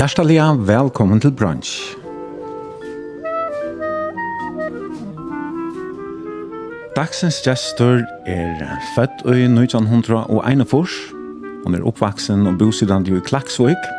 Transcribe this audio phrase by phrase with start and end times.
[0.00, 1.74] Hjertelig velkommen til brunch.
[6.96, 8.62] Dagsens gestor er
[8.94, 10.94] født i 1941.
[11.66, 13.90] Hun er oppvaksen og bosidande i Klaksvøk.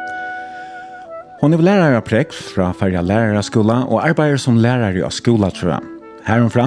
[1.43, 5.85] Hun er lærerprekt fra Færja lærerskola og arbeider som lærer i skola, tror jeg.
[6.25, 6.57] Her og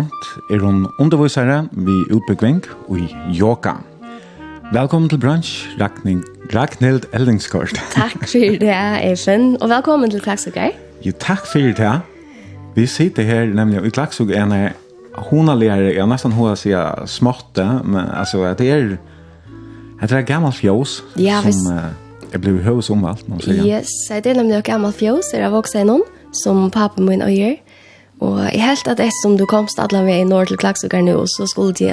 [0.47, 3.75] er hun undervisere ved utbyggving og i yoga.
[4.71, 7.73] Velkommen til brunch, Ragnhild Ragnhild Eldingskort.
[7.91, 10.75] Takk for det, Eifen, og velkommen til Klagsugøy.
[11.07, 11.93] Jo, takk for det.
[12.75, 14.69] Vi sitter her nemlig i Klagsugøy, en er
[15.31, 18.97] honaligere, jeg nesten hun har sier småtte, men altså, det er,
[20.03, 22.35] det er gammelt fjås ja, som hvis...
[22.35, 23.65] er blevet høys omvalgt, må man sier.
[23.65, 27.57] Yes, det er nemlig gammelt fjås, det er vokset noen, som pappa min og gjør
[28.55, 31.47] jeg helt at etter som du komst alle vei i nord til Klagsvågar nå, så
[31.51, 31.91] skulle de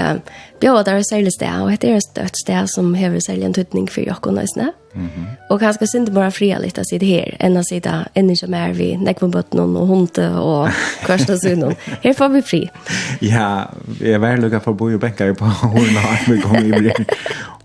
[0.62, 4.06] bjøve der særlig sted, og det er et sted som hever særlig en tøtning for
[4.06, 4.72] jokken nøysene.
[4.94, 5.26] Mm -hmm.
[5.50, 8.48] Og kanskje synes det bare fria litt av sitt her, enn å sitte enn ikke
[8.48, 10.70] mer vi nekvenbøttene og hunde og
[11.06, 11.76] kvarstasunene.
[12.03, 12.70] Her får vi fri.
[13.22, 13.64] ja,
[14.02, 17.06] jeg er veldig lukket for å bo i benker på hundene, vi kommer i blir.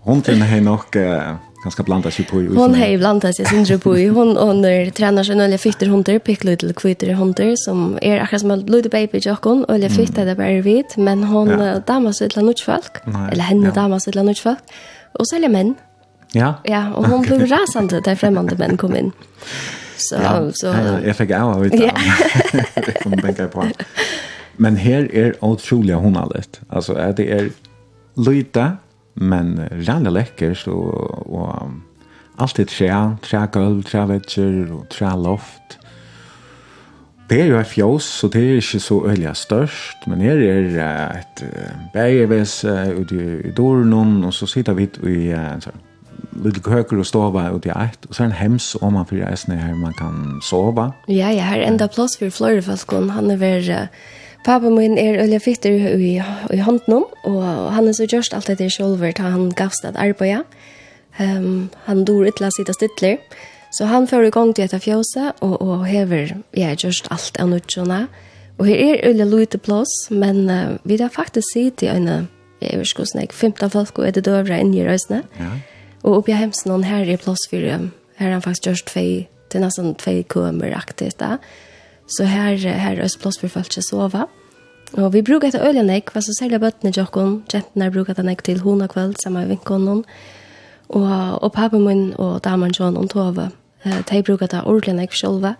[0.05, 0.95] Hunden har nok...
[0.95, 2.37] Uh ganska blandat sig på.
[2.37, 3.89] Hon har ju blandat sig sin på.
[3.89, 8.41] Hon hon är tränar sig några fitter hundar, pick little kvitter hundar som är akkurat
[8.41, 11.79] som en liten baby jockon och eller fitta det bara vid, men hon ja.
[11.79, 12.91] damas ett landet folk
[13.31, 13.81] eller henne ja.
[13.81, 14.57] damas ett landet folk
[15.11, 15.75] och sälja män.
[16.31, 16.53] Ja.
[16.63, 19.11] Ja, och hon blev rasande där främmande män kom in.
[19.97, 20.49] Så ja.
[20.53, 21.73] så ja, jag fick av ut.
[21.73, 21.91] Ja.
[22.75, 23.65] det kommer tänka på.
[24.57, 26.59] Men här är otroliga hon allt.
[26.69, 27.49] Alltså är det är
[28.15, 28.71] lite
[29.17, 29.57] men
[29.87, 30.75] rann lekker så
[31.25, 31.71] og
[32.37, 35.79] allt ett trä, trä golv, trä väggar och trä loft.
[37.29, 41.19] Det är ju ett fjås så det är inte så öliga störst men här är
[41.19, 41.43] ett
[41.93, 45.73] bergväs ute i i dörren och så sitter vi i en sån
[46.43, 49.73] lite köker och stova ut i ett och en hems om man för resten här
[49.73, 50.93] man kan sova.
[51.07, 53.87] Ja, ja, här enda plass for Florida folk, han är väl
[54.47, 56.13] Pappa min er øyla fitter i,
[56.53, 60.45] i hånden, og han er så gjørst alt etter sjolver til han gavst at arbeida.
[61.19, 63.17] Um, han dor ytla sida stittler,
[63.75, 67.51] så han får i gang til etter fjøse, og, og hever ja, gjørst alt av
[67.51, 67.99] nødgjørna.
[68.57, 72.29] Og her er øyla lite plås, men uh, vi har faktisk sitt i øyne,
[72.61, 75.25] jeg vet ikke hvordan jeg, 15 folk og er det døvre inn i røysene.
[75.41, 75.53] Ja.
[76.07, 79.09] Og oppi hemsen, her er plås for, her er han faktisk gjørst tvei,
[79.51, 81.35] til nesten tvei kømer aktivt da.
[81.35, 81.66] Ja
[82.07, 84.25] Så her, her er også plass for folk til å sove.
[84.95, 87.39] Og vi bruker etter øyne nek, hva så særlig bøttene til oss.
[87.51, 90.03] Jentene bruker etter nek til hona kveld, sammen med vinkonen.
[90.87, 91.07] Og,
[91.43, 93.49] og pappa min og damen John og Tove,
[93.83, 95.57] de bruker etter ordentlig nekk sjølve.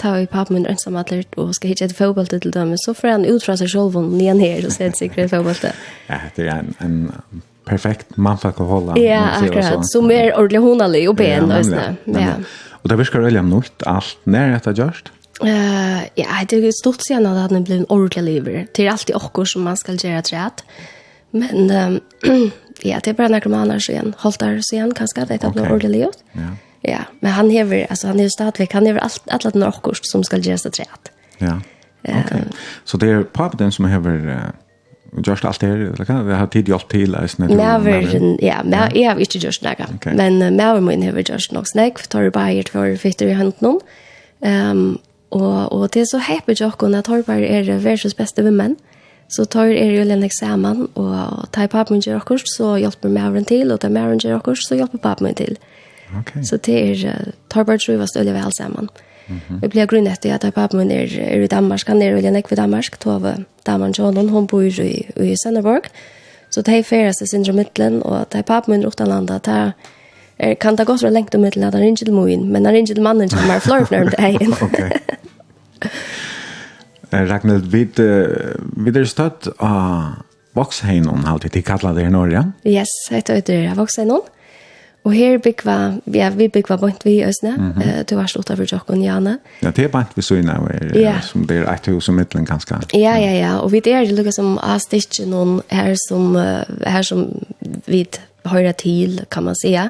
[0.00, 3.12] Ta vi pappa min ønsam atler og skal hitte etter fotball til dem, så får
[3.14, 5.84] han ut fra seg selv og nyan her og se et sikkert fotball til.
[6.08, 8.96] Ja, det er en, en perfekt man får hålla.
[9.00, 9.84] Ja, akkurat.
[9.92, 11.52] Så mer ordentlig honalig og ben.
[11.52, 12.34] Ja, ja.
[12.82, 15.12] Og det virkar veldig nytt alt nær etter gjørst.
[15.42, 18.66] Uh, ja, det er stort siden at han blev en ordentlig liver.
[18.76, 20.62] Det er alltid okkur som man skal gjøre träd.
[21.30, 22.00] Men um,
[22.84, 25.70] ja, det er bare bara några månader sen, halvtar sen kanske att det har blivit
[25.70, 26.24] ordentlig livet.
[26.32, 26.56] Ja.
[26.80, 30.24] Ja, men han hever, altså han hever statlig, han hever allt alla den okkur som
[30.24, 31.10] ska göras träd.
[31.38, 31.60] Ja.
[32.02, 32.40] Okej.
[32.40, 32.52] Um,
[32.84, 36.68] så det är pappa som hever uh, just allt det eller kan det har tid
[36.68, 39.86] hjälpt till alltså när Mävern ja, men jag har inte just några.
[40.04, 43.80] Men Mäver min har gjort nog snack för tar bara ett för fitter i handen.
[44.40, 44.98] Um,
[45.30, 48.76] Og, og det er så heipet jo akkurat at Torbar er verdens beste vimmen.
[49.28, 53.44] Så tar er jo en eksamen, og tar papen min gjør akkurat, så hjelper Maren
[53.44, 55.56] til, og tar Maren gjør akkurat, så hjelper papen min til.
[56.20, 56.44] Okay.
[56.46, 58.88] Så det er, Torbar tror jeg var stølig vel sammen.
[59.28, 59.60] Mm -hmm.
[59.60, 62.16] Vi blir grunnet til at tar papen min er, er i Danmark, han er jo
[62.16, 65.82] en ekve Danmark, Tove Daman Jonan, hun bor i, i Sønderborg.
[66.50, 69.72] Så tar jeg ferier seg sin mittlen, og tar papen min utenlandet, tar
[70.38, 72.74] Er, kan det godt være lengt om middelen at han ringer til moen, men han
[72.74, 74.52] ringer til mannen som er florfnør om det egen.
[74.66, 74.80] ok.
[77.12, 77.86] Ragnhild, vi,
[78.76, 80.22] vi er støtt av
[80.56, 82.42] Voxheinon, alltid de kallar det i Norge.
[82.68, 84.24] Yes, heit og ytter av Voxheinon.
[85.06, 85.74] Og her bygva,
[86.10, 88.02] ja, vi bygva bort vi i Øsne, mm -hmm.
[88.02, 89.38] du var slått over Jokk og Njane.
[89.62, 91.20] Ja, det er bare vi så søgne, er, ja.
[91.20, 92.74] som det er et hus og middelen ganske.
[92.94, 96.34] Ja, ja, ja, og vi er det som av stikker noen her som,
[96.86, 97.46] her som
[97.86, 98.06] vi
[98.44, 99.82] hører til, kan man säga.
[99.82, 99.88] Ja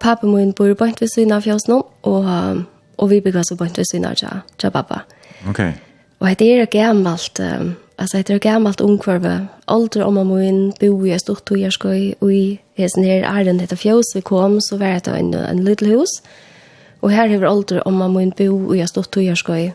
[0.00, 2.64] Pappa min bor på ved siden av fjøsene, og,
[2.98, 5.02] og vi bygger så på ved siden av ja, ja pappa.
[5.48, 5.72] Okay.
[6.20, 9.48] Og det er gammalt um, altså det er gammalt ungkvarve.
[9.68, 13.60] Alder om min bor i stort to år skøy, og i hesten her er den
[13.60, 16.20] etter fjøs vi kom, så var det en, en liten hus.
[17.00, 19.72] Og her har alder om min bor i stort to år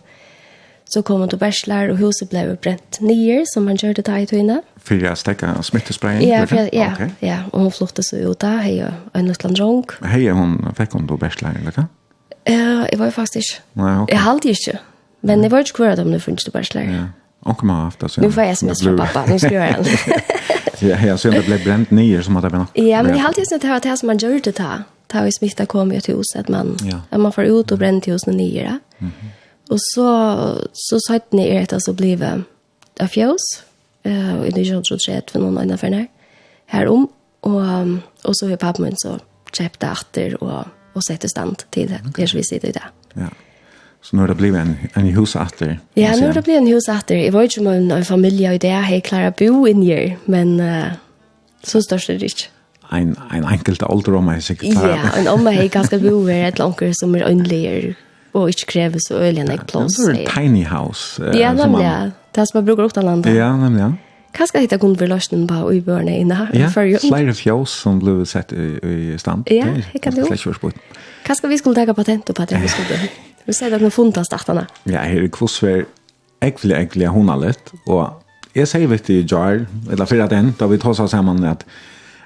[0.90, 4.26] så kom han til bærslar, og huset ble brent nyer, som han gjør det i
[4.30, 4.62] tøyene.
[4.78, 6.22] For jeg stekker smittesprayen?
[6.22, 7.10] Ja, for ja, okay.
[7.26, 9.98] ja, og hun flottet seg ut da, hei og en utland rånk.
[10.06, 11.88] Hei, hun fikk hun til bærslar, eller hva?
[12.46, 13.62] Ja, jeg var jo faktisk ikke.
[13.82, 14.14] Nei, ok.
[14.14, 14.80] Jeg halte ikke,
[15.26, 16.90] men jeg var ikke kvar om det funnet til bærslar.
[16.90, 17.06] Ja,
[17.46, 18.18] Och kom av det.
[18.18, 20.00] Nu får jag sms fra pappa, nu skal jag gjøre det.
[20.80, 22.70] Ja, jag ser det blev bränt nyer, som att det ble nok.
[22.74, 24.84] Ja, men jeg halte ikke det var det som man gjør det da.
[25.10, 27.00] Ta vi smitta kom i et hus, at man, ja.
[27.12, 28.80] at man får ut og brent i husene nyer.
[29.00, 29.12] Mm
[29.70, 30.10] Og så,
[30.74, 32.34] så satt jeg er etter så ble det
[33.02, 33.46] av fjøs,
[34.08, 36.02] uh, i 1923, for noen andre for
[36.74, 37.08] her om,
[37.46, 37.96] og, um,
[38.26, 39.18] og så var pappa min så
[39.56, 42.28] kjøpte atter og, og sette stand til det, okay.
[42.34, 42.86] vi sitter i det.
[43.16, 43.32] Ja.
[44.06, 45.78] Så nu har det blivit en, en hus efter.
[45.98, 47.16] Ja, nu har det blivit en hus efter.
[47.18, 50.16] Jeg var ikke med en en familie i det Jeg helt klara bo inn i
[50.26, 50.94] men uh,
[51.64, 52.50] så størst er det ikke.
[52.94, 54.74] En, en enkelt ålder om jag säkert.
[54.74, 57.96] Ja, en om jag ganska bo i ett lankare som är öndligare
[58.36, 59.96] og ikke krever så øyelig enn jeg plås.
[60.02, 61.22] Det er en tiny house.
[61.22, 62.10] Uh, ja, nemlig, ja.
[62.36, 63.36] Det er som man bruker utenlandet.
[63.36, 63.92] Ja, nemlig, ja.
[64.36, 66.50] Hva skal hitta kunne vi løsne på i børne inne her?
[66.58, 69.48] Ja, flere fjås som ble sett i, i stand.
[69.48, 70.72] Ja, jeg kan det jo.
[71.26, 72.60] Hva skal vi skulle ta patent på det?
[72.62, 73.00] Vi skulle
[73.46, 74.66] Vi sier at vi funnet startene.
[74.90, 75.86] Ja, her er kvossver
[76.44, 77.72] egentlig, egentlig hun har lett.
[77.86, 78.10] Og
[78.58, 81.64] jeg sier vet i jar, eller fyrir den, da vi tar oss sammen at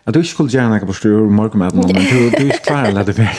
[0.04, 3.14] Att du skulle göra något på styr morgonmaten men du du är klar att det
[3.14, 3.38] blir.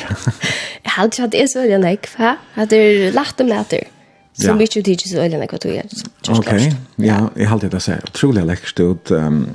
[0.83, 2.37] Jag hade ju att det är så den ek va.
[2.55, 3.85] Att det är lätt om nätter.
[4.33, 5.87] Så mycket du så ölen ek vad du gör.
[6.29, 6.77] Okej.
[6.97, 9.47] Ja, jag hade det så otroligt läckert ut ehm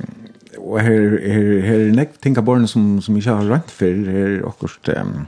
[0.58, 4.88] och här här här näck tänka barn som som jag har rätt för här och
[4.88, 5.26] ehm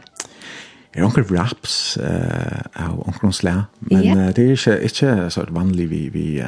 [0.95, 6.09] er onkel raps uh, av onkel slæ, men det er ikke, ikke så vanlig vi
[6.13, 6.43] vi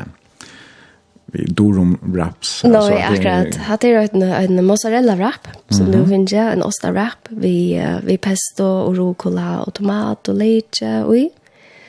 [1.32, 2.64] durum wraps.
[2.64, 3.56] No, alltså, akkurat.
[3.56, 6.04] Hade er en, en mozzarella wrap som mm -hmm.
[6.04, 11.04] du finns en osta wrap vi uh, vi pesto och rucola och tomat och leche
[11.04, 11.30] och i.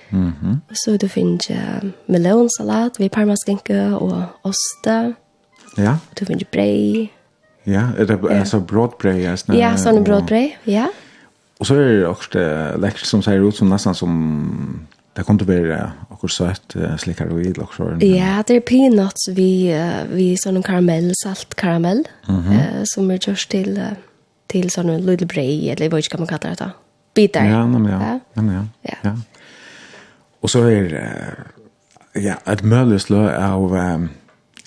[0.09, 0.33] Mhm.
[0.43, 5.13] Mm så du finner uh, melonsalat, vi parmaskinke och osta.
[5.77, 5.97] Ja.
[6.13, 7.07] Du finner bröd.
[7.63, 8.19] Ja, är det
[8.53, 8.59] ja.
[8.59, 9.53] brødbrei er alltså.
[9.53, 10.87] Ja, sån brødbrei, Ja.
[11.57, 12.39] Och så är det också
[12.77, 15.79] lekkert som ser ut som nästan som Det kommer til å være
[16.13, 18.03] akkurat søtt slikker og idel akkurat.
[18.05, 19.67] Ja, det er peanuts vi,
[20.13, 22.85] vi sånn karamell, salt karamell, mm -hmm.
[22.93, 23.79] som er kjørs til,
[24.47, 26.69] til sånn lille brei, eller hva ikke man kaller det da.
[27.13, 27.43] Bitar.
[27.43, 27.99] Ja, nemlig, ja.
[27.99, 28.19] ja.
[28.35, 28.63] Nemlig, ja.
[28.83, 28.97] ja.
[29.03, 29.15] ja.
[30.41, 30.95] Og så er
[32.15, 33.71] ja, et mølle slå av...
[33.71, 34.09] Um,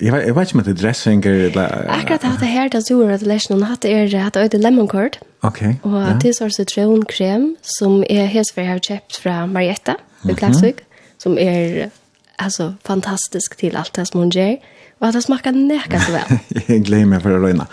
[0.02, 1.68] Jeg vet, jeg vet ikke om det er dressing eller...
[1.88, 4.88] Akkurat hatt det her, det er sur at lesjonen hatt det er hatt øyde lemon
[4.90, 5.20] curd.
[5.46, 5.74] Ok, ja.
[5.86, 9.94] Og det er sånn sitronkrem som jeg helt for jeg har kjøpt fra Marietta.
[9.94, 11.22] Mhm i Klaksvik, mm -hmm.
[11.22, 11.90] som er
[12.36, 14.56] alltså fantastisk till allt det som hon gör.
[14.98, 16.38] Och att det smakar näka så väl.
[16.66, 17.66] jag glömmer för att röjna.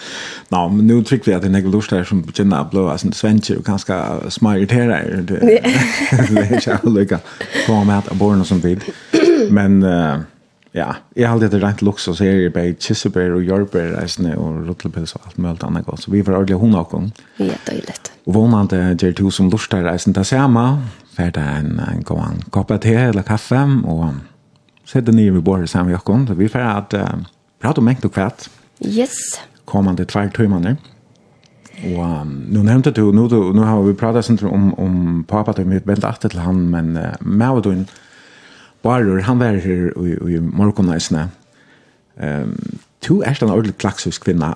[0.50, 3.14] Nå, men nu tycker vi att det är lust lustar som begynner att blåa sin
[3.14, 5.22] svenskar och ganska smarriterare.
[5.28, 7.20] Det är inte olika
[7.68, 8.82] på med att borna som vid.
[9.50, 10.20] Men uh,
[10.72, 15.16] ja, jag har alltid rent lux och serier på kissebär och jordbär reisne och rottelpils
[15.16, 16.02] och allt möjligt annat gott.
[16.04, 17.12] Så vi får ordentligt hon och hon.
[17.38, 18.12] Ja, dejligt.
[18.24, 20.84] Och vånande ger du som lustar reisen det samma
[21.16, 24.22] ferdig en, en god kopp av te eller kaffe, og
[24.88, 26.28] sitter nye ved bordet sammen med Jakob.
[26.28, 27.26] Så vi får at uh,
[27.62, 28.48] prate om mengt og kvart.
[28.86, 29.40] Yes.
[29.66, 30.76] Kommande tvær timer.
[31.82, 34.96] Og um, nu nevnte du, nu, du, nu har vi pratet sånn om, om
[35.28, 37.98] pappa, og mitt venter alltid til han, men uh, med og du,
[38.82, 41.28] Barur, han var her i, i morgenleisene.
[42.18, 42.56] Um,
[43.08, 44.54] Du er en ordentlig klaksus kvinna,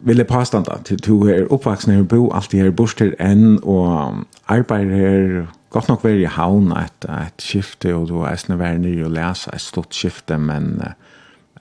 [0.00, 4.24] vil jeg påstanda, at du er oppvaksen her, bo alltid her, bors til enn, og
[4.50, 8.78] arbeid her, godt nok være i havn et, et skifte, og du er snart være
[8.78, 10.82] nye og lese et stort skifte, men,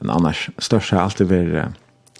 [0.01, 1.71] men annars størst er alltid være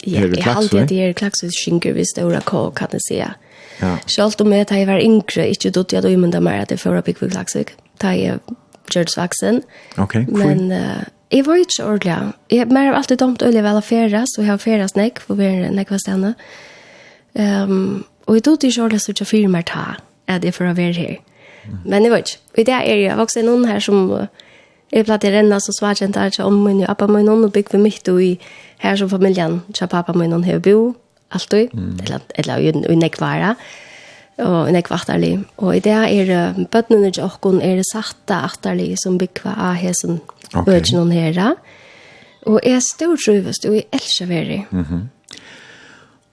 [0.08, 3.02] Ja, jeg har alltid at jeg er klaksus skinker hvis det er kå, kan jeg
[3.08, 3.16] si.
[3.16, 3.98] Ja.
[4.08, 7.08] Selv om jeg var yngre, ikke dutt jeg da umynda mer at jeg får opp
[7.08, 8.40] i klaksus, da jeg
[8.92, 9.62] gjør det svaksen.
[9.98, 10.38] Ok, cool.
[10.44, 12.34] Men, uh, Jeg var ikke ordentlig.
[12.52, 15.40] Jeg mer har alltid domt øyelig vel å feres, og jeg har feres nek, for
[15.40, 16.34] vi er nek hva stedende.
[17.34, 19.86] Um, og jeg tog ikke ordentlig så ikke fyrer meg ta,
[20.30, 21.16] at jeg får være her.
[21.86, 22.38] Men jeg var ikke.
[22.54, 24.04] Og det er jeg også noen her som
[24.94, 27.78] jeg platt i renna, så svart jeg ikke om min og appa min, og bygger
[27.80, 28.36] vi mitt, og i
[28.84, 30.94] her som familien, ikke pappa min, og har bo,
[31.32, 33.56] alltid, eller, eller, eller, eller, eller,
[34.38, 35.00] og en ekva.
[35.58, 39.76] Og i det er uh, bøttene til åkken er det satte atterlig som bygger av
[39.82, 40.22] hesen
[40.54, 40.66] okay.
[40.66, 41.42] bøttene her.
[42.46, 44.66] Og jeg er stor trøyvest, og jeg elsker verre.
[44.72, 45.04] Mm -hmm.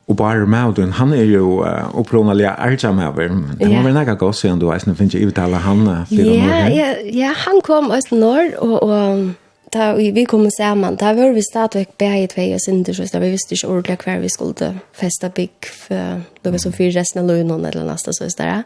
[0.09, 4.37] Og bare Maudun, han er jo uh, opprunelig ærtsamhaver, men det var vel nægget godt
[4.37, 5.87] siden du eisen finnes ikke uttale han?
[6.11, 9.31] Ja, ja, ja, han kom også når, og, og
[9.71, 13.21] ta vi, vi kom sammen, da var vi stadigvæk bare i tvei og synder, så
[13.23, 17.23] vi visste ikke ordentlig hver vi skulle festa bygg, for det var som fyrt resten
[17.23, 18.65] av løgnen eller næste, så det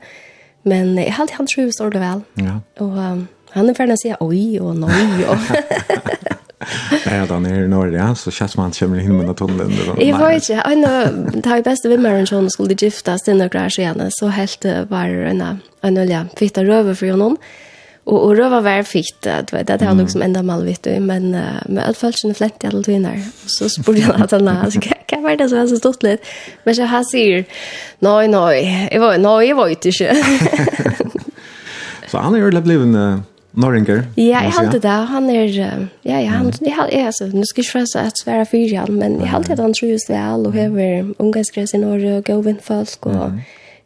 [0.65, 2.23] Men jeg hadde han trives ordentlig vel.
[2.47, 2.55] Ja.
[2.81, 5.39] Og um, han er ferdig å si oi og noi og...
[7.07, 9.73] Nej, då när är i Norge, så känns man kommer in med tunneln.
[9.99, 10.85] Jag vet inte, en
[11.45, 15.59] har de bästa vimmaren som skulle gifta sig några år igen så helt var en
[15.81, 17.37] en olja fitta röver för honom.
[17.37, 17.39] Mm
[18.05, 21.01] Och och då var väl fikt att vet det har liksom ända mal vet du
[21.01, 21.31] men
[21.67, 25.23] med allt fall sin flätt i alla tvinar så sporde jag att han alltså kan
[25.23, 26.25] vara det så här så stort lite
[26.65, 27.45] men jag har sig
[27.99, 30.05] nej nej jag var nej jag var inte så
[32.19, 33.23] han är blev en
[33.57, 34.03] Norringer.
[34.17, 34.89] Ja, jeg hade det.
[34.89, 38.77] Han är ja, ja, han jeg, jag alltså nu ska jag försöka att svära för
[38.77, 42.25] han men jeg hade att han tror just vel, og hever över i Norge och
[42.25, 43.33] Govinfolk og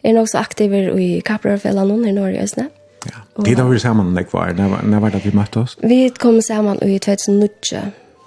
[0.05, 2.69] er nok så aktiv i Kaprafällan i Norge just nu.
[3.09, 3.43] Ja.
[3.45, 5.77] Det då vi samman det var når var det vi möttes?
[5.83, 7.79] Vi kom sammen i 2019.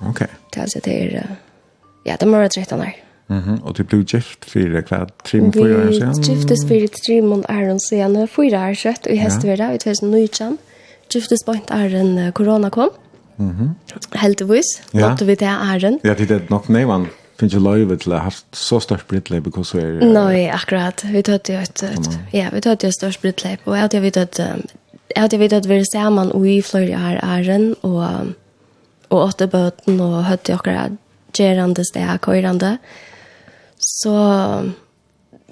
[0.09, 0.21] Ok.
[0.53, 1.23] Til altså det
[2.05, 2.93] ja, det må være rätt där.
[3.31, 3.59] Mhm.
[3.63, 6.13] Och det blev gift för klart trim för år sedan.
[6.17, 10.57] Vi giftes för tre månader Iron sen fyra år sedan och i hästvärda i 2019.
[11.09, 12.89] Giftes på er är corona kom.
[13.35, 13.75] Mhm.
[14.11, 14.81] Helt vis.
[14.91, 15.99] Då vi det är.
[16.03, 17.07] Ja, det är nog nej man
[17.41, 20.05] finns ju löjve till att ha haft så stort brittläpp because vi är...
[20.13, 21.03] Nej, akkurat.
[21.03, 21.83] Vi tar det ett...
[22.31, 23.59] Ja, vi tar det stort brittläpp.
[23.63, 24.39] Och jag hade vet att...
[25.15, 28.03] Jag hade vet att vi är samman och i flöjde här ären och...
[29.07, 30.97] Och åtta böten och hade jag
[31.33, 32.77] gerande steg, köjrande.
[33.77, 34.13] Så...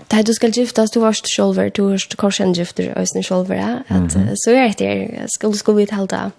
[0.08, 3.96] Da du skal giftas, du varst sjolver, du varst korsen gifter, øysen sjolver, ja.
[3.96, 4.12] at
[4.44, 6.32] så er det, skulle skulle vi tala.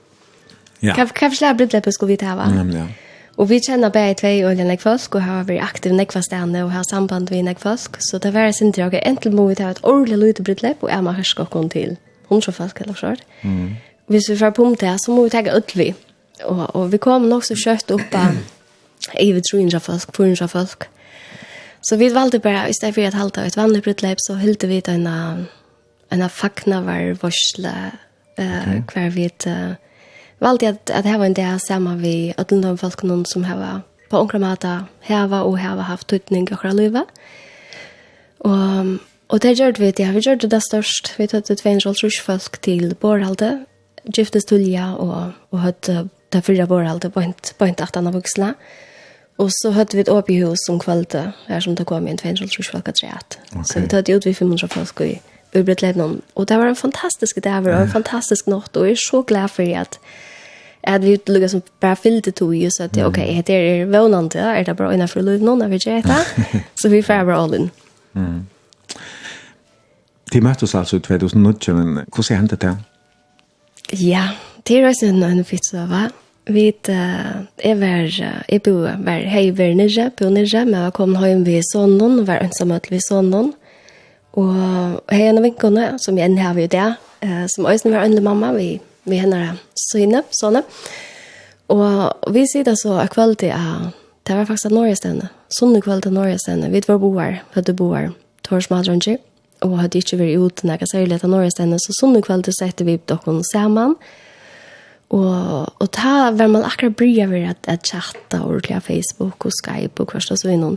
[0.83, 0.95] Ja.
[0.95, 2.49] Hva slags brittleppet skulle vi tala?
[2.49, 2.87] Nemlig, ja.
[3.41, 6.73] Og vi kjenner bare två och en folk och har vært aktiv nekva stände og
[6.73, 7.97] har samband med nekva folk.
[8.01, 8.95] Så det var sin drag.
[8.95, 11.97] Äntligen må vi ta et ordentlig ordentligt lite brytläpp och är man härskakon till
[12.29, 13.17] hundra folk eller så.
[13.43, 13.77] Mm.
[14.07, 15.95] Hvis vi får pumpe det, så må vi ta ut vi.
[16.45, 18.37] Og, och vi kom nok så kjøtt opp av
[19.15, 20.85] över 300 folk, 400 folk.
[21.81, 25.07] Så vi valde bara, istället för att halta ett vanligt brytläpp så hyllde vi en
[26.11, 27.91] en fakna var varsla
[28.37, 28.83] eh uh, okay.
[28.87, 29.73] kvar vid uh,
[30.41, 34.41] valde at, det var en del saman vi ödlundum folk noen som har på onkra
[34.43, 34.75] mata
[35.07, 37.09] hava og hava haft tutning i okra livet.
[38.41, 41.15] Og, og det gjør vi det, vi gjør det det størst.
[41.19, 41.95] Vi tøtt et veinrol
[42.25, 43.67] folk til Bårhalde,
[44.17, 45.91] giftes tulja og, og høtt
[46.33, 48.55] det fyrra Bårhalde på en taftan av vuxna.
[49.41, 52.19] Og så høtt vi et åp i hus om kvalitet, her som det kom inn
[52.21, 53.39] veinrol folk at treat.
[53.65, 55.15] Så vi tøtt ut vi 500 folk i
[55.57, 56.21] Urbretleidnum.
[56.35, 59.49] Og det var en fantastisk dag, og en fantastisk natt, og jeg er så glad
[59.49, 59.99] for at
[60.83, 63.07] at vi ut lukket som bare fyllte to i, så at mm.
[63.07, 66.31] ok, det er vånande, er det bra innenfor liv nå, når vi ikke etter?
[66.81, 67.71] så vi får bare all in.
[68.15, 68.47] Mm.
[70.33, 72.75] De møtte oss altså i 2019, men hvordan hentet det?
[74.01, 74.29] Ja,
[74.69, 76.09] det er også en annen pizza, va?
[76.51, 78.09] Vi er var,
[78.49, 78.73] jeg bo,
[79.05, 83.03] var hei var nirja, bo nirja, men jeg kom hjem ved sonnen, var ønsamhet ved
[83.07, 83.53] sonnen,
[84.33, 86.89] og hei en av vinkene, som jeg enn har vi det,
[87.53, 88.79] som også var ønlig mamma, vi
[89.09, 90.65] vi henne syne, sånne.
[91.71, 93.91] Og vi sier det så er kvalitet er,
[94.27, 95.31] det var faktisk Norge stedende.
[95.55, 96.71] Sånne kvalitet Norge stedende.
[96.75, 98.09] Vi var boer, høyde boer,
[98.47, 99.19] tors madrønge,
[99.65, 101.79] og hadde ikke vært ute når jeg sier litt av Norge stedende.
[101.83, 103.97] Så sånne kvalitet setter vi dere sammen.
[105.11, 109.55] Og, og ta var man akkurat bryr over at, at chatta ordentlig av Facebook og
[109.57, 110.77] Skype og kvart og så innom.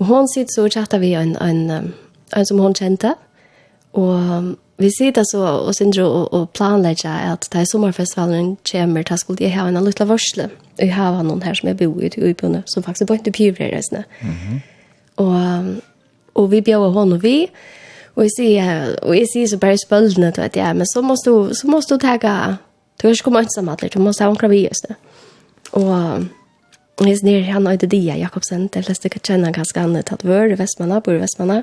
[0.00, 1.94] Og hun sitter så og chatta vi en, en, en,
[2.36, 3.14] en som hun kjente.
[3.96, 4.52] Og
[4.84, 9.44] vi sitter så og syndro og, og planlegger at det er sommerfestivalen kommer, da skulle
[9.44, 10.50] jeg ha en liten varsle.
[10.78, 13.64] Jeg har noen her som jeg bor i til Øybjørn, som faktisk bor ikke piver
[13.68, 14.04] i reisene.
[14.20, 14.60] Mm -hmm.
[15.16, 15.64] og,
[16.34, 17.50] og vi bjør hånd og vi,
[18.16, 21.30] og jeg sier, og jeg sier så bare spøldene, du vet jeg, men så måste
[21.30, 22.56] du, så måste du tagge,
[23.02, 24.96] du har ikke kommet ensam alle, du måste ha omkring vi just det.
[25.72, 30.22] Og jeg sier, han har ikke det, Jakobsen, det fleste kan kjenne ganske annet, at
[30.24, 31.62] vår, Vestmanna, bor i Vestmanna,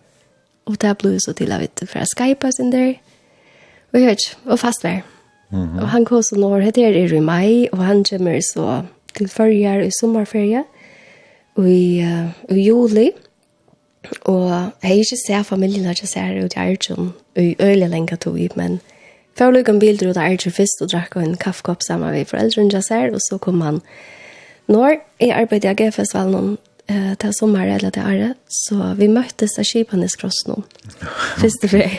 [0.65, 2.93] Og det ble så til at vi får Skype oss inn der.
[3.91, 5.01] Og jeg vet ikke, og fast vær.
[5.51, 5.81] Mm -hmm.
[5.81, 8.81] Og han kom så når, det er i mai, og han kommer så
[9.17, 10.63] til førre i sommerferie,
[11.55, 13.09] og i, uh, i juli.
[14.21, 17.55] Og jeg har ikke sett familien, jeg har ikke sett ut i Arjun, og i
[17.59, 18.81] øyelig lenge tog vi, men
[19.37, 22.73] før lukket en bilder ut av Arjun først, og drakk en kaffekopp sammen med foreldrene
[22.73, 23.81] jeg ser, og så kom han.
[24.67, 26.57] Når jeg arbeidet i AG-festivalen
[26.91, 30.55] eh ta sommar eller det är så vi möttes där Skipanes cross nu.
[31.37, 31.91] Första för.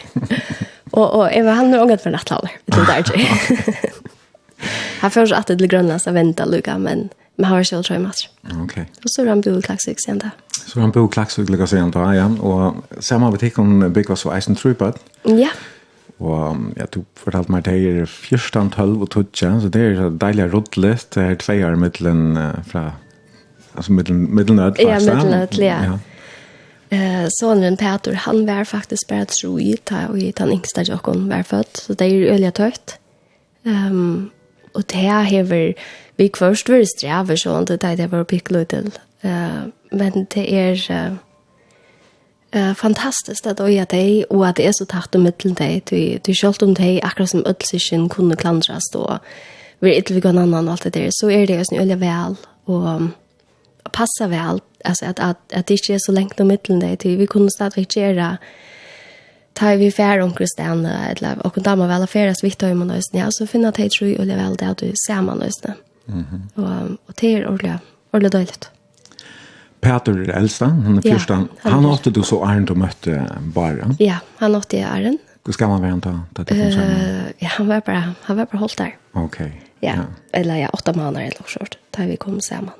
[0.90, 2.50] Och och Eva han har ångat för nattlaller.
[2.64, 3.04] Det är där.
[5.00, 8.28] Han förs att det grönlands att vänta Luca men men har själv tror jag match.
[8.44, 8.64] Okej.
[8.64, 8.84] Okay.
[8.84, 10.30] Och så han bo klaxig sen där.
[10.66, 14.56] Så han bo klaxig lika sen då ja och samma butik hon bygger så Eisen
[14.56, 14.92] Trooper.
[15.22, 15.48] Ja.
[16.22, 19.26] Og ja, du fortalte meg det er 14, 12 og 12,
[19.64, 22.36] så det er så deilig rådlet, det er tveier mittelen
[22.68, 22.92] fra
[23.74, 25.84] Alltså mellan mellan öll Ja, mellan öll, ja.
[25.84, 25.98] ja.
[26.96, 31.28] Eh sonen Peter han var faktiskt bara tro i ta och i den yngsta jocken
[31.28, 32.98] var född så det är ju öliga tøyt.
[33.64, 34.30] Ehm um,
[34.74, 35.42] och det här har
[36.16, 38.90] vi först var strävar så inte det det var picklutel.
[39.20, 40.90] Eh men det är
[42.56, 46.18] uh, fantastiskt att oja dig och att det är så tacht och mittel dig du
[46.24, 49.18] du skalt om dig akkurat som öllsischen kunde klandras då.
[49.78, 51.96] Vi är ett vi annan och allt det där så är det ju så öliga
[51.96, 53.00] väl och
[53.92, 57.16] passa väl alltså att att att det inte är så långt om mitten där till
[57.16, 58.38] vi kunde starta vi göra
[59.52, 63.10] ta vi fär om Kristian eller och kunde man väl affärer så vitt man oss
[63.12, 65.74] ja så finna att det tror jag väl det du ser man oss där.
[66.04, 66.48] Mhm.
[66.54, 67.80] Och och det är ordla
[68.12, 68.70] ordla dåligt.
[69.80, 71.34] Peter er äldsta, han er första.
[71.34, 73.96] Ja, han han, han åtte du så Arnd och mötte bare.
[73.98, 75.18] Ja, han åtte det æren.
[75.44, 76.20] Hur ska man vänta?
[76.50, 78.96] Uh, ja, han var bara, han var bara hållt där.
[79.12, 79.62] Okej.
[79.80, 79.92] Ja.
[79.96, 81.78] ja, eller ja, åtta månader eller något sånt.
[81.90, 82.74] Där vi kom samman.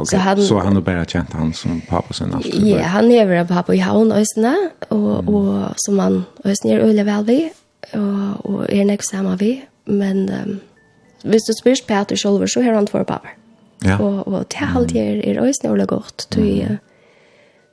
[0.00, 0.18] Okay.
[0.18, 2.46] Så han, så han har bara känt han som pappa sen allt.
[2.46, 4.56] Ja, yeah, han lever av pappa i havn ösna
[4.88, 5.34] och mm.
[5.34, 7.52] och som han ösna är öle väl vi
[7.92, 10.60] och och är näck samma vi men um,
[11.22, 13.28] visst du spyrst Peter själv så har han två pappa.
[13.78, 13.98] Ja.
[13.98, 16.78] Och och det har det är er ösna öle gott du mm.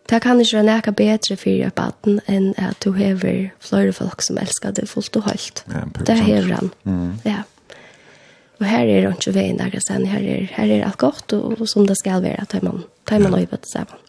[0.10, 4.22] Det kan ikke være nækka bedre for i baden enn at du hever flere folk
[4.24, 5.66] som elsker det fullt og holdt.
[5.68, 6.72] Ja, det hever han.
[6.84, 7.14] Mm.
[7.26, 7.44] Ja.
[8.60, 10.06] Og her er det ikke veien der, sen.
[10.10, 13.22] Her, er, her er alt godt, og, og som det skal være, tar man, tar
[13.22, 13.44] man ja.
[13.44, 14.04] løyvet sammen.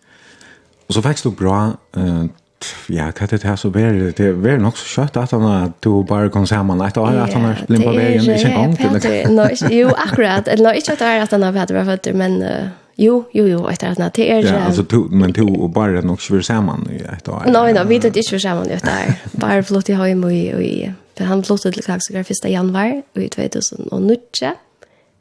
[0.89, 1.59] Og så vekst du bra,
[1.99, 2.25] uh,
[2.89, 4.15] ja, hva er det her så var det?
[4.19, 7.37] Det var nok så kjøtt at han at du bare kom sammen et år, at
[7.37, 9.73] han har blind på veien, ikke en gang til det.
[9.77, 10.49] Jo, akkurat.
[10.59, 11.57] Nå, ikke at det år at han har
[11.93, 12.43] vært, men...
[12.43, 12.69] Uh,
[13.01, 16.23] Jo, jo, jo, ett annat det er, Ja, alltså to, men to och bara nog
[16.23, 17.43] svär samman i ett år.
[17.47, 19.15] Nej, nei, vi det inte svär samman i ett år.
[19.41, 23.03] Bara flott i hem och i och i för han flottet til Kaxgar 1 januar
[23.15, 24.17] i 2009.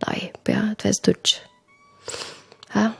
[0.07, 1.15] Nej, ja, 2000.
[2.75, 2.91] Ja.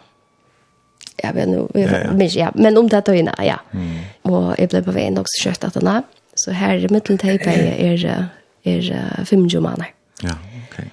[1.23, 3.59] Ja, men nu men ja, men om det då ja.
[3.71, 3.97] Mm.
[4.21, 6.03] Och jeg ble på vägen också kört att den
[6.35, 7.39] Så här i mitten er,
[7.79, 8.29] är
[8.63, 9.93] är 5 måneder.
[10.21, 10.35] Ja,
[10.69, 10.91] okej.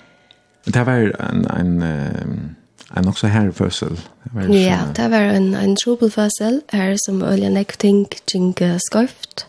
[0.64, 2.57] Det var en en
[2.96, 4.00] en också här försel.
[4.48, 9.46] Ja, det var en en trubelförsel här som olja nekting kring skoft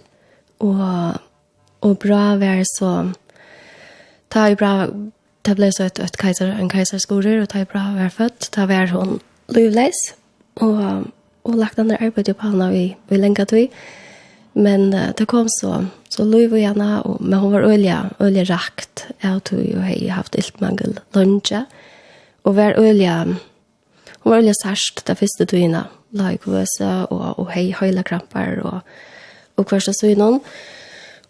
[0.58, 1.14] och
[1.80, 3.12] och bra var så
[4.28, 4.88] ta i bra
[5.42, 8.66] det blev så ett ett kejsar en kejsarskoror och ta i bra var fött ta
[8.66, 10.14] var hon Luleis
[10.54, 11.04] och
[11.42, 13.72] och lagt andra arbete på henne vi vi länkat vi.
[14.54, 19.06] Men det kom så så Louis var gärna och men hon var olja olja rakt.
[19.20, 21.54] Jag tror ju hej haft iltmangel lunch
[22.46, 23.24] og var ølja,
[24.24, 28.82] og var ølja særst det første tøyene, lag vøse og, og hei høyla krampar og,
[29.58, 30.40] og kvarsta søgnon.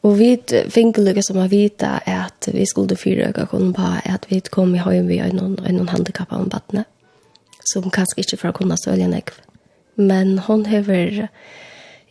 [0.05, 0.35] Og vi
[0.69, 4.75] fikk lukka som å vita at vi skulle fyra øka kunne på at vi kom
[4.75, 6.85] i høyen vi noen, noen handikapp av badne,
[7.65, 9.33] som kanskje ikke fra kunne sølja nekv.
[9.97, 11.29] Men hon hever,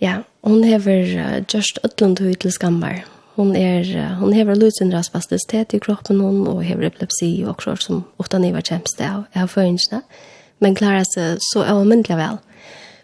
[0.02, 5.80] ja, hon hever just ötlund ut til skammar Hon är hon har lucindras fastighet i
[5.80, 10.02] kroppen hon och har epilepsi och också som ofta ni var kämpst av av föringarna.
[10.58, 12.36] Men klarar sig så allmäntliga väl.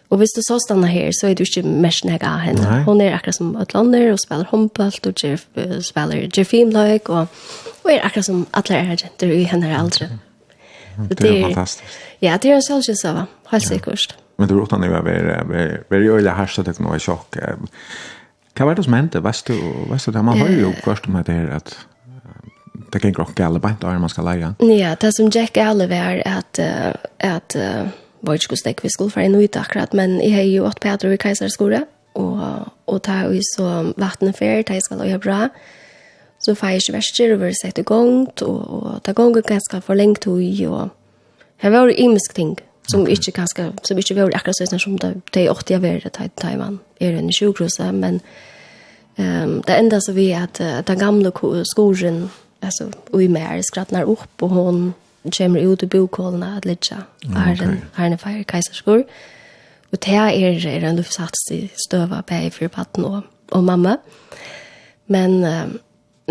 [0.07, 2.83] Och visst du så stannar här så är du inte mest näga henne.
[2.85, 5.47] Hon är akkurat som Atlander och spelar handboll och Jeff
[5.83, 7.27] spelar Jeffim like och
[7.83, 10.09] och är akkurat som alla är agenter i henne äldre.
[11.09, 11.89] Det är fantastiskt.
[12.19, 13.25] Ja, det är en sån så.
[13.45, 14.15] Helt säkert.
[14.35, 17.37] Men du råttar ni var var var ju öliga härsta det kan chock
[18.57, 19.21] Hva var det som hendte?
[19.23, 19.55] Vest du,
[19.89, 20.23] vest du det?
[20.25, 21.73] Man hører jo først om det her at
[22.91, 24.51] det kan ikke gale beint av man skal leie.
[24.67, 26.59] Ja, det som Jack alle var at,
[27.23, 27.87] at uh,
[28.21, 31.13] var ikke hvordan vi skulle for en ut akkurat, men jeg har jo åtte Peter
[31.13, 31.85] i Keiserskole,
[32.19, 32.41] og,
[32.87, 35.45] og ta jo så vattnet før, ta jeg skal løye bra.
[36.41, 39.81] Så får jeg ikke verster, og vi sett i gang, og, og ta gangen ganske
[39.85, 40.89] for lengt, tog, og
[41.63, 42.57] her var jo imisk ting.
[42.59, 43.13] Mm som okay.
[43.13, 46.13] ikke kanskje, som ikke var akkurat sånn som det, det er ofte jeg var det
[46.25, 48.21] i Taiwan, er en sjukhuse, men
[49.17, 51.31] um, det enda så vi at uh, den gamle
[51.67, 52.23] skolen,
[52.61, 54.81] altså, og i mer skrattner opp, og hun
[55.37, 59.05] kommer ut i bokålene at litt ja, er en, er en feir kaiserskor,
[59.91, 60.33] og det er,
[60.65, 63.97] er en luftsats i støva på i fyrpatten og, og mamma,
[65.11, 65.79] men um,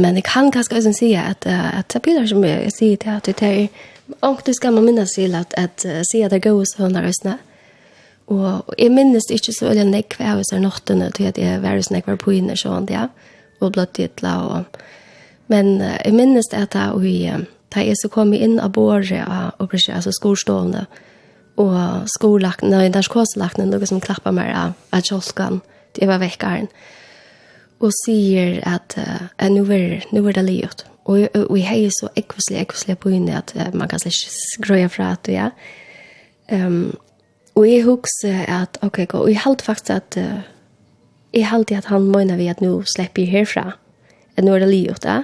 [0.01, 3.27] men jeg kan kanskje også si at, at det blir som jeg sier til at
[3.27, 3.67] det er
[4.21, 7.39] Och det ska man minnes til att, at se att det går så og röstna.
[8.27, 11.91] Og jeg minnes ikke så veldig nekve av disse nåttene til at jeg var hos
[11.91, 13.09] nekve på inne sånn, ja.
[13.61, 14.81] Og blått titla og...
[15.51, 17.41] Men uh, jeg minnes det at jeg,
[17.75, 20.87] da jeg så kom inn av båret av og altså skolstående,
[21.59, 25.61] og skolakten, og danskåselakten, noe som klappet meg av, av kjolskan,
[25.99, 26.71] det var vekkaren.
[26.71, 27.10] Og
[27.81, 30.85] og sier at uh, nu, er, nu er det livet.
[31.05, 34.67] Og, og, og jeg er så ekvislig, ekvislig på inne at uh, man kan ikke
[34.67, 35.49] grøye fra at ja.
[36.53, 36.97] Um,
[37.55, 40.41] og jeg husker at, ok, og jeg halte faktisk at, uh,
[41.35, 43.79] jeg halte at han mener vi at nu slipper jeg herfra.
[44.37, 45.23] At nu er det livet, ja.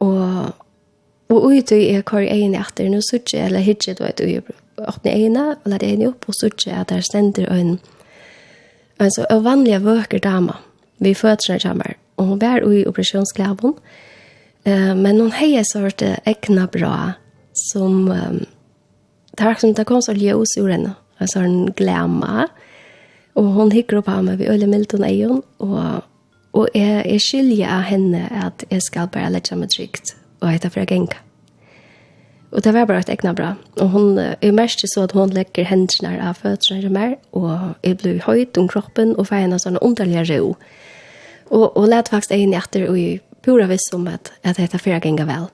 [0.00, 0.54] Og,
[1.28, 4.30] og ut i jeg kvar egen etter, nå sørger jeg, eller hitje, du vet, og
[4.30, 4.42] jeg
[4.78, 7.78] åpner egne, og lade egne opp, og sørger at der stender en,
[9.00, 10.60] en så vanlige vøker damer
[10.98, 13.74] vi fötter jammer Og hun var i operasjonsklaven.
[14.66, 17.12] Uh, men hun hejer så vært det äckna bra
[17.52, 18.46] som um,
[19.36, 20.94] var som det kom så ljøs ur henne.
[21.18, 21.72] Alltså en
[23.34, 25.42] Og hun hikker opp av meg ved Ölle Milton Eion.
[25.58, 26.02] Og,
[26.52, 27.20] og jeg, jeg
[27.60, 30.16] är av henne at jeg skal bare bara meg trygt.
[30.40, 31.25] Og jeg tar for å gänka.
[32.56, 33.50] Og det var bare et egnet bra.
[33.84, 37.50] Og hun, jeg merkte så at hun legger hendene av føttene mer, og
[37.84, 40.54] jeg ble høyt om kroppen, og var en av sånne underlige ro.
[41.50, 45.02] Og, og lette faktisk en hjertet, og jeg pura visst om at, at dette fyra
[45.04, 45.50] ganger vel.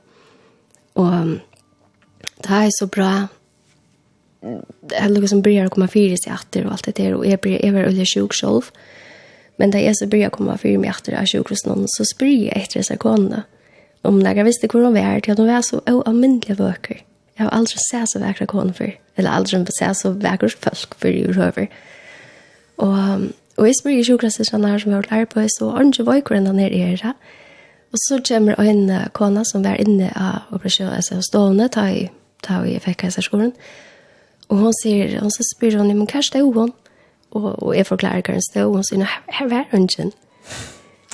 [1.03, 1.39] Og
[2.43, 3.13] det er så bra,
[4.43, 7.27] Jeg er noe som blir å komme fire seg etter og alt det der, og
[7.27, 8.73] jeg blir, jeg var veldig sjuk selv.
[9.61, 12.65] Men da jeg så blir å komme fire meg etter av sjukhusen, så spyr jeg
[12.65, 13.45] etter disse konene.
[14.03, 17.03] Om när jag visste hur hon var till att hon var så oavmyndliga vöker.
[17.35, 18.99] Jag har aldrig sett så vackra kon för.
[19.15, 21.69] Eller aldrig sett så vackra folk för i röver.
[22.77, 22.99] Och,
[23.57, 26.71] och jag smyger sjukhuset här som jag har lärt på så orange vöker ända ner
[26.71, 27.15] i era.
[27.93, 32.11] Och så kommer en kona som var inne av operationen, alltså stående, ta i,
[32.41, 33.53] ta i fäckhälsarskolen.
[34.47, 36.73] Och hon säger, hon så spyr hon, men kanske stod hon.
[37.29, 40.11] Och, och jag förklarar hur hon stod, och hon säger, här, här var hon inte.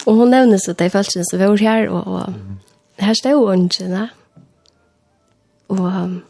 [0.07, 2.29] Och hon nämner så att det är följt som var här, och, och
[2.99, 4.09] her stod åndene.
[5.69, 6.21] Og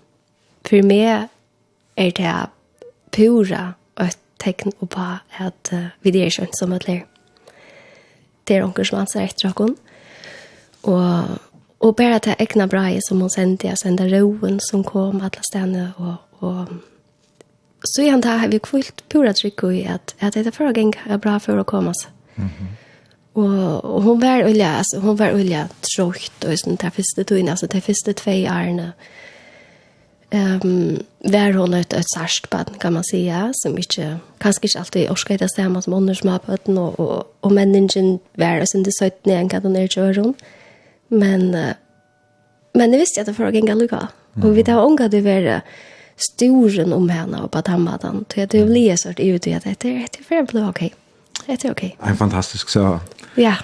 [0.68, 1.28] for meg
[1.96, 2.34] er det
[3.14, 5.06] pura et tegn på
[5.38, 7.04] at uh, vi er skjønt som et lær.
[8.48, 9.76] Det er onker som anser etter henne.
[10.88, 11.38] Og,
[11.80, 15.92] og bare til egna bra som hun sendte, jeg sendte roen som kom alle stedene.
[15.98, 16.68] Og, og
[17.84, 20.74] så igjen da har vi kvult pura trykk i at, at det er for å
[20.74, 22.08] gjenge bra for å komme oss.
[22.36, 22.87] Mm -hmm.
[23.38, 27.48] Og, og hun var olja, altså, hun var olja tråkigt och sånt där första tiden,
[27.48, 28.80] altså, til første tve åren.
[30.32, 30.98] Ehm um,
[31.32, 34.78] var hun et, et ett på den, kan man si, ja, som ikke, kanskje ikke
[34.78, 38.90] alltid orsker det samme som andra små den, og, og, og människan var alltså inte
[38.92, 40.34] så att ni kan ikke göra hun.
[41.08, 41.72] Men uh,
[42.74, 44.08] men jeg visste at det var gänga lucka.
[44.36, 44.44] Mm.
[44.44, 45.62] Og vi tar unga det var
[46.16, 48.24] storen om henne og på tammadan.
[48.34, 50.86] Det det blir så ut i at det er det för blir okej.
[50.86, 51.07] Okay
[51.56, 51.96] det er okej.
[51.98, 52.10] Okay.
[52.10, 52.98] En fantastisk så.
[53.36, 53.54] Ja.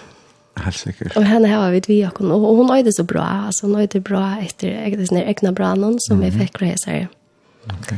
[0.57, 1.16] Helt sikkert.
[1.16, 4.01] Og henne har vi vi og hun, og hun øyde så bra, altså hun øyde
[4.01, 7.09] bra etter egne, egne brannen som vi fikk fra hesere.
[7.64, 7.92] Ok.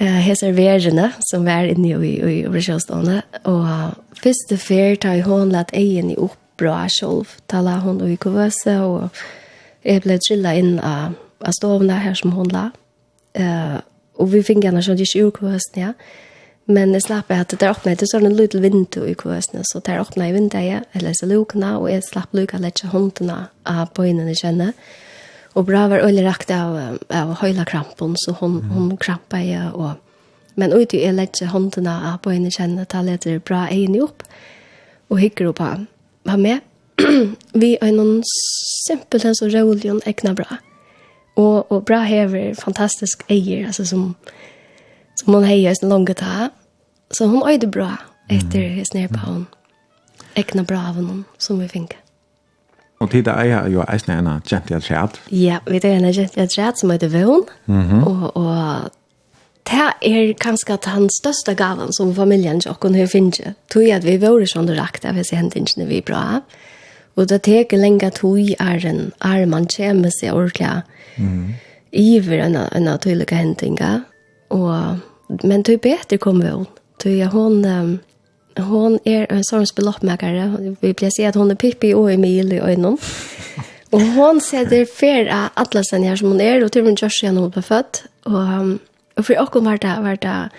[0.00, 5.50] Uh, hesere Verene, som var inne i, i, i Overkjøstående, og første fyr tar hun
[5.50, 9.08] lett egen i opp bra selv, tala hun i kuvøse, og
[9.84, 12.68] jeg ble trillet inn av, av stovene her som hun la,
[13.38, 13.78] uh,
[14.18, 15.92] og vi fikk henne sånn ikke ur kuvøsene, ja,
[16.68, 20.02] Men jeg slapp at det åpnet, det sånn en liten vindu i kvøsene, så der
[20.02, 24.34] åpnet i vinduet, eller så lukene, og jeg slapp lukene, jeg leser håndene av bøynene
[24.36, 24.74] kjenne.
[25.56, 26.76] Og bra var øyne rakt av,
[27.08, 28.74] av høyla krampen, så hun, mm.
[28.74, 29.96] hun krampet jeg, og
[30.58, 34.24] Men ute jeg lette håndene av bøynene kjenne, kjenner, da bra egnet opp,
[35.08, 35.84] og hikker opp av
[36.26, 36.64] hva med.
[37.62, 40.58] Vi er noen simpelthen så rolig og ekne bra.
[41.38, 44.10] Og, og bra hever fantastisk eier, altså som...
[44.12, 44.37] Mm
[45.24, 46.48] som hon hejer sin långa ta.
[47.10, 47.96] Så hon öjde bra
[48.28, 48.78] efter mm.
[48.78, 49.46] hos nere på hon.
[50.34, 51.96] Ekna bra av honom som vi fick.
[52.98, 55.20] Och tida är ju eisen en kjent gentil chat.
[55.28, 57.44] Ja, vi det är en gentil chat som heter Vån.
[57.66, 58.90] Mm Och, och
[59.70, 63.54] det er kanskje at han største gaven som familien ikke har finne.
[63.70, 66.40] Tog at vi var sånn rakt av disse hendelsene vi bra.
[67.16, 70.82] Og det teker lenge tog er en arman han kommer seg ordentlig.
[71.16, 71.54] Mm.
[71.92, 74.04] Iver en av tydelige hendinger.
[74.50, 76.66] Og men det är bättre kommer hon.
[77.02, 77.98] Det är hon um,
[78.56, 80.56] hon är en sorts beloppmäkare.
[80.80, 82.98] Vi blir se att hon är Pippi och Emil i ögonen.
[83.90, 87.22] Och hon sätter flera alla sen här som hon är och till och med Josh
[87.22, 88.78] igen hon på fött Och, um,
[89.16, 90.50] och för och var det, var det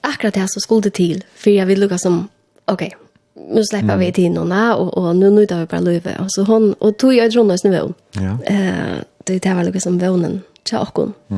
[0.00, 1.24] akkurat det så som skulle till.
[1.34, 2.28] För jag vill lukka som,
[2.64, 2.92] okej,
[3.34, 6.16] okay, nu släpper vi till någon och, och nu nu tar vi bara löve.
[6.18, 7.94] Och så hon, och tog jag i Trondheim.
[8.12, 8.38] Ja.
[8.44, 10.88] Eh det, det var lukka som vånen till oss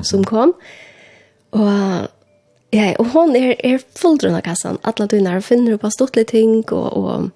[0.03, 0.43] som kom.
[0.43, 0.53] Mm -hmm.
[1.55, 2.11] Og
[2.75, 4.81] ja, og hon er, er fulltrunna kassan.
[4.83, 7.31] Alla dynar finner på stortlige ting, och och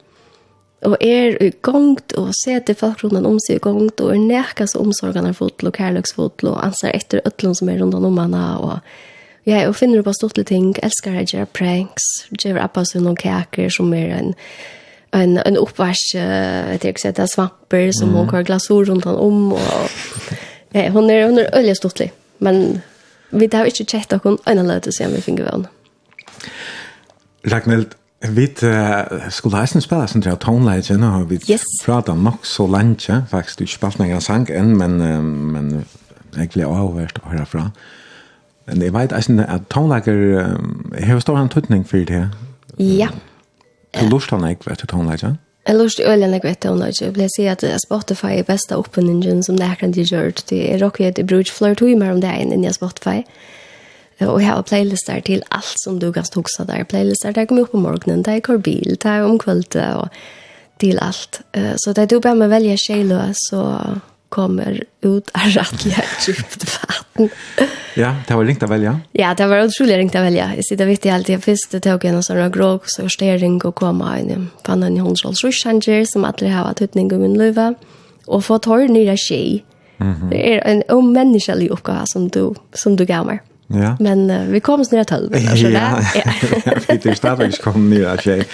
[0.82, 4.76] og er i gongt, og seter folk rundt om seg i gongt, og er nekast
[4.78, 8.78] omsorgene fotel, og kærløksfotel, og anser etter øtlen som er rundt om henne, og
[9.48, 12.04] Ja, og finner på stortlige ting, elskar jeg gjøre pranks,
[12.36, 14.34] gjøre appa sin noen kaker som er en,
[15.16, 18.18] en, en oppvars, uh, vet ikke, det er svamper som mm.
[18.18, 19.88] hun har runt rundt om, og
[20.74, 22.10] ja, hun er, hun er øyelig stortlig,
[22.44, 22.82] men
[23.30, 25.66] Vi har ikke kjett noen øyne se om vi finner vann.
[27.48, 27.94] Ragnhild,
[28.34, 31.64] vi uh, skulle heisen spille sin til toneleie, nå har vi yes.
[31.84, 35.84] pratet nok så lenge, faktisk, du har ikke spalt noen sang enn, men, uh, men
[36.36, 37.68] jeg ble avhørt å høre fra.
[38.66, 42.26] Men jeg vet eisen at tonelager uh, har stor tøtning for det.
[42.78, 43.12] Ja.
[43.94, 45.36] Du lurer han ikke etter toneleie?
[45.68, 49.42] Jeg lort øyne jeg vet om det, jeg vil si at Spotify er beste oppenningen
[49.44, 50.32] som det er kan de gjøre.
[50.48, 53.20] Det er råkker at jeg bruker flere timer om det enn enn jeg Spotify.
[54.24, 56.88] Og jeg har playlister til alt som du kan stokse der.
[56.88, 60.08] Playlister der kommer opp om morgenen, der går bil, der om kvöldet og
[60.80, 61.42] til alt.
[61.52, 63.60] Så det er du bare med å velge kjøle, så
[64.28, 67.28] kommer ut av rattliga djupt vatten.
[67.94, 69.00] ja, det var ringt att välja.
[69.12, 70.52] Ja, det var otroligt ringt att välja.
[70.56, 71.28] Jag sitter vitt i allt.
[71.28, 74.96] Jag visste att jag tog en sån gråk så förstering och komma in Fann en
[74.96, 77.74] hundsrolls rushanger som alla har varit utning i min löva.
[78.26, 79.64] Och få ta ner nya tjej.
[79.98, 80.30] Mm -hmm.
[80.30, 83.40] Det är en omänniskelig uppgave som du, som du gav mig.
[83.70, 83.96] Ja.
[84.00, 85.34] Men uh, vi kom snart halv.
[85.34, 86.00] Alltså ja.
[86.88, 88.44] Vi det startar ju kom ner att tjej.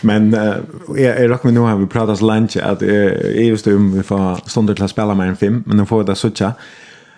[0.00, 0.54] Men uh,
[0.96, 4.74] jag rock med nu har vi pratat lunch att är just om vi får stunder
[4.74, 6.52] till att spela med en film men då får vi det såcha.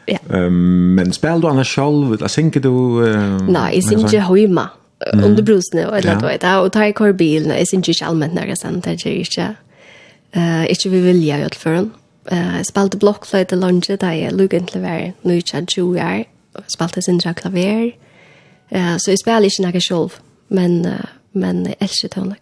[0.07, 0.19] Ja.
[0.29, 2.13] Um, men spelar du annars själv?
[2.13, 4.69] Eller synker du Uh, Nej, jag syns ju hemma.
[5.13, 7.53] Under brusne och eller då vet jag och tar kör bil.
[7.59, 9.55] Jag syns ju allmänt när jag sen det är ju inte.
[10.33, 11.91] Eh inte vi vill jag i alla fall.
[12.31, 16.25] Eh spelar blockflöjt i lunch där jag lugnt lever nu chat ju är
[16.69, 17.93] spalte sin sindra klaver.
[18.75, 22.41] Uh, så jeg spiller ikke noe selv, men, uh, men jeg elsker tøvnlig.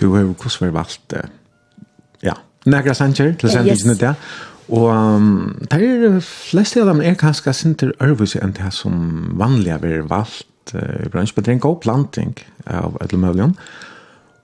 [0.00, 1.28] Du har jo hvordan vi valgt uh,
[2.22, 2.34] ja,
[2.66, 3.98] nægra sanger til sendelsene yes.
[3.98, 4.14] det.
[4.72, 9.74] Og um, det er flest av dem er kanskje sinter ørvise enn det som vanlig
[9.74, 12.36] har valgt uh, i bransjen, men det er en god planting
[12.66, 13.56] av et eller Ødlemøvlion.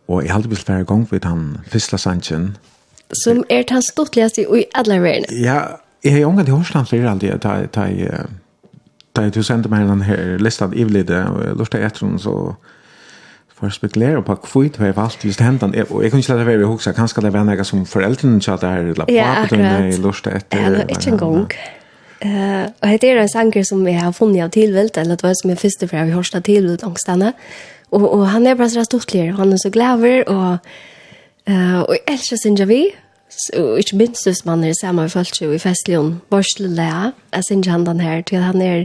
[0.08, 2.56] Og jeg har aldri blitt flere ganger ved den første sangen.
[3.24, 5.28] Som er den stortligste i alle verden.
[5.44, 5.60] Ja,
[6.04, 8.26] jeg har jo omgang til Horsland flere aldri, da jeg
[9.16, 12.34] Da du sendte meg den her listan ivlide, og jeg lurte etter henne, så
[13.58, 16.46] for å spekulere på hva du har valgt just hentan, og jeg kunne ikke lade
[16.46, 19.56] være å huske, kanskje det var noe som foreldrene sa det her, eller ja, på
[19.56, 20.62] den jeg lurte etter.
[20.62, 21.56] Ja, ikke en gang.
[22.18, 25.34] Uh, og det er en sanger som jeg har funnet av tilvilt, eller det var
[25.38, 27.32] som jeg første fra vi av tilvilt angstene,
[27.90, 30.70] og, og han er bare så stortligere, han er så glæver, og,
[31.50, 33.07] uh, og jeg elsker synes jeg vi, og
[33.56, 37.12] og ikke minst hvis man er sammen med folk i Festlion, Borsle jeg
[37.44, 38.84] synes ikke han den her, til han er,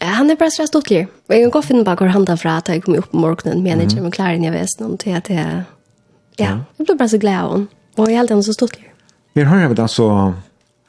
[0.00, 1.06] han er bare stress stortlig.
[1.28, 3.16] Og jeg kan gå finne bare hvor han tar fra, at jeg kommer opp på
[3.16, 5.62] morgenen, men jeg kommer klar inn i vesen, til at jeg,
[6.38, 7.66] ja, jeg blir bare så glad av henne,
[7.96, 8.90] og jeg er alltid så stortlig.
[9.34, 10.32] Vi har hørt altså,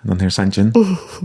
[0.04, 0.74] den her sangen,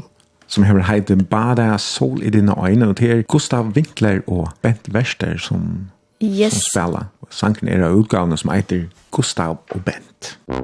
[0.52, 4.88] som har heit Bada Sol i dine øyne, og det er Gustav Winkler og Bent
[4.94, 5.90] Wester som,
[6.22, 6.52] yes.
[6.52, 7.10] som spiller.
[7.30, 10.38] Sangen er av utgavene som heter Gustav og Bent.
[10.48, 10.61] Mm.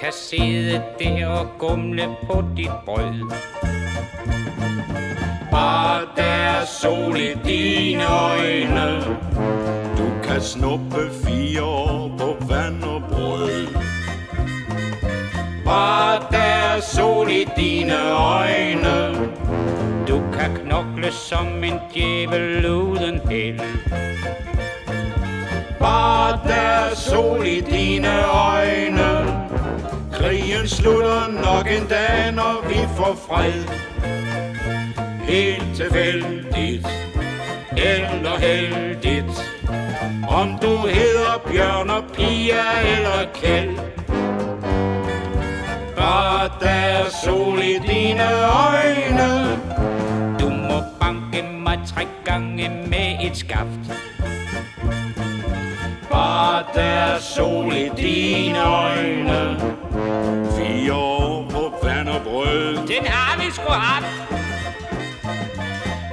[0.00, 3.30] kan sidde der og gumle på dit brød.
[5.50, 9.00] Bare der er sol i dine øjne.
[9.98, 13.66] Du kan snuppe fire år på vand og brød.
[15.64, 19.28] Bare der er sol i dine øjne.
[20.08, 23.60] Du kan knokle som en djævel uden held.
[25.78, 29.09] Bare der er sol i dine øjne
[30.50, 33.64] krigen slutter nok en dag, når vi får fred.
[35.28, 36.86] Helt tilfældigt,
[37.72, 39.52] eller heldigt,
[40.28, 42.64] om du hedder Bjørn og Pia
[42.96, 43.78] eller Kjeld.
[45.96, 48.28] Bare der er sol i dine
[48.68, 49.58] øjne,
[50.40, 54.00] du må banke mig tre gange med et skaft.
[56.10, 59.79] Bare der er sol i dine øjne,
[63.74, 64.04] hot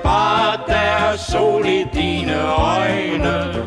[0.04, 3.66] Bare der er sol i dine øjne.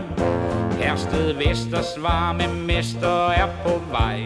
[0.79, 4.20] Hersted Vesters varme mester er på vej.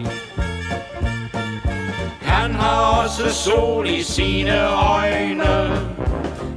[2.21, 5.69] Han har også sol i sine øjne.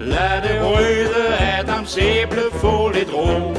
[0.01, 3.55] Lad det røde Adams æble få lidt ro.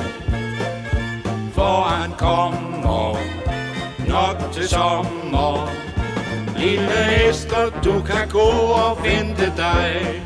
[1.53, 3.17] For han kommer
[4.07, 5.88] nok til sommer.
[6.59, 8.49] Lille Esther, du kan gå
[8.85, 10.21] og vente dig.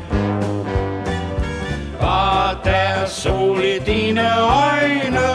[2.00, 5.28] Bare der er sol i dine øjne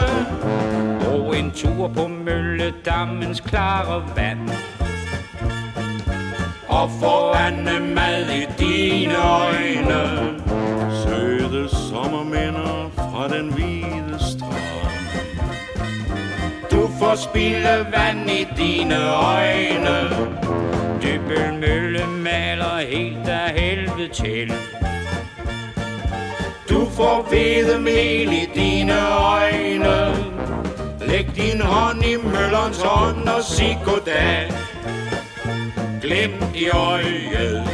[1.12, 4.50] Og en tur på Mølledammens klare vand.
[6.68, 10.02] Og foran mad i dine øjne
[11.02, 14.60] Søde sommerminder fra den hvide strand.
[16.70, 20.10] Du får spille vand i dine øjne
[21.02, 24.52] Dybbelmølle maler helt af helvede til.
[26.70, 30.14] Du får hvide mel i dine øjne.
[31.00, 34.52] Læg din hånd i møllerens hånd og sig goddag.
[36.02, 37.64] Glem i øjet,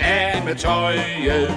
[0.00, 1.54] af med tøjet.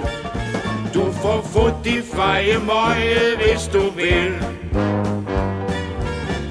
[0.94, 4.34] Du får fod i fejemøje, hvis du vil.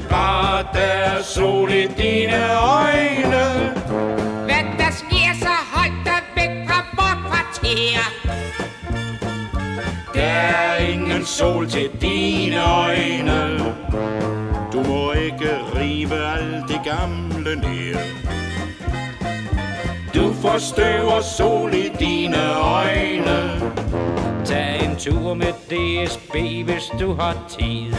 [0.09, 4.26] Bare der er sol i dine øjne.
[7.67, 8.01] her
[10.13, 13.59] Der er ingen sol til dine øjne.
[14.73, 17.95] Du må ikke rive alt det gamle ned.
[20.15, 23.61] Du får støv og sol i dine øjne.
[24.45, 26.33] Tag en tur med DSB,
[26.65, 27.93] hvis du har tid.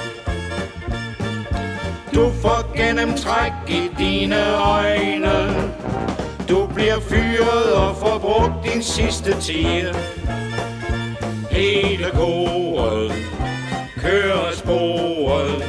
[2.14, 5.68] Du får gennemtræk i dine øjne.
[6.48, 9.94] Du bliver fyret og forbrugt din sidste tid.
[11.50, 13.12] Hele koret
[13.98, 15.64] kører sporet.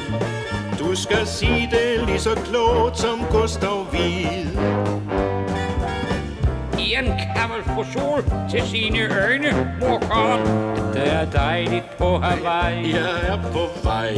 [0.79, 4.45] Du skal sige det lige så klogt som Gustav Hvid.
[6.79, 10.41] En Campbell for sol til sine øjne, morkeren
[10.93, 12.91] Det er dejligt på Hawaii.
[12.91, 14.17] Jeg er på vej.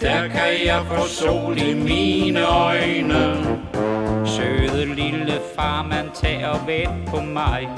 [0.00, 3.58] Der kan jeg få sol i mine øjne
[4.38, 7.68] søde lille far, man tager ved på mig.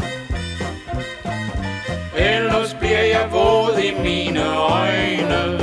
[2.17, 5.61] Ellers bliver jeg våd i mine øjne.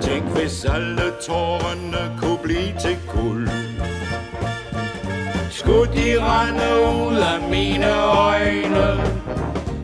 [0.00, 3.48] Tænk hvis alle tårerne kunne blive til guld.
[5.50, 8.88] Skulle de rende ud af mine øjne.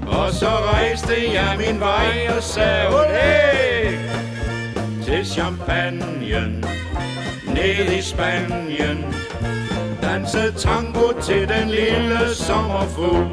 [0.07, 3.99] Og så rejste jeg min vej og sagde hey
[5.05, 6.65] Til champagnen
[7.47, 9.05] Ned i Spanien
[10.11, 13.25] danse tango til den lille sommerfugl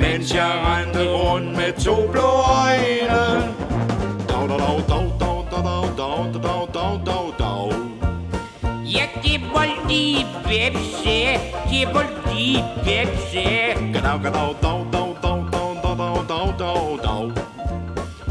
[0.00, 2.28] Mens jeg rendte rundt med to blå
[2.64, 3.24] øjne
[4.28, 7.72] Dau, dau, dau, dau, dau, dau, dau, dau, dau, dau, dau, dag, dag
[8.84, 9.08] Jeg
[9.88, 11.18] lige pepsi,
[11.70, 13.46] giboldi pepsi
[13.92, 17.41] Gadav, gadav, dau, dau, dau, dau, dau, dau, dau, dau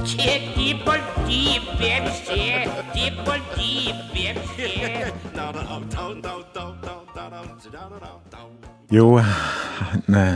[0.05, 2.69] Tippel-tipp, hvem ser?
[2.93, 5.13] Tippel-tipp, hvem ser?
[8.91, 9.21] Jo,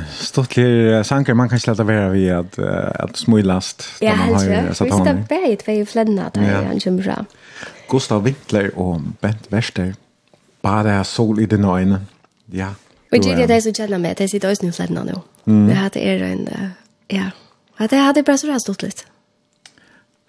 [0.10, 3.88] stortlig sanger man kan sletta vera vi at, at smulast.
[4.02, 4.60] Ja, helst vi.
[4.86, 6.62] Vi sted bæg tvei flenna der ja.
[6.70, 7.26] han kommer fra.
[7.90, 9.92] Gustav Winkler og Bent Wester,
[10.62, 12.00] bare er sol i dine øyne.
[12.54, 12.70] Ja.
[13.12, 15.20] Og det er det som kjenner meg, det sitter også i flenna nå.
[15.46, 15.68] Mm.
[15.68, 16.48] Det er en,
[17.12, 17.30] ja.
[17.80, 19.06] Det hadde bare så rett stort litt.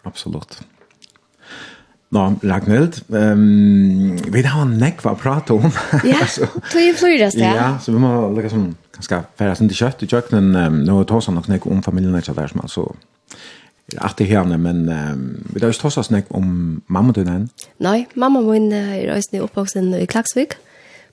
[0.07, 0.61] Absolut.
[2.15, 5.67] Nå, Ragnhild, um, vi har en nekva å prate om.
[6.07, 6.23] Ja,
[6.71, 7.51] tog i flyres ja.
[7.57, 11.25] Ja, så vi må liksom, ganske færre sin til kjøtt i kjøkkenen, um, nå tar
[11.25, 12.87] sånn nok nek om familien ikke der som altså,
[13.99, 16.47] at det herne, men um, vi har ikke ta sånn nek om
[16.87, 17.49] mamma du enn.
[17.83, 20.55] Nei, mamma min er også oppvoksen i Klagsvik.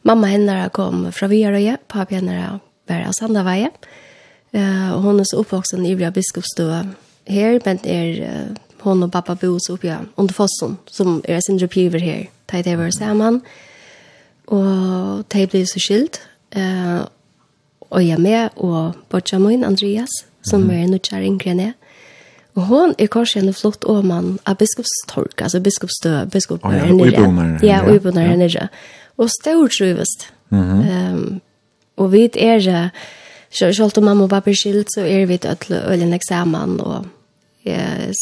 [0.06, 2.38] Mamma henne kom fra Vierøye, pappa henne
[2.92, 3.74] var av Sandaveie.
[4.54, 6.84] Uh, hun er så oppvoksen i Vria Biskopstua
[7.26, 8.54] her, men er
[8.84, 12.30] hon och pappa bor så uppe under fossen som är sin repiver här.
[12.46, 13.42] Ta det var samman.
[14.46, 16.22] Och ta blev så skilt.
[16.52, 17.02] Eh
[17.90, 20.10] og jag med og bortsa min Andreas
[20.42, 21.74] som är nu kär ingrene.
[22.56, 27.60] Og hon är kanske en flott åman av biskopstork, alltså biskopstö, biskop oh, ja, nere.
[27.64, 28.70] Ja, og ibland är nere.
[29.16, 30.28] Och stor trivest.
[30.50, 30.82] Mhm.
[30.82, 31.40] Ehm
[31.96, 32.92] och vid är det
[33.54, 37.06] Sjølt om mamma og pappa er skilt, så er vi til øyne eksamen, og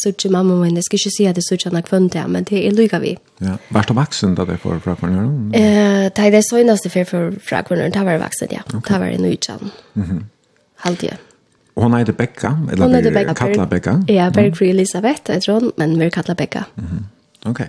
[0.04, 2.60] suttje mamma min, jeg skal ikke si at jeg suttje henne kvann til, men det
[2.66, 3.16] er lykke vi.
[3.42, 5.50] Ja, vart du vaksen da det for fra kvarnøren?
[5.54, 8.62] Eh, det er det søgneste for for fra kvarnøren, det var vaksen, ja.
[8.74, 8.94] Okay.
[8.94, 9.70] Det var en utkjall.
[9.94, 10.22] Mm -hmm.
[10.76, 11.16] Halvdige.
[11.76, 13.96] Og hun heter Bekka, eller hun heter Bekka, Katla Bekka?
[14.08, 16.62] Ja, Bergfri Elisabeth, jeg tror, men vi kallar Bekka.
[16.76, 17.02] Mm -hmm.
[17.46, 17.60] Ok,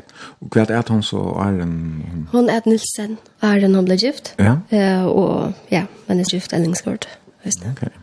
[0.41, 2.03] og hva er hun så Arjen?
[2.11, 4.57] Hun, Hon er Nilsen, Är den hon ble gift, ja.
[4.71, 7.07] Eh og ja, men er gift ellingskort.
[7.45, 8.02] Ok, ok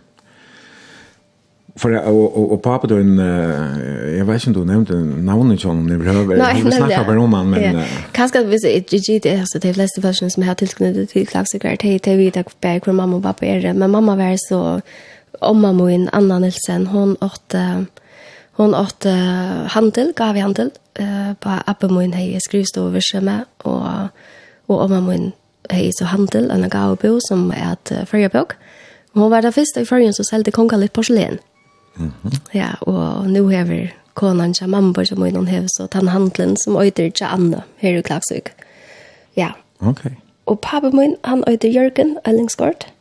[1.76, 3.18] för och och, och pappa då en
[4.18, 7.32] jag vet inte om du nämnde namnet John när vi har vi snackar bara om
[7.32, 11.28] han men kanske vi ser GG det alltså det flesta versioner som har tillknutet till
[11.28, 14.80] klassiker det heter vi tack för för mamma och pappa är men mamma var så
[15.40, 17.54] om mamma och en annan Nilsen hon åt
[18.52, 19.04] hon åt
[19.66, 22.38] handel gav vi handel eh på uppe min hej
[22.76, 23.86] över schema och
[24.66, 25.32] och om mamma min
[25.70, 28.52] hej så handel en gav bo som är ett förjabok
[29.12, 31.38] Hon var där första i färgen som sålde konkaligt porselin.
[32.00, 32.40] Mm -hmm.
[32.54, 37.24] Ja, og nu hever konan til mamma som innan hever så tannhandlen som øyder til
[37.24, 38.48] Anna her i Klagsvik.
[39.36, 39.48] Ja.
[39.80, 40.06] Ok.
[40.46, 42.92] Og pappa min, han øyder Jørgen Ellingsgård,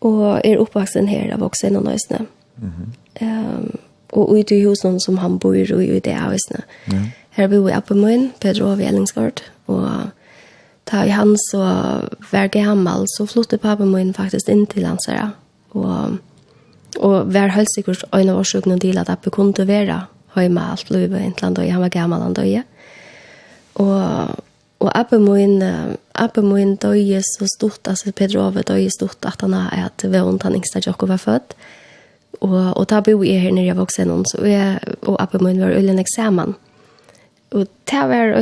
[0.00, 2.26] og er oppvaksen her av voksen og nøysene.
[2.56, 3.24] Mm -hmm.
[3.24, 3.78] um,
[4.12, 6.60] og ute i husen som han bor i, og ute i høysene.
[6.88, 6.92] Ja.
[6.92, 7.08] Mm -hmm.
[7.30, 10.08] Her bor jeg oppe min, Pedro av Ellingsgård, og
[10.90, 11.58] da han så
[12.32, 15.28] var gammel, så flyttet pappa min faktisk inn til hans her,
[15.70, 16.18] og
[17.00, 20.02] Og vær helt sikkert en av årsøkene til at Abbe kunne være
[20.36, 21.72] hjemme alt løyve i Intland døye.
[21.72, 22.64] Han var gammel han døye.
[23.80, 24.40] Og,
[24.80, 25.62] og Abbe min,
[26.14, 30.20] Abbe min døye så stort, altså Pedro Ove døye stort at han er at ved
[30.22, 31.56] rundt han yngste Jokko var født.
[32.40, 35.60] Og, og da bo jeg her nere jeg vokste noen, så jeg og Abbe min
[35.60, 36.56] var øyne eksamen.
[37.52, 38.32] Og det var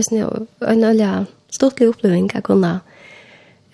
[0.71, 2.81] en øyne stortlig oppleving jeg kunne.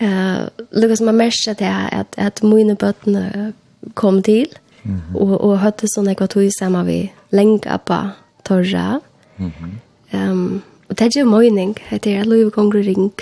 [0.00, 3.52] Uh, Lukas, man merker til at, at mine bøttene
[3.94, 4.48] kom til,
[4.86, 5.20] Mm -hmm.
[5.20, 7.98] Og, og høyde sånn jeg var tog sammen vi lenge på
[8.44, 9.00] torra.
[9.38, 10.30] Mm -hmm.
[10.30, 13.12] um, og det er jo mening, det er lov konger ring.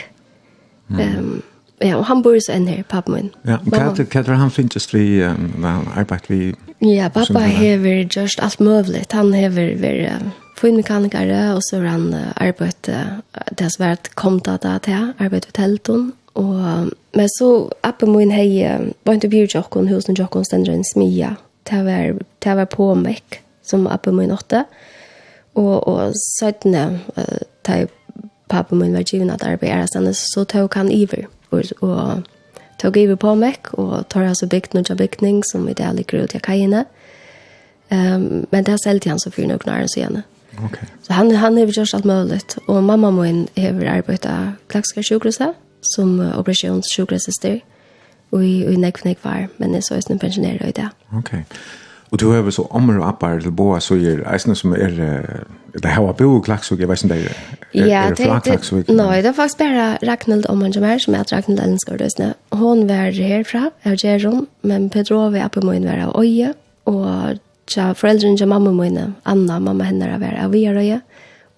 [0.89, 1.19] Mm -hmm.
[1.19, 1.43] um,
[1.81, 3.31] ja, og han bor så enn her, pappa min.
[3.47, 6.55] Ja, og hva er det han finnes vi, um, well, arbeid vi?
[6.83, 9.05] Ja, pappa hever just alt mulig.
[9.11, 12.95] Han hever vært fin finmekanikere, og så har han uh, arbeidt, uh,
[13.59, 18.33] det har vært kommet av det til, arbeidt ved telton, Og, men så appen min
[18.35, 18.67] hei,
[19.07, 21.37] var ikke bjør jokken, husen jokken stender en smia,
[21.71, 24.65] det var, det var på meg som oppe min åtte.
[25.55, 27.01] Og, og søttene,
[27.67, 27.85] da
[28.51, 31.27] pappa min var givet at arbeid er stedet, så tok han iver.
[31.51, 32.23] Og, og
[32.79, 36.35] tok iver på meg, og tar altså bygd noen bygning som i det ligger ut
[36.35, 36.85] i kajene.
[37.91, 40.25] Um, men det er selv til han så fyrer noen år siden.
[40.65, 40.87] Okay.
[41.03, 42.41] Så han, han har gjort alt mulig.
[42.67, 45.55] Og mamma min har arbeidet klagskar sjukhuset,
[45.95, 47.62] som operasjonssjukhuset styrer
[48.35, 50.68] og i nekv nekv var, men det så är er pensionär då.
[50.68, 50.89] Okej.
[51.18, 51.43] Okay.
[52.11, 55.45] Och du har så ommer och appar till boa, så är det som är
[55.82, 58.41] det har vært bo og klaksug, jeg vet inte det er, er, ja, er fra
[58.41, 58.87] klaksug?
[58.87, 62.35] Det er faktisk bare Ragnhild man som er, som är Ragnhild Ellenskar Døsne.
[62.53, 66.55] Hon var herfra, av Gjeron, men Pedro var Petrovi Appemoin var av oje
[66.85, 71.01] och tja foreldrene til mamma mine, Anna, mamma henne var av Vierøye,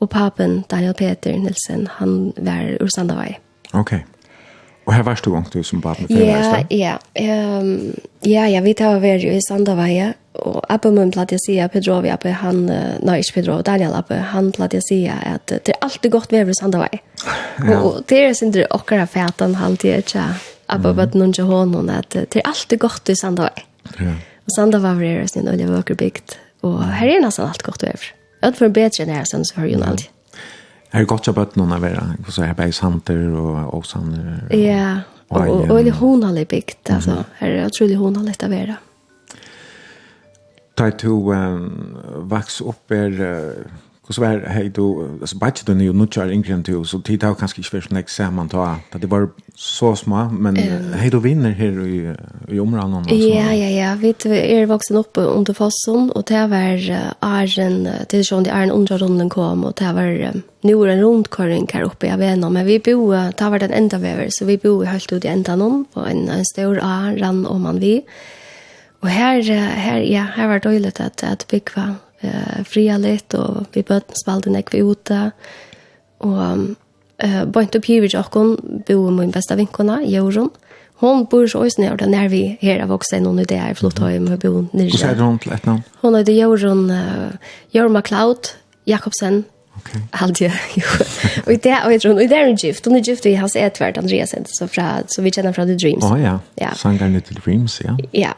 [0.00, 3.36] og papen Daniel Peter Nilsen, han var ur Sandavai.
[3.72, 4.00] Okay.
[4.86, 6.98] Og her varst du gång du som barn för Ja, ja.
[7.58, 12.00] Um, ja, ja, vi tar over i Sandaveja og Abbe mun platt jeg sier, Pedro
[12.04, 15.80] vi Abbe han nei, ikke Pedro Daniel Abbe han platt jeg sier at det er
[15.82, 17.00] alltid godt vi er i Sandaveja.
[17.64, 17.80] Ja.
[17.80, 20.34] Og, det är synd det och kan fätan han till tja.
[20.66, 20.96] Abbe mm.
[20.96, 23.62] vad någon jag hon at det er alltid godt i Sandaveja.
[23.98, 24.12] Ja.
[24.44, 27.82] Och Sandaveja är sen en vacker bygd och här är nästan allt
[28.42, 30.15] Jeg vet for bedre enn när sånn, så har ju alltid.
[30.92, 32.04] Er det godt å bøte noen av dere?
[32.30, 34.46] Så er det bare samter og åsander?
[34.54, 36.92] Ja, og, og, og, og hun har litt bygd.
[36.94, 38.78] Altså, er det utrolig hun har litt av dere.
[40.76, 41.32] Da jeg tog
[42.30, 43.18] vaks opp er...
[43.18, 47.22] Uh, Kus var hej då så batch då nu nu char ingen till så tid
[47.22, 50.56] har kanske inte nästa samman ta att det var så små men
[50.94, 52.14] hej då vinner här i
[52.48, 53.28] i området och så.
[53.28, 58.24] Ja ja ja, vet vi är vuxen upp under fasson och det var Arjen till
[58.24, 62.06] som det är en andra runden kom och det var nu en rundkörning här uppe
[62.06, 65.24] jag vet men vi bor ta var den enda väver så vi bor helt ut
[65.24, 68.04] i ändan någon och en, en stor a ran om man vi.
[69.00, 73.66] Och här här ja, här var det dåligt att att bygga eh, fria lite och
[73.72, 75.30] vi bøtten spalte nek vi ute.
[76.18, 76.42] och
[77.18, 78.56] eh, bønt opp hiver jokken,
[78.88, 80.50] bo min bästa vinkona, Jorun.
[80.96, 84.38] Hon bor så også nere, när vi her har vokst noen ideer i hem med
[84.40, 84.90] bo nere.
[84.90, 87.32] så är runt lätt et hon är det Jorun, uh,
[87.70, 88.48] Jorun MacLeod
[88.86, 89.44] Jakobsen,
[89.76, 90.00] Okay.
[90.10, 90.52] Allt jag.
[91.46, 92.84] Och det och är ju det är en gift.
[92.84, 96.04] Hon är gift i hans Edvard Andreasen så fra så vi känner från The Dreams.
[96.04, 96.40] Oh ja.
[96.54, 96.74] Ja.
[96.74, 97.98] Sangar Little Dreams, ja.
[98.10, 98.34] Ja,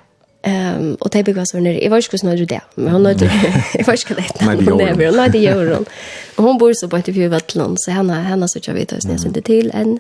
[0.49, 2.61] Ehm och det bygger så när Jag var ju skulle snurra det.
[2.75, 3.31] Men hon hade
[3.75, 4.45] jag var skulle det.
[4.71, 5.85] Hon är väl nej det gör hon.
[6.37, 9.05] Och hon bor så på ett fjärde vattland så henne henne så jag vet att
[9.05, 9.99] jag inte till än.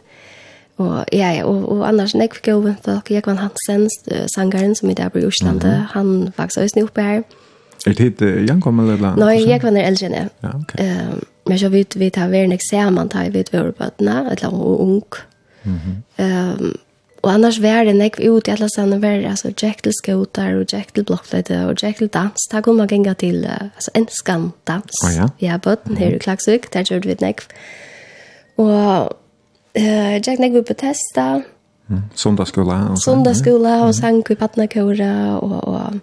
[0.76, 3.88] Och ja ja och, och annars när jag går runt och jag kan Hansen
[4.34, 7.22] sangaren som är där på Island han växer just nu uppe här.
[7.86, 9.16] Är det Jan kommer eller?
[9.16, 10.86] Nej, jag kan är äldre än Ja, okej.
[10.86, 14.01] Ehm men jag vet vi tar väl en examen tar vi vet vi på att
[14.01, 15.03] när eller ung.
[15.62, 16.03] Mhm.
[16.16, 16.78] Ehm
[17.23, 20.55] Og annars var det nekv ut i alla sanna var det alltså Jack til skotar
[20.55, 22.49] og Jack til blockflöjte og Jack til dans.
[22.53, 23.45] da kom man gänga till
[23.75, 24.93] alltså en skam dans.
[25.05, 25.29] Oh, ja.
[25.41, 27.47] ja, botten här i Klaxvik, der gjør vi ett nekv.
[28.57, 29.12] Og
[29.79, 31.43] uh, Jack nekv på testa.
[31.89, 32.03] Mm.
[32.14, 32.75] Sundagsskola.
[32.75, 33.93] Och og mm.
[33.93, 36.01] sang i Patnakora og, og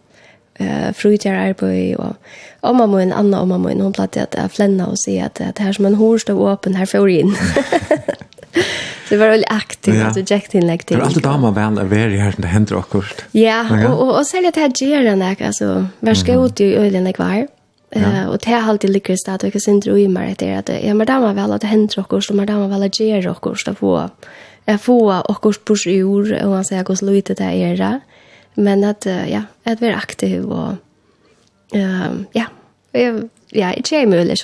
[0.60, 2.16] eh frutjar är og
[2.62, 5.36] och om man en annan om man en hon platt att flänna och se att
[5.36, 7.36] det här som en hårstå öppen här för in.
[8.56, 10.10] Så det var veldig aktivt ja.
[10.10, 12.54] at vi gikk til like, Det var alltid damer vel å være her når det
[12.54, 13.26] hender akkurat.
[13.36, 16.72] Ja, og, og, og selv at jeg gjør den där altså, vær skal ut i
[16.76, 17.46] øyne jeg var.
[17.96, 18.28] Ja.
[18.28, 20.96] og det har alltid ligger i stedet, og jeg synes det er etter at jeg
[20.98, 23.78] må damer vel at det hender akkurat, og må damer vel at gjør akkurat, og
[23.78, 24.10] få,
[24.84, 27.94] få akkurat på sjur, og han sier hvordan lite det er det.
[28.56, 30.76] Men at, ja, at vi er aktiv, og
[31.72, 32.48] um, ja,
[32.92, 34.38] ja, jeg, jeg er ikke mulig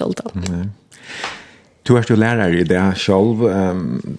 [1.88, 3.46] Du er jo lærer i det selv.
[3.46, 4.18] Um,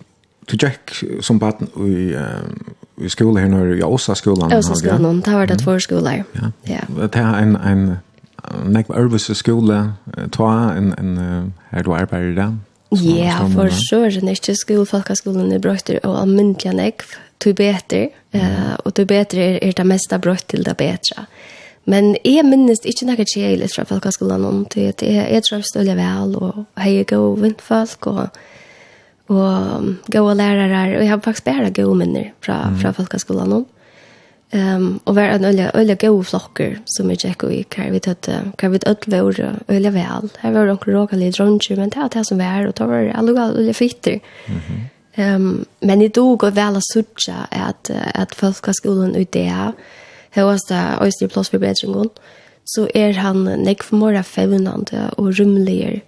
[0.51, 4.53] du gikk som baden i, um, i skole her når i Åsa-skolen.
[4.53, 6.25] Åsa-skolen, det var det två skoler.
[6.35, 6.51] Ja.
[6.69, 6.81] ja.
[6.99, 7.97] Det er en, en
[8.73, 9.95] nek øvelse skole,
[10.33, 12.51] ta en, en her du arbeider i det.
[12.93, 14.11] Ja, for sure.
[14.11, 17.07] søren ikke skolefolkaskolen er brøkter og almindelig nek,
[17.45, 21.23] du beter, uh, og du beter er, er det meste brøkt til det betre.
[21.23, 24.89] Ja Men jeg minnes ikke noe kjeilig fra folkeskolen om det.
[24.95, 28.43] at jeg, jeg tror støller vel, og jeg er god vindfolk, og,
[29.29, 32.77] og gode lærere, og jeg har faktisk bare gode minner fra, mm.
[32.79, 33.67] fra folkeskolen om.
[34.53, 38.01] Um, og være en øye, øye gode flokker som jeg tjekk og gikk her, vi
[38.05, 38.29] tatt,
[38.61, 40.29] hva vi tatt var øye vel.
[40.43, 43.33] Her var noen råkelig dronjer, men det var det som var, og det var alle
[43.33, 44.19] gode øye fitter.
[44.47, 45.35] Mm -hmm.
[45.37, 49.73] um, men i dag går vel å sørge at, at folkeskolen ut det,
[50.37, 52.11] høyast det øyne plass for bedringen,
[52.65, 56.03] så er han nekk for mer fevnande og rymligere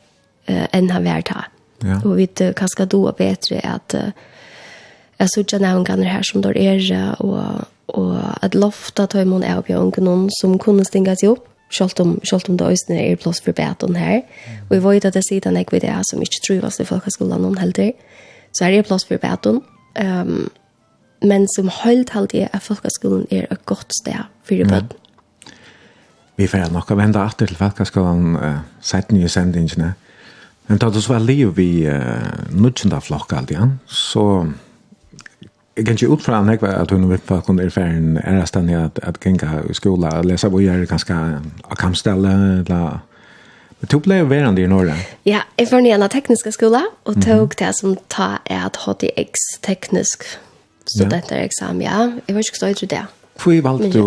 [0.49, 1.49] uh, enn han vært ta.
[1.85, 1.99] Ja.
[2.05, 4.13] Og vi vet hva skal då bedre at uh,
[5.19, 9.65] jeg så ikke nevngene her som der er, og, og at loftet tar man av
[9.67, 13.57] bjørn som kunne stinga seg opp, Sjalt om, sjalt om det øyne er plass for
[13.57, 14.21] beten her.
[14.69, 17.43] Og jeg vet at det sidan jeg vet det som ikke tror oss i folkeskolen
[17.43, 17.93] noen helder.
[18.55, 19.63] Så er det plass for beten.
[19.99, 20.51] Um,
[21.25, 24.65] men som høylt halt er at folkeskolen er et godt sted for i.
[24.69, 24.83] Ja.
[26.37, 29.95] Vi får nok å vende etter til folkeskolen uh, sett nye sendingene.
[30.67, 34.25] Men da du så var liv i uh, nødgjende flokk alt igjen, så
[35.77, 38.77] jeg kan ikke utfra han ikke at hun vil få kunne erfære en ærestand i
[38.79, 43.03] at, at genga i skola og lese hvor jeg er ganske av kampstelle eller
[43.81, 44.95] Men du ble verande i Norge?
[45.27, 49.43] Ja, jeg var nye av tekniske skola og tog det som ta er at HTX
[49.67, 50.25] teknisk
[50.91, 52.01] studenterexamen, ja.
[52.29, 53.05] Jeg var ikke stå ut det.
[53.43, 54.05] Hvor valgte du,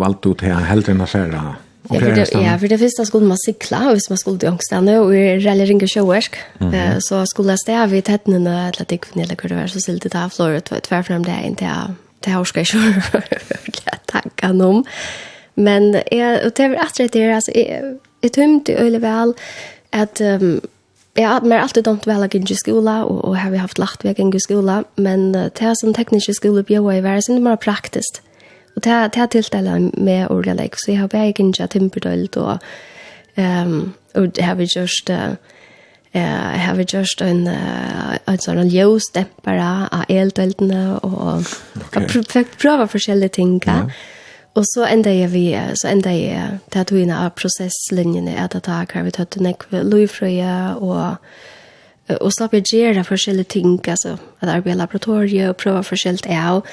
[0.00, 1.42] valgte du til heldre enn affæra?
[1.90, 5.66] Ja, for det første skulle man sikla, hvis man skulle til ångstene, og i reller
[5.66, 6.36] ringer sjøversk,
[7.08, 10.20] så skulle jeg stå ved tettene, eller det kunne jeg kunne være, så stilte det
[10.20, 12.84] av flåret, og tverfrem det inn til det har skal jeg
[13.66, 14.84] ikke tankene om.
[15.56, 19.34] Men jeg, og det er rett og slett, altså, jeg, jeg tømte øyelig vel
[19.92, 20.60] at um,
[21.20, 24.04] Jeg har mer alltid dømt vel at i skola, og, og har vi haft lagt
[24.06, 27.48] vekk i skola, men uh, det er som teknisk skole bjør i verden, det er
[27.50, 28.22] mer praktisk.
[28.76, 32.58] Og det er tiltellet med ordentlig lek, så jeg har vekk ikke timperdølt, og,
[33.36, 35.10] um, og det har vi gjort...
[35.10, 35.36] Uh,
[36.12, 41.42] Eh, uh, har vi gjort en uh, en sånn ljøsdempere av eldöldena och
[41.86, 42.22] okay.
[42.34, 43.60] jag prövar forskjellige ting.
[43.66, 43.90] Ja.
[44.58, 45.44] Og så enda jeg vi,
[45.78, 49.84] så enda jeg til at vi av prosesslinjene er det tak her vi tatt nekve
[49.86, 51.16] løyfrøye og
[52.18, 56.64] og slapp jeg gjøre forskjellige ting, altså at arbeid i laboratoriet og prøve forskjellige av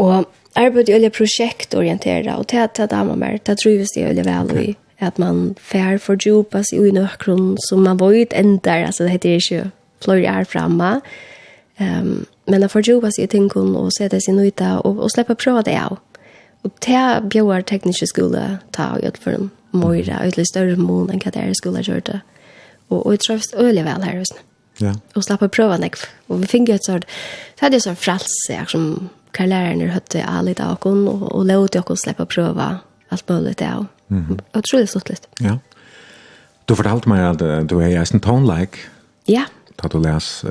[0.00, 0.24] og
[0.56, 4.62] arbeid i alle prosjektorienteret og til at det damer mer, det trives det veldig vel
[4.62, 4.70] i
[5.02, 9.70] at man fær for seg i nøkron som man vet ender, altså det heter ikke
[10.04, 11.00] fløy er fremme,
[11.80, 15.62] um, men det for seg i tingene og sette sin uta og, og slippe prøve
[15.66, 15.98] det av.
[16.62, 21.10] Og til bjør tekniske skole ta og gjøre for en møyre, og litt større mån
[21.10, 22.20] enn hva det er skole gjør det.
[22.90, 24.42] Og, og jeg tror det er veldig vel her, visst.
[24.80, 24.92] Ja.
[25.16, 25.98] Og slapp å prøve nek.
[26.28, 27.08] Og vi fikk et sånt,
[27.56, 28.86] så hadde jeg sånn frelse, jeg som
[29.32, 32.68] hva lærerne høtte av litt av oss, og, og låte oss slapp å prøve
[33.12, 34.26] alt mulig det Og, Mm.
[34.28, 34.32] -hmm.
[34.32, 35.26] Og jeg tror det stått litt.
[35.40, 35.58] Ja.
[36.68, 38.78] Du fortalte meg at du er i en tone-like.
[39.28, 39.44] Ja.
[39.82, 40.48] Da du leser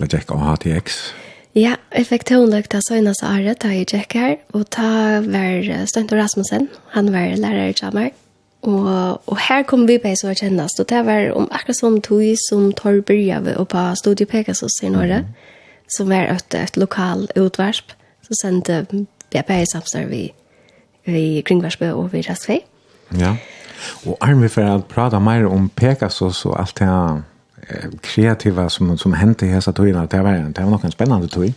[0.00, 1.12] uh, Jack AHTX.
[1.12, 1.27] Ja.
[1.58, 6.14] Ja, jeg fikk tonløk til Søgnas Are da jeg gikk her, og da var Stønto
[6.14, 8.10] Rasmussen, han var lærer i Jamar,
[8.62, 12.00] Og, og her kom vi på så å kjennes, og det var om akkurat som
[12.02, 15.34] tog som tar byrjave og på Studio Pegasus i Norge, mm.
[15.96, 17.94] som var et, et lokal utvarsp,
[18.26, 20.24] så sendte vi på i samstår vi,
[21.06, 22.60] vi Kringvarsbø og vi Rastvei.
[23.18, 23.36] Ja,
[24.04, 27.22] og Arne, vi å prate mer om Pegasus og alt det her
[28.00, 31.28] kreativa som som hände i hela tiden att det var det var nog en spännande
[31.28, 31.52] tog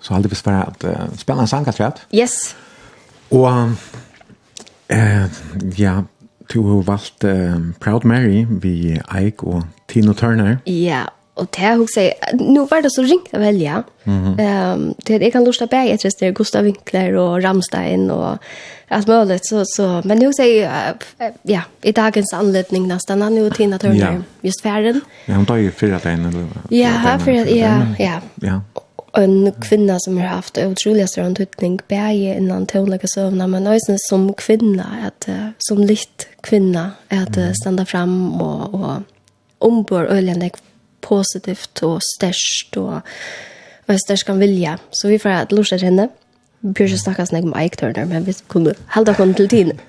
[0.00, 1.94] Så hade vi sparat uh, spännande sankaträtt.
[2.10, 2.56] Yes.
[3.28, 3.48] Och
[4.88, 5.26] eh
[5.76, 6.04] ja,
[6.52, 10.58] du har valt uh, Proud Mary vi Ike och Tino Turner.
[10.64, 12.00] Ja, Och det här också,
[12.32, 13.82] nu var det så ringt av välja.
[14.04, 14.74] Mm -hmm.
[14.74, 18.38] um, det, jag kan lusta bäg efter det Gustav Winkler och Ramstein och
[18.88, 19.46] allt möjligt.
[19.46, 20.94] Så, så, men nu säger
[21.42, 24.22] ja, i dagens anledning nästan, han nu Tina Turner, ja.
[24.40, 25.00] just färden.
[25.26, 26.48] Ja, hon tar ju fyra dagen.
[26.68, 28.20] Ja, fyra, ja, ja.
[28.34, 28.60] ja.
[29.12, 34.34] En kvinna som har haft otroliga stor antydning, bäge innan tonlägga sövna, men också som
[34.34, 35.28] kvinna, att,
[35.58, 37.54] som litt kvinna, att mm.
[37.54, 39.02] stända fram och, och
[39.58, 40.50] ombor öljande
[41.04, 43.00] positivt og størst og,
[43.88, 44.78] og størst kan vilja.
[44.92, 46.08] Så vi får at lortet henne.
[46.64, 49.80] Vi bør ikke snakke sånn om Turner, men vi kunne halda henne til tiden.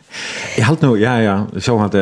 [0.58, 2.02] Jeg halte nå, ja, ja, så hadde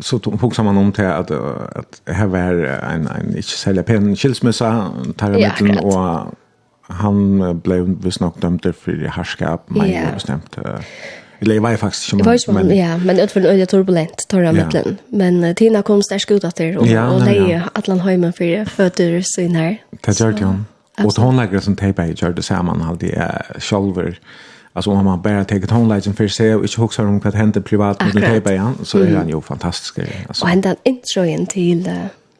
[0.00, 2.54] så tog sammen om til at, at her var
[2.94, 4.70] en, en ikke særlig pen skilsmisse,
[5.18, 6.36] terramitten, ja, og
[7.02, 10.10] han ble visst nok dømt for harskap, men ja.
[10.14, 10.58] bestemt.
[10.58, 10.78] Uh,
[11.40, 14.52] Eller jeg var faktiskt som var men ja, men det en øye turbulent tar jeg
[14.54, 14.98] torra mittlen.
[15.10, 19.56] Men Tina kom stark ut etter, og, och och det Atlant hemma för føtter sin
[19.56, 19.76] her.
[20.06, 20.54] Det gjør det jo.
[21.04, 24.18] Og hon lägger som tejpa i gjør det sammen, alltid er själver.
[24.74, 27.60] Alltså om man bara tar ett håndlägen för sig och inte huxar om vad händer
[27.60, 29.98] privat med den tejpa igen så är han ju fantastisk.
[30.28, 30.44] Alltså.
[30.44, 31.90] Och ända introjen till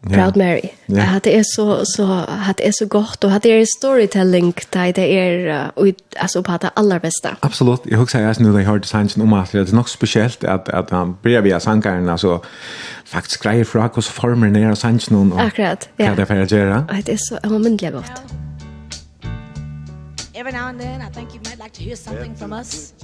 [0.02, 0.68] Proud Mary.
[0.86, 1.16] Ja.
[1.16, 4.54] Att det är så så att det är så gott och att det är storytelling
[4.70, 5.86] där det är och
[6.18, 7.36] alltså på det allra bästa.
[7.40, 7.80] Absolut.
[7.84, 10.90] Jag husar jag nu det har designs om att det är något speciellt att att
[10.90, 12.42] han blir via sankaren alltså
[13.04, 15.38] faktiskt grejer frack och så former ner sanks någon.
[15.38, 15.88] Akkurat.
[15.96, 16.06] Ja.
[16.06, 16.86] Kan det för att göra.
[17.04, 18.22] Det är så omvändligt gott.
[20.34, 22.94] Every now and then I think you might like to hear something from us.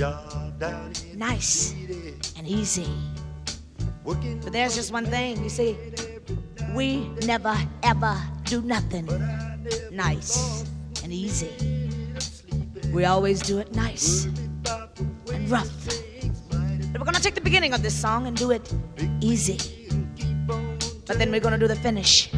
[1.15, 1.75] Nice
[2.39, 2.87] and easy.
[4.05, 5.77] But there's just one thing, you see
[6.75, 9.07] we never ever do nothing
[9.91, 10.65] nice
[11.03, 11.51] and easy.
[12.93, 15.71] We always do it nice and rough.
[16.93, 18.73] But we're gonna take the beginning of this song and do it
[19.21, 19.59] easy.
[21.07, 22.31] But then we're gonna do the finish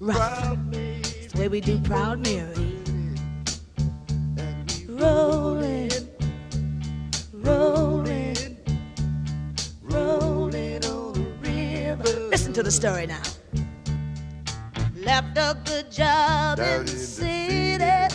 [0.00, 0.56] rough.
[0.70, 2.78] The way we do proud mary.
[4.88, 5.90] Rolling
[7.42, 8.01] rolling.
[12.52, 13.22] listen to the story now.
[14.94, 18.14] Left a good job in the city.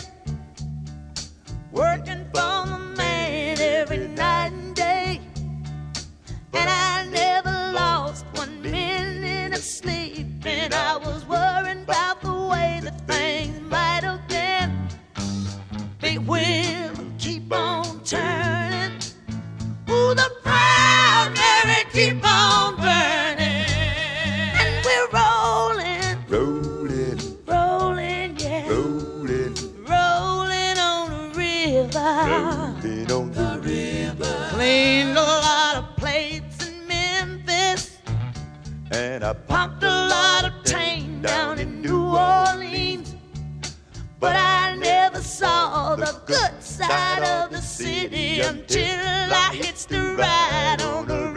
[1.72, 5.20] Working for the man every night and day.
[6.52, 10.26] And I never lost one minute of sleep.
[10.44, 14.70] And I was worrying about the way that things might have been.
[16.00, 19.00] Big wheel keep on turning.
[19.90, 23.27] Ooh, the proud Mary keep on burning.
[39.18, 43.16] And I pumped a lot of tang down in New Orleans.
[44.20, 50.82] But I never saw the good side of the city Until I hit the ride
[50.82, 51.32] on a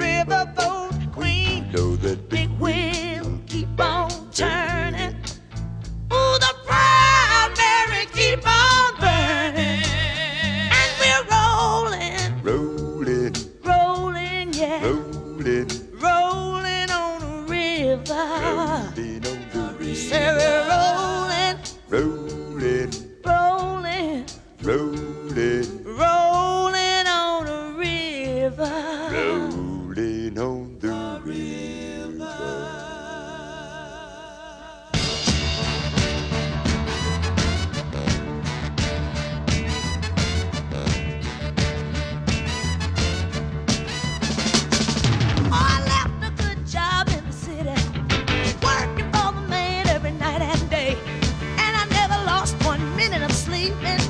[53.42, 54.01] sleeping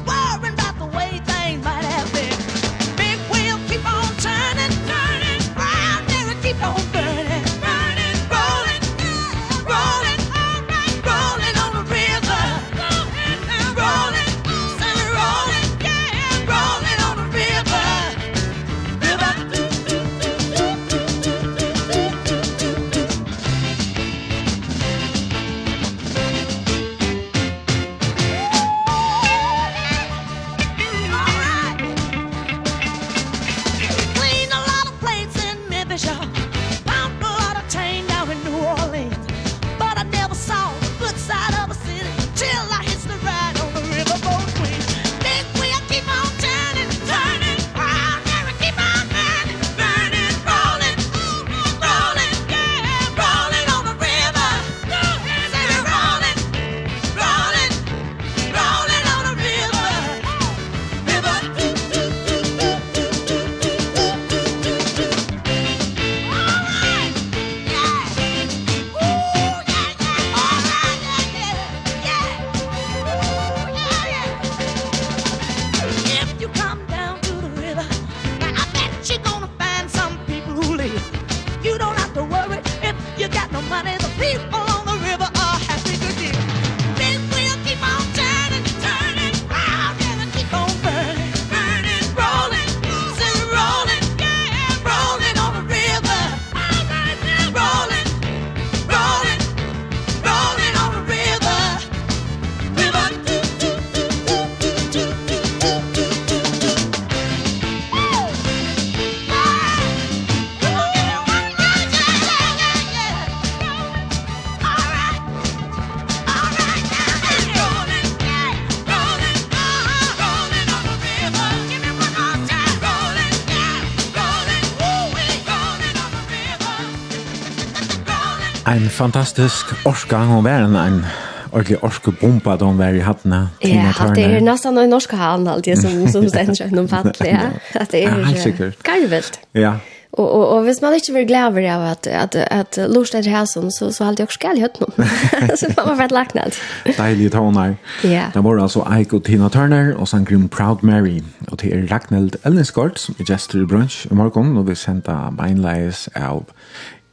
[128.91, 131.05] fantastisk orska, hon var en, en
[131.51, 133.45] ordentlig orske bomba da hun var i hattene.
[133.65, 137.31] Ja, at det er nesten en norske han alltid som, som stender seg noen fattelig.
[137.31, 137.47] Ja.
[137.79, 139.39] At det er ja, karvelt.
[139.55, 139.77] Ja.
[140.11, 143.27] Og, og, og hvis man ikke vil glede over av at, at, at lort er
[143.31, 145.07] her sånn, så, så har det også skjell i høttene.
[145.59, 146.57] så man har vært lagt ned.
[146.97, 147.77] Deilige toner.
[148.03, 148.25] Ja.
[148.33, 151.21] Det var altså Eik og Tina Turner og sangren Proud Mary.
[151.47, 155.15] Og til er Ragnhild Elnesgård, som er gestor i brunch i morgen, og vi sendte
[155.39, 156.43] beinleis av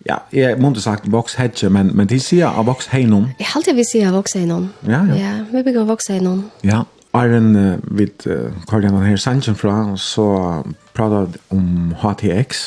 [0.09, 3.28] ja, jeg måtte sagt Vox hedge, men, men de sier av Vox heinom.
[3.38, 4.70] Jeg halte vi sier av voks heinom.
[4.88, 5.16] Ja, ja.
[5.20, 6.46] Ja, vi bygger voks heinom.
[6.64, 6.84] Ja,
[7.16, 10.28] Arjen uh, vid uh, Karl-Janan her Sanchin fra, så
[10.96, 12.62] pratet om HTX,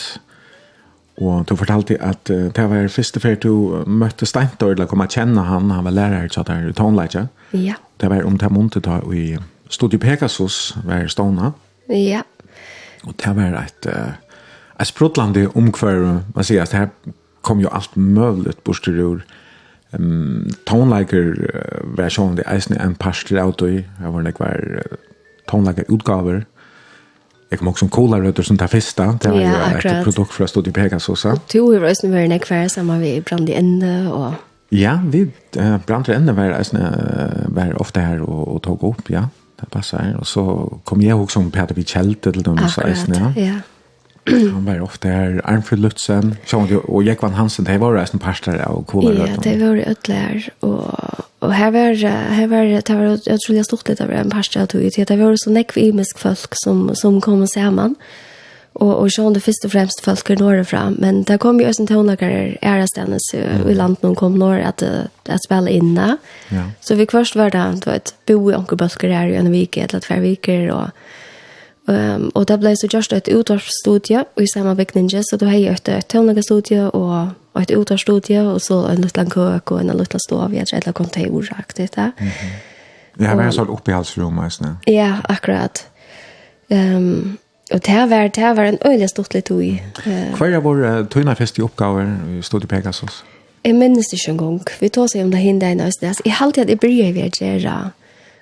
[1.22, 3.54] og du fortalte at uh, det var første før du
[3.86, 7.28] møtte Steintor, eller kom å kjenne han, han var lærer til der i Tånleitje.
[7.54, 7.78] Ja.
[8.02, 9.36] Det var om det måtte ta i
[9.72, 11.54] Studio Pegasus var stående.
[11.90, 12.22] Ja.
[13.08, 14.14] Og det var et, uh,
[14.78, 19.24] et spruttlande omkvar, man sier, at det her kom jo alt möjligt borster ur
[19.92, 24.98] um, tonelager uh, version det eisne en pastor av i jag var nekvar uh,
[25.50, 26.46] tonelager utgaver
[27.52, 30.34] jeg kom også en cola rötter som tar festa det var jo ja, ett produkt
[30.34, 34.34] fra Studio Pegasus och to hur eisen var nekvar sammen vi brand i ende og
[34.72, 35.26] Ja, vi
[35.58, 39.28] uh, brant enda ända eisne, uh, var ofte her og, og tog upp, ja.
[39.60, 40.16] Det passar.
[40.18, 40.44] Og så
[40.86, 42.58] kom jeg også om Peter Vichelte til dem.
[42.58, 43.42] så eisne, ja.
[43.42, 43.56] Ja,
[44.56, 49.14] han var ofte her, Arnfrid Lutzen, og Jekvann Hansen, de var resten parster av Kola
[49.18, 51.96] Ja, de var det Ødler, og, og her var,
[52.38, 55.40] her var, det var utrolig stort litt av en parster av tog ut, det var
[55.42, 57.98] så nekv imisk folk som, som kom sammen,
[58.80, 61.68] og, og sånn det først og fremst folk er nåre fra, men det kom jo
[61.68, 63.70] også en är ærestenes mm.
[63.70, 66.18] i landet någon kom nåre at, at spille inne,
[66.50, 66.70] ja.
[66.80, 70.00] så vi først var det, du vet, bo i onkelbølger her i en vike, eller
[70.00, 70.90] tver viker, og
[71.92, 75.76] Um, og det ble så gjørst et utvarsstudie i samme sammenvirkningen, så du har jeg
[75.76, 80.68] et tøvnlegestudie og et utvarsstudie, og så en liten køk og en liten stov, jeg
[80.68, 81.96] tror jeg kom til ordet.
[81.98, 82.70] Mm -hmm.
[83.20, 84.94] Ja, men jeg sa det oppe i halsrommet, ikke?
[84.94, 85.88] Ja, akkurat.
[86.70, 87.38] Um,
[87.72, 89.82] og det var, det var en øyelig stort litt ui.
[90.08, 93.24] Uh, Hva er vår uh, tøgnafest i oppgaver i Studio Pegasus?
[93.66, 94.62] Jeg minnes det ikke en gang.
[94.80, 96.22] Vi tar seg om det hindene i Østnes.
[96.26, 97.92] Jeg har alltid at jeg bryr jeg ved å gjøre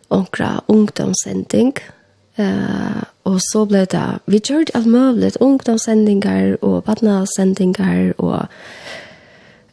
[0.09, 1.98] omkring ungdomssending, og
[2.39, 8.45] Uh, og så ble det, vi gjorde alt mulig, ungdomssendinger og badnasendinger og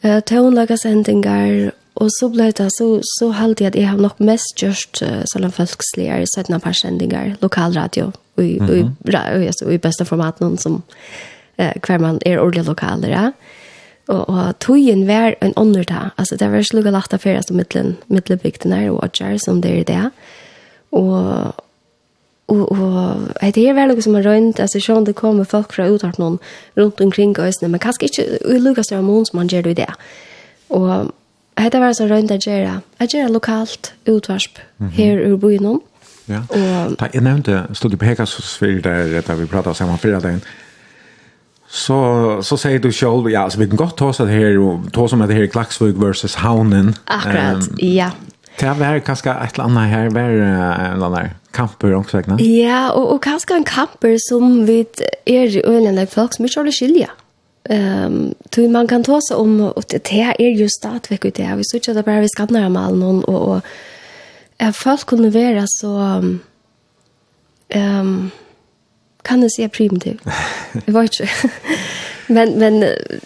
[0.05, 2.89] uh, tøvnlagersendinger, og så ble det, så,
[3.19, 7.37] så halte jeg at jeg har nok mest gjort uh, sånne folkslige 17 par sendinger,
[7.43, 8.91] lokalradio, og, mm -hmm.
[9.05, 10.83] og, i, og, i beste format noen som
[11.59, 13.31] uh, hver man er ordentlig lokaler, ja.
[14.09, 17.97] Og, og togjen var en ånder altså det var slugget lagt av ferie som midtelen,
[18.09, 20.11] midtelbygden her og åtjer som det er det,
[20.93, 21.55] og
[22.47, 26.21] Og, og det er veldig som er rønt, altså sånn det kommer folk fra uttart
[26.23, 26.39] noen
[26.79, 29.89] rundt omkring øsene, men kanskje ikke i Lukas og Måns man gjør det i det.
[30.71, 31.11] Og
[31.59, 34.93] det var så rønt at gjøre, at gjøre lokalt utvarsp mm -hmm.
[34.93, 35.81] her ur byen.
[36.29, 40.23] Ja, og, da, jeg nevnte, stod du på for der, da vi pratet sammen fredag
[40.23, 40.43] dagen,
[41.67, 45.09] så så sier du selv, ja så vi kan godt ta så här och ta
[45.09, 46.95] som det her Klaxvik versus Havnen.
[47.07, 47.57] Akkurat.
[47.57, 48.11] Um, ja.
[48.61, 52.39] Det var kanskje et eller annet her, var en eller annen kamper også, ikke?
[52.45, 54.81] Ja, og, og kanskje en kamper som vi
[55.27, 57.09] er i øyne folk som ikke har det skilje.
[57.67, 61.49] Um, tror man kan ta seg om, og det det er jo stadigvæk ut det,
[61.59, 63.61] vi synes ikke at det bare vi skal nære med noen, og, og
[64.59, 66.23] at folk kunne være så...
[67.77, 68.31] Um,
[69.27, 70.21] kan det se primitiv.
[70.87, 71.51] Jeg vet ikke.
[72.29, 72.85] men, men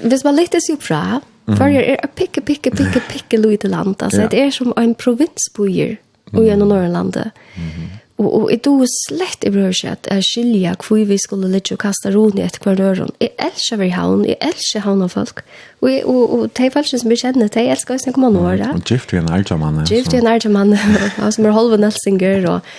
[0.08, 1.20] hvis man lytter seg fra,
[1.50, 1.56] Mm.
[1.58, 3.96] Førjer er et pikke, pikke, pikke, pikke lite land.
[3.98, 4.30] Altså, ja.
[4.30, 5.98] det er som en provinsbojer
[6.30, 7.34] og gjennom Norrlandet.
[7.56, 7.88] Mm.
[8.20, 11.76] Og, og jeg tror slett i behøver ikke at jeg skiljer hvor vi skulle ligge
[11.76, 13.12] og kaste ron i etter hver øren.
[13.22, 15.40] Jeg elsker vi havn, jeg elsker havn av folk.
[15.80, 18.60] Og, jeg, og, og de folk som jeg kjenner, de elsker oss når man når
[18.60, 18.70] det.
[18.76, 19.80] Og gift i en ærtjamann.
[19.88, 20.76] Gift i en mann.
[20.76, 22.48] som er halve Elsinger.
[22.50, 22.74] Og,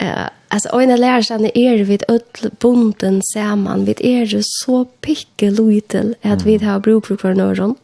[0.00, 3.84] uh, altså, og en av lærerne er vi ødel bonden sammen.
[3.86, 7.76] Vi er så pikke lojtel at vi har bruk for hver øren.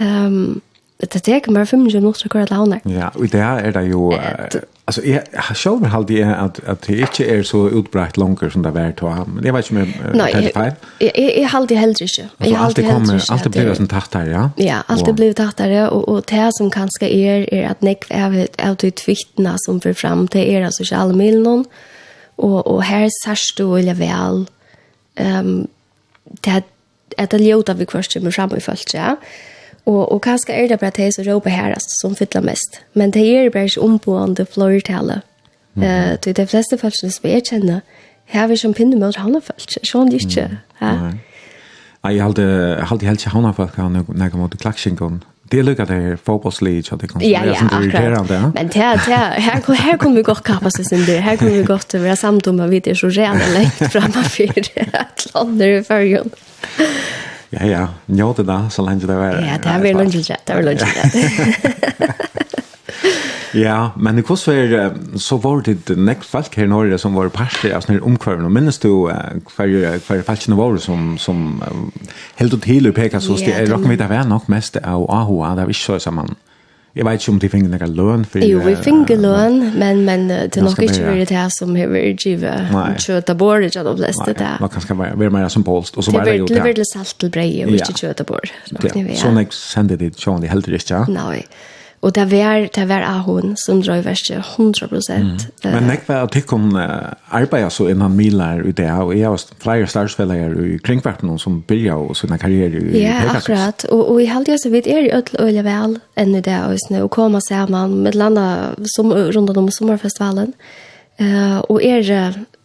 [0.00, 0.62] Um,
[1.02, 2.94] det tek bare 25 minutter å køre til.
[2.94, 4.12] Ja, og det er det jo...
[4.14, 8.52] Uh, altså, jeg har selv med det at, at det ikke er så utbrakt langer
[8.52, 9.24] som det er vært å ha.
[9.28, 10.76] Men jeg vet ikke om jeg er det feil.
[11.00, 12.26] Jeg, jeg, jeg, halvd det heller ikke.
[12.38, 14.44] Altså, alt det kommer, alt det blir sånn tatt her, ja?
[14.62, 18.38] Ja, alt det blir tattere, og, og det som kanskje er, er at nekv er
[18.62, 21.66] av de tvittene som får fram til er av sosiale miljøen,
[22.38, 24.46] og, og her sørst du veldig vel
[25.20, 25.66] um,
[26.42, 26.62] det
[27.18, 29.14] at det ljóta vi kvarst med fram i følelse, ja?
[29.84, 32.80] Og, og kanskje er det bare de som råper her som fyller mest.
[32.94, 35.20] Men det er bare ikke omboende flortale.
[35.74, 35.82] Mm.
[35.82, 37.80] Uh, de fleste følelsene som jeg kjenner,
[38.32, 39.84] her vi som pinne mot hannefølelse.
[39.84, 40.48] Sånn det ikke.
[40.80, 40.80] Mm.
[40.80, 41.12] Ja.
[42.04, 42.44] Jeg halte
[42.84, 45.22] halte helt ikke hannefølelse når jeg kom til klaksingen.
[45.52, 48.30] Det er lukket her fotballslig, så det kan ja, ja, akkurat.
[48.30, 48.48] Ja.
[48.54, 48.74] Men det,
[49.04, 51.18] det, her, her kommer vi godt kappa seg sin det.
[51.22, 54.24] Her kommer vi godt til å være samtidig med vi er så rene lengt fremme
[54.24, 56.32] for et lander i førgen.
[57.54, 59.38] Ja, ja, njóta det så lenge det var.
[59.42, 60.86] Ja, det var lunge det, det var lunge
[63.54, 67.70] Ja, men det kost var så var det next folk her norr som var parti
[67.70, 68.50] av sånne omkvarven.
[68.50, 71.62] Minnes du hver hver falskene var som som
[72.40, 75.68] helt og til pekar så det rock med det var nok mest av AHA, det
[75.68, 76.34] vi ikke så sammen.
[76.34, 76.53] Ja
[76.94, 78.24] Jeg vet ikke om de finner noen løn.
[78.30, 81.74] For, jo, vi finner løn, men, men det er nok ikke veldig det her som
[81.74, 82.70] har vært givet.
[83.02, 84.52] Kjøta bor ikke de fleste det.
[84.62, 85.98] Nei, kanskje være mer symbolst.
[85.98, 86.60] Det jo det.
[86.60, 88.54] er veldig salt til brei, og ikke kjøta bor.
[89.18, 91.02] Sånn jeg sender det, sånn de helter ikke.
[91.10, 91.40] Nei.
[92.04, 95.48] Og det var det var hon som drev verst 100 prosent.
[95.64, 95.72] mm.
[95.72, 96.76] Men jeg var att hon
[97.30, 102.10] arbetar så innan milar i det og jeg har flere starsfällare i kringvärlden som begynner
[102.10, 103.84] och sånne karriere i Ja, akkurat.
[103.84, 106.78] Og, Och, och i halvdagen så vet jag ju öll vel enn i det og
[106.88, 110.52] snö och komma samman med landa som rundt om sommerfestivalen.
[111.20, 112.02] Uh, og er,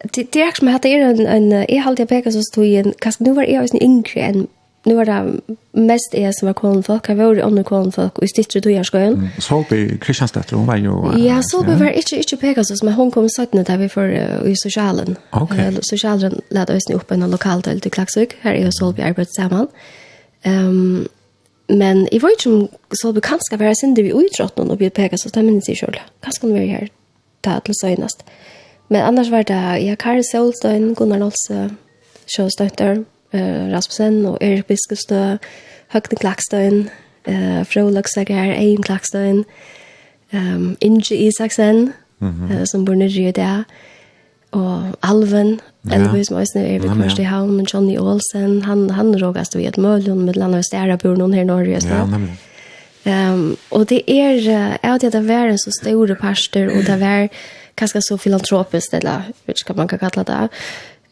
[0.03, 2.63] det det er ikke som at det er en en e halvdagen pekar så stod
[2.63, 4.47] i en kanske nu var jeg også yngre enn
[4.86, 7.09] nu var det mest jeg som var kålen folk.
[7.09, 9.17] Jeg var andre kålen folk, og i stittre tog jeg skøyen.
[9.19, 9.41] Mm.
[9.43, 10.95] Solby Kristiansdatter, hun var jo...
[11.09, 11.77] Uh, ja, Solby ja.
[11.77, 13.65] var ikke, ikke Pegasus, men hun kom i 17.
[13.65, 15.17] der vi for uh, i sosialen.
[15.32, 15.51] Ok.
[15.51, 18.38] Uh, sosialen ledde oss opp en lokaldel til Klaksøk.
[18.43, 19.67] Her er jo Solby arbeidet sammen.
[20.45, 21.07] Um,
[21.69, 22.69] men jeg var ikke om
[23.01, 25.99] Solby skal være sinde vi utrådte og i Pegasus, det minnes jeg selv.
[26.23, 26.88] Hva skal vi her
[27.43, 28.23] ta til søgnest.
[28.89, 31.69] Men annars var det, ja, Kari Solstein, Gunnar Nolse,
[32.27, 33.03] Sjøstøyntør,
[33.34, 35.38] eh, Rasmussen og Erik Biskestø,
[35.93, 36.89] Høgne Klakstøyen,
[37.25, 39.45] eh, Frå Løksager, Ein Klakstøyen,
[40.34, 42.53] um, Inge Isaksen, mm -hmm.
[42.53, 43.65] uh, som bor nere i det,
[44.51, 45.59] og Alven,
[45.89, 45.95] ja.
[45.95, 50.65] Elvis Møysner, Erik i Havn, Johnny Olsen, han, han rågast vi et møljon med landet
[51.03, 51.80] noen her i Norge.
[51.84, 52.38] Ja, nemlig.
[53.05, 54.34] Um, og det er,
[54.84, 57.27] jeg vet at det var en så store parster, og det var
[57.75, 60.49] ganske så filantropisk, eller hva man kan kalla det,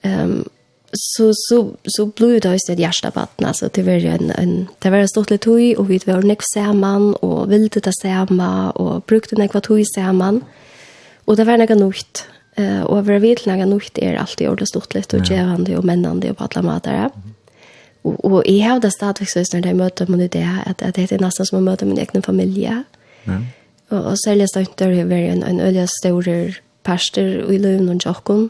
[0.04, 0.46] um,
[0.94, 4.90] så så så blev det just det hjärta vatten alltså det var en, en det
[4.90, 9.02] var en stort litet tui och vi var näck samman och ville ta samma och
[9.02, 10.42] brukte näck vad tui samman.
[11.26, 12.26] Och det var några nukt
[12.56, 15.86] eh och över vill några nukt är alltid gjort det stort litet och gevande och
[15.86, 17.12] männande och på alla matar
[18.02, 21.20] och och i hävda stadvis så när det möter man det att att det är
[21.20, 22.64] nästan som att möta min egen familj.
[23.24, 23.42] Ja.
[23.90, 27.90] Och, och säljas det inte det är en en öliga stor pastor och i lön
[27.90, 28.50] och jocken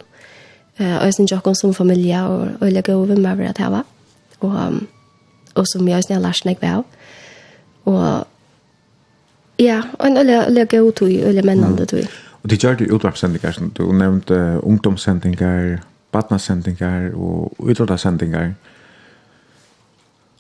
[0.78, 3.84] Eh och sen jag som familj och och lägga över med det här.
[4.40, 4.54] Och
[5.58, 6.84] och som jag snälla snack väl.
[7.84, 8.26] Och
[9.58, 11.98] ja, och eller lägga ut i eller männande då.
[12.42, 18.56] Och det gör du utvarpssändningar som du nämnde ungdomssändningar, barnasändningar och utvarpssändningar.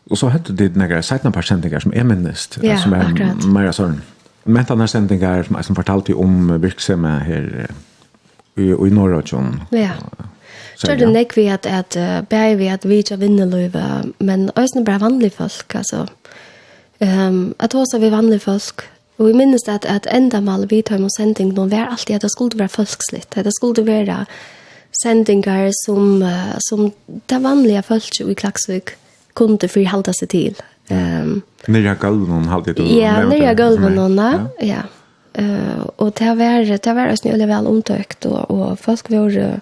[0.09, 2.57] Och så hade det några sajtna par sändningar som är minnest.
[2.61, 3.45] Ja, som är akkurat.
[3.45, 4.01] Mera sån.
[4.43, 7.67] Men sändningar som jag som fortalte om virksamhet här
[8.57, 9.61] i, i Norrøtjon.
[9.71, 9.95] Ja.
[10.77, 11.97] Så det nek vi at, at
[12.29, 16.05] bæg vi at vi ikke vinner løyve, men også bare vanlige folk, altså.
[17.01, 18.85] Um, at også vi vanlige folk,
[19.17, 22.25] Og vi minnes at, at enda mal vi tar med sending nå var alltid at
[22.27, 23.33] det skulle være folkslitt.
[23.33, 24.25] At det skulle være
[24.93, 26.91] sendingar som, uh, som
[27.29, 28.93] det vanlige folk i Klagsvik
[29.33, 30.13] kunne till.
[30.13, 30.55] seg til.
[30.89, 32.83] Um, nere gulven hadde du?
[32.83, 34.45] Ja, nere gulven, ja.
[34.61, 34.81] ja.
[35.37, 39.59] Eh och det var, det var så nødvendig väl omtökt och och folk var,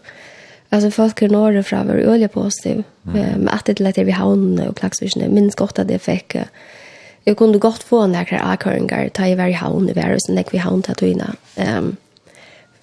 [0.70, 3.40] alltså folk i Norge fra var öliga positiv, mm.
[3.40, 6.36] med att det lät vi havnene och klagsvisene, minst godt att det fick
[7.24, 10.58] jag kunde gott få några akörningar ta i varje havn i varje og sånn vi
[10.58, 11.34] havn att tøyene.
[11.56, 11.96] Ehm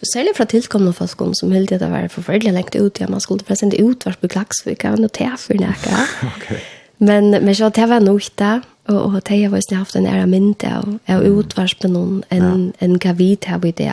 [0.02, 3.72] særlig fra tilkommende folk som hele tiden var forferdelig lengt ut, ja, man skulle forresten
[3.72, 6.06] ikke utvart på klagsvika, og noe til for nærkere.
[6.36, 6.58] okay.
[6.98, 8.54] Men, men så det var nok det,
[8.90, 12.72] Og, og det har vært haft en ære mynd av, av utvarspen noen enn ja.
[12.82, 13.92] en gavid her i det.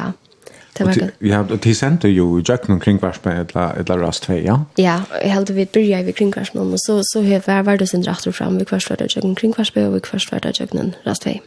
[0.77, 4.39] Det var Ja, og de sendte jo i jøkken om kringvarspen eller, eller rast vei,
[4.45, 4.57] ja?
[4.77, 8.27] Ja, jeg heldte vi byrja vi kringvarspen og så, så har vært det sin rett
[8.27, 11.25] og frem vi kvart var det jøkken kringvarspen og vi kvart var det jøkken rast
[11.25, 11.39] vei.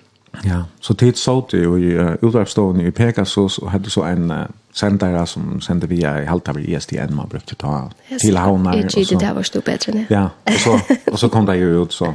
[0.45, 4.31] Ja, så tid så det jo i uh, utvarpstående i Pegasus og hadde så en
[4.31, 7.91] uh, sendere som sendte via i halvt av ISDN man brukte ta
[8.21, 8.77] til havner.
[8.77, 10.05] Jeg tydde det var stort bedre, ja.
[10.11, 12.15] Ja, og så, og så kom det jo ut så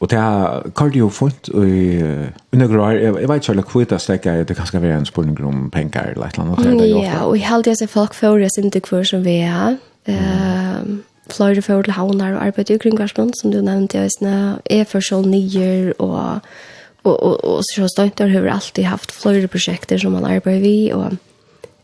[0.00, 1.98] Og det har kallt jo funnet i
[2.52, 2.98] undergrå her.
[2.98, 6.26] Jeg vet ikke hva kvita stekker, det kan skal være en spurning om penger eller
[6.26, 6.88] et eller annet.
[7.02, 9.76] Ja, og i halde jeg folk for jeg synes ikke som vi er.
[11.30, 14.10] Fløyre for til havnar og arbeid i kringvarsmån, som du nevnte, jeg
[14.70, 16.40] er for så nyer og
[17.04, 20.92] og og og så stönt har hur alltid haft flera projekt som man arbetar vi
[20.92, 21.12] och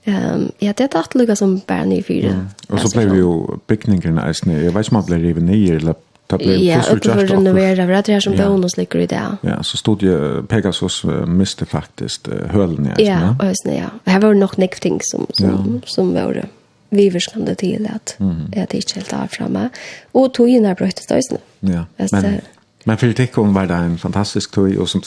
[0.05, 2.29] ehm um, ja det har tagit lugga som bara ny fyra.
[2.29, 2.47] Mm.
[2.69, 4.53] Och så blev ju picknicken nästan.
[4.53, 5.95] Jag vet inte om det blev ner eller
[6.27, 9.37] Det blev ja, uppför renovera för att det här som bonus ligger i det.
[9.41, 13.87] Ja, så stod ju Pegasus miste faktiskt hölen i Ja, och sen ja.
[14.05, 16.45] Det här var nog något ting som som som var
[16.91, 18.16] viverskande till att
[18.53, 19.68] jag det inte helt av framme
[20.12, 21.39] och tog in här brötet då sen.
[21.61, 21.85] Ja.
[22.12, 22.41] Men
[22.85, 25.03] Men för det kom var det en fantastisk tog och som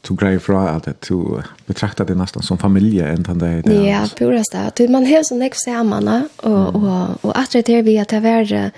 [0.00, 3.86] tog grej fra att det tog betrakta det nästan som familje än den där.
[3.86, 4.88] Ja, purast det.
[4.88, 8.70] Man har sån examen och och och att det är vi att det är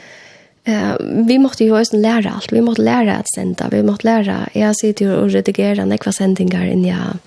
[0.64, 2.52] Eh, vi måste ju också lära allt.
[2.52, 3.68] Vi måste lära att sända.
[3.70, 4.48] Vi måste lära.
[4.52, 7.18] Jag sitter ju och redigerar några sändningar in jag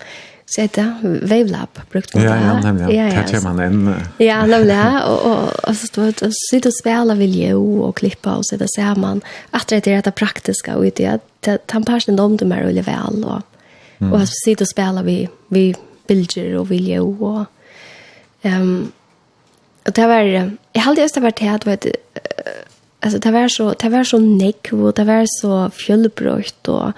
[0.54, 2.96] sätter Wavelab brukt ja, ja, nämligen.
[2.96, 3.22] Ja, ja.
[3.22, 7.54] Tar man en Ja, nämligen och och, och så står det sitt och spela ju
[7.54, 9.20] och klippa och så där ser man
[9.50, 13.24] att det är det praktiska och det att han passar dem det mer eller väl
[13.24, 13.42] och
[14.12, 15.74] och så sitter och spela vi vi
[16.06, 17.44] bilder och video och
[18.42, 18.92] ehm um,
[19.86, 21.86] och det var jag hade just varit här att vet
[23.00, 26.92] alltså det var så det var så neck och det var så fjällbrökt och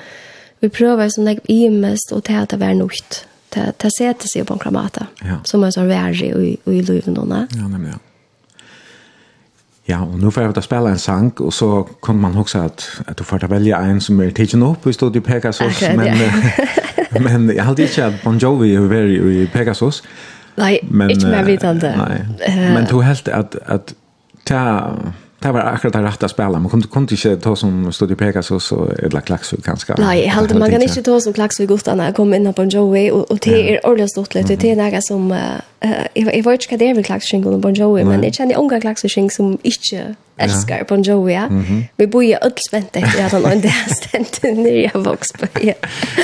[0.61, 4.45] vi prövade som det i mest och det det var nokt det det sätter sig
[4.45, 5.37] på en kramata ja.
[5.45, 7.99] som är så värre och i i luven då nej ja nämligen
[9.85, 13.01] Ja, och nu får jag ta spela en sang och så kan man också att
[13.07, 16.07] att du får ta välja en som är tidsen upp i studiet Pegasus Akkurat, men
[17.11, 17.21] ja.
[17.21, 20.03] men jag hade inte Bon Jovi är very i Pegasus.
[20.55, 21.95] Nej, men, inte mer vitande.
[22.09, 22.57] Nej.
[22.57, 23.95] Uh, men du helt att att
[24.45, 24.93] ta
[25.43, 26.61] Det var akkurat det rätta spelet.
[26.61, 29.95] Man kunde, kunde inte ta som stod Pegasus och Edla Klaxvig ganska.
[29.99, 32.65] Nej, jag hade man kan inte ta som Klaxvig utan när jag kom in på
[32.65, 34.57] Joey och, och det är ordentligt stort lite.
[34.57, 35.33] Det är några som...
[35.33, 35.39] Uh,
[36.15, 38.59] jag, jag vet inte vad det är med Klaxvig och Bon Jovi, men jag känner
[38.59, 41.35] unga Klaxvig som inte älskar Bon Jovi.
[41.35, 41.49] Ja.
[41.97, 45.29] Vi bor ju ödelsvänt efter att han har en dästänt nere jag vux.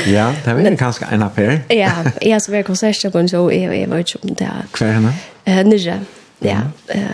[0.06, 1.58] Ja, det var ju ganska en appell.
[1.68, 1.90] Ja,
[2.20, 4.66] jag så var konsert på Bon Jovi, och jag vet inte om det är...
[4.70, 5.12] Kvar henne?
[5.48, 6.00] Uh, nere,
[6.38, 6.60] ja.
[6.88, 7.04] Mm.
[7.04, 7.10] Uh,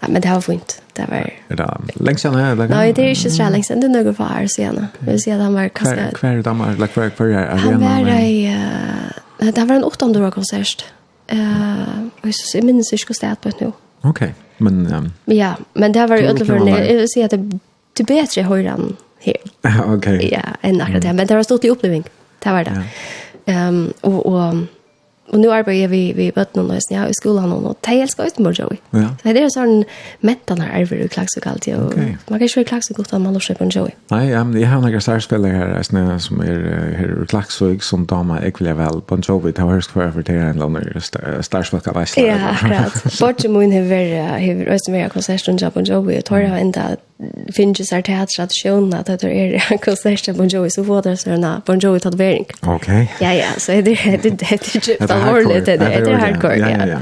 [0.00, 0.82] Ja, men det har fint.
[0.92, 1.30] Det var...
[1.48, 2.38] Är det lengst igjen?
[2.38, 2.68] Eller?
[2.68, 3.80] Nej, det är ikke så lengst igjen.
[3.80, 4.76] Det er några for her siden.
[4.76, 5.12] Okay.
[5.12, 6.10] Vil si han var kanskje...
[6.14, 6.88] Kvar dag var det?
[6.88, 8.46] kvar kvar var Han var i...
[9.40, 10.86] Uh, det var en åttonde år konsert.
[11.32, 13.72] Uh, jeg minnes ikke hvordan det er på nu.
[14.02, 14.32] Okej.
[14.58, 14.94] Men...
[14.94, 16.68] Um, ja, men det var ju jo utenfor...
[16.68, 19.36] Jeg vil si att det er bedre høyre enn her.
[19.94, 20.06] ok.
[20.32, 21.14] Ja, enn akkurat det.
[21.14, 22.04] Men det var stort i oppleving.
[22.44, 22.72] Det var det.
[23.46, 23.68] Ja.
[23.68, 24.66] Um, och og
[25.30, 28.38] och nu arbetar vi vi bötten och nästan ja i skolan och det älskar ut
[28.38, 28.76] med Joey.
[28.90, 29.08] Ja.
[29.22, 29.84] Så det är en sån
[30.20, 32.16] mättan här över i klaxvik alltid och okay.
[32.26, 33.90] man kan inte vara ju utan man om på en Joey.
[34.08, 38.06] Nej, ja, men jag har några särspelare här snä som är här i klaxvik som
[38.06, 41.00] damer jag vill väl på Joey det har hörs för för det en länder
[41.42, 42.40] starspelare av Iceland.
[42.40, 43.20] Ja, akkurat.
[43.20, 43.82] Bort ju mun här
[44.38, 46.96] här östra mer konserten jobb på Joey tar jag ända
[47.52, 51.62] finns ju teater att sjönna att det är konserten på Joey så får det såna
[51.66, 52.46] på Joey tatuering.
[52.60, 53.12] Okej.
[53.20, 55.66] Ja ja, så är det det det alvorligt.
[55.66, 56.86] Det är hardcore, ja.
[56.86, 56.98] ja.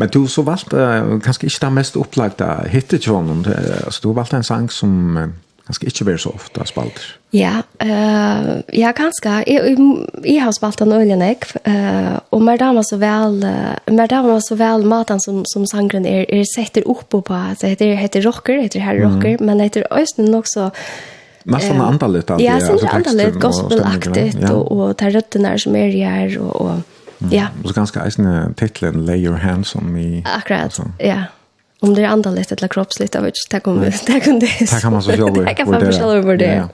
[0.00, 3.44] Men du så valgt uh, kanskje ikke det mest opplagda hittetjånen.
[3.84, 5.26] Altså, du valgte en sang som uh,
[5.68, 7.02] kanskje ikke blir så ofte spalt.
[7.36, 9.34] Ja, uh, ja kanskje.
[9.44, 9.76] Jeg, jeg,
[10.24, 11.36] jeg har spalt den øyne jeg.
[11.68, 16.08] Uh, og mer damer så vel, uh, mer damer så vel maten som, som sangren
[16.08, 17.36] er, er setter opp på.
[17.36, 19.46] Altså, det heter heter rocker, det heter herre rocker, mm.
[19.46, 20.70] men det heter øyne nok så...
[21.44, 22.30] Nästan um, andaligt.
[22.38, 25.36] Ja, sen andaligt, gospelaktigt och, och, och, och, och, och,
[25.66, 26.38] och, här.
[26.38, 26.99] och, och,
[27.30, 27.46] Ja.
[27.62, 30.22] Och så ganska eisen titeln Lay Your Hands on Me.
[30.24, 31.22] Akkurat, ja.
[31.82, 34.20] Om det är andligt eller kroppsligt, jag vet inte, det kommer det.
[34.20, 35.44] Kan det kan man så själv vurdera.
[35.48, 36.68] Det kan man så själv över det.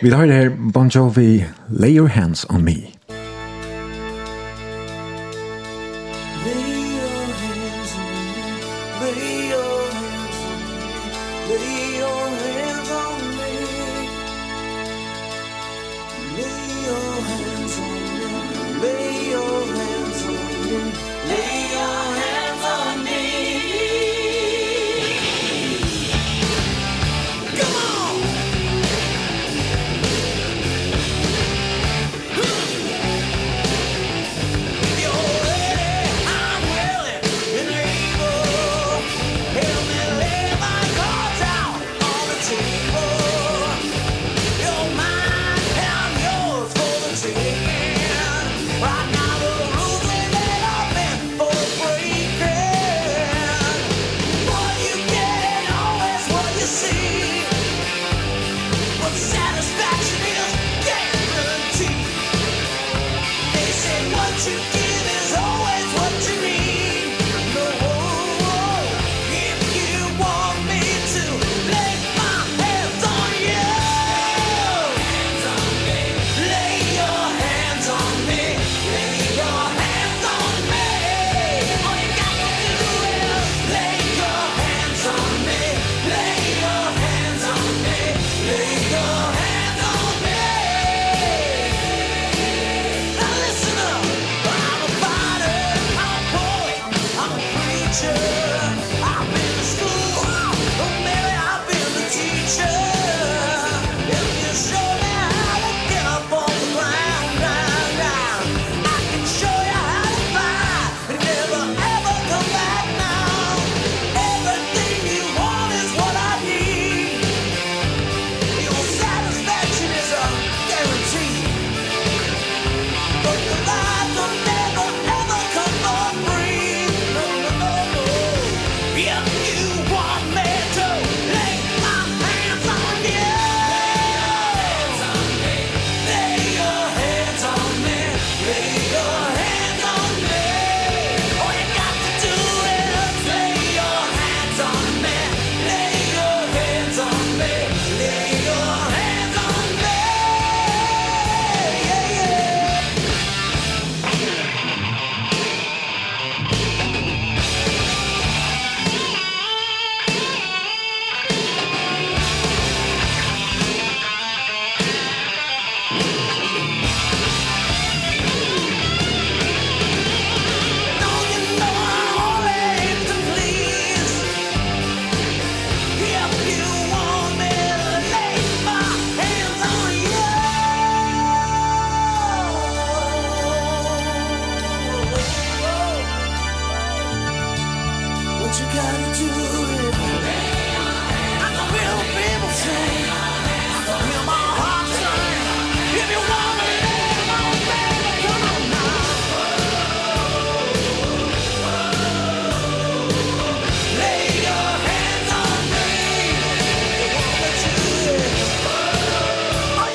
[0.00, 2.76] Vi har det här Bon Jovi, Lay Your Hands on Me.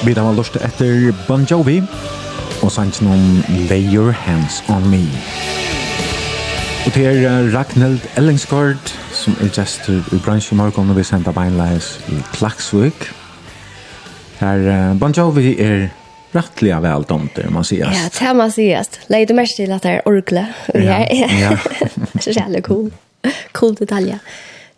[0.10, 1.76] Vi har lust etter Bon Jovi
[2.65, 5.03] og sanns noen Lay Your Hands On Me.
[6.88, 11.36] Og til er Ragnhild Ellingsgård som er gestur i bransje i morgen når vi sender
[11.36, 13.06] beinleis i Klaksvik.
[14.40, 15.91] Her Bon Jovi er
[16.34, 17.94] rattliga väldomter, man säger.
[17.94, 18.86] Ja, det man säger.
[19.07, 20.45] Lägg du mest till att det är orkla.
[20.73, 21.07] Ja,
[21.41, 21.57] ja.
[22.22, 22.91] Så jävla cool.
[23.52, 24.18] Cool detalj.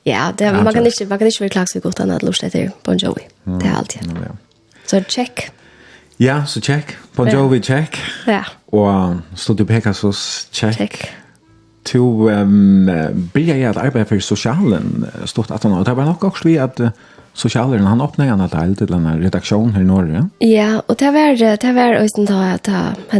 [0.04, 2.72] Ja, det, man, kan inte, man kan inte vara klags vid gott annat lust efter
[2.84, 3.22] Bon Jovi.
[3.44, 3.98] Det är allt.
[4.02, 4.36] Ja.
[4.92, 5.52] Så check.
[6.20, 6.98] Ja, så check.
[7.16, 7.62] Bon Jovi, ja.
[7.64, 7.98] check.
[8.28, 8.44] Ja.
[8.68, 10.74] Og Studio Pegasus, check.
[10.74, 11.12] Check.
[11.84, 12.90] To um,
[13.34, 15.84] byrja att arbeta för socialen sosialen stort att han har.
[15.84, 16.90] Det var nok også vi at uh,
[17.34, 20.30] sosialen, han åpnet gjerne till den här redaksjonen här i Norge.
[20.40, 22.62] Ja, og det var, det var også da jeg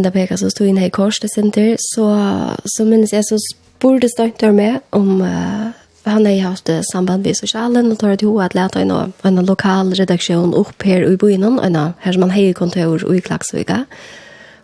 [0.04, 2.20] ta peka så stod inn her i Korsdesenter, så,
[2.66, 5.72] så minnes jeg så spurte inte med om uh,
[6.06, 9.94] Han har haft samband med sosialen og tar til till at leta en, en lokal
[10.00, 13.86] redaksjon opp her i byen, en her som han har kontor i Klaxvika.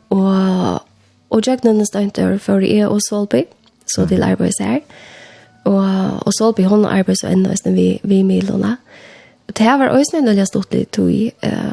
[0.10, 0.82] Og,
[1.30, 3.44] og jeg nämndes då for jeg og Solby.
[3.96, 4.80] Så til arbeids her.
[5.64, 8.78] Og, og Solby hun arbeids og enda vi, vi Milona.
[9.54, 11.32] Det här var också när jag stod i tog.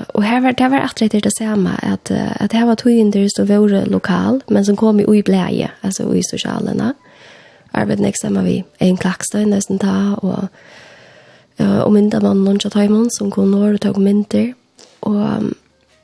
[0.08, 1.70] Och här var, det var att det är det samma.
[1.70, 4.40] Att, att det här var tog inte just att vara lokal.
[4.46, 5.70] Men som kom i bläje.
[5.80, 6.94] Alltså i socialerna
[7.74, 10.48] arbeid nek sammen vi en klakstøy nesten ta, og,
[11.60, 14.52] uh, og mynda mannen og tøymon som kom når og tog mynter,
[15.02, 15.52] og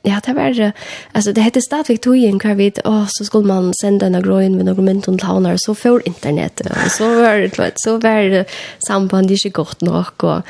[0.05, 0.73] ja, det var,
[1.13, 4.65] altså det hette stadigvæk inn hver vidt, og så skulle man sende en grøyen med
[4.65, 8.45] noen mynter til havner, så får internett, og så var, så var
[8.87, 10.43] sambandet ikke godt nok, og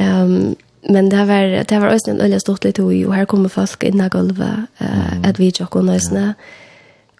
[0.00, 3.84] um, men det var det var också en øyelig stort litt og her kommer folk
[3.84, 4.86] in i golvet uh,
[5.16, 5.24] mm.
[5.24, 5.88] at vi tjokk og.
[5.88, 6.32] Ja.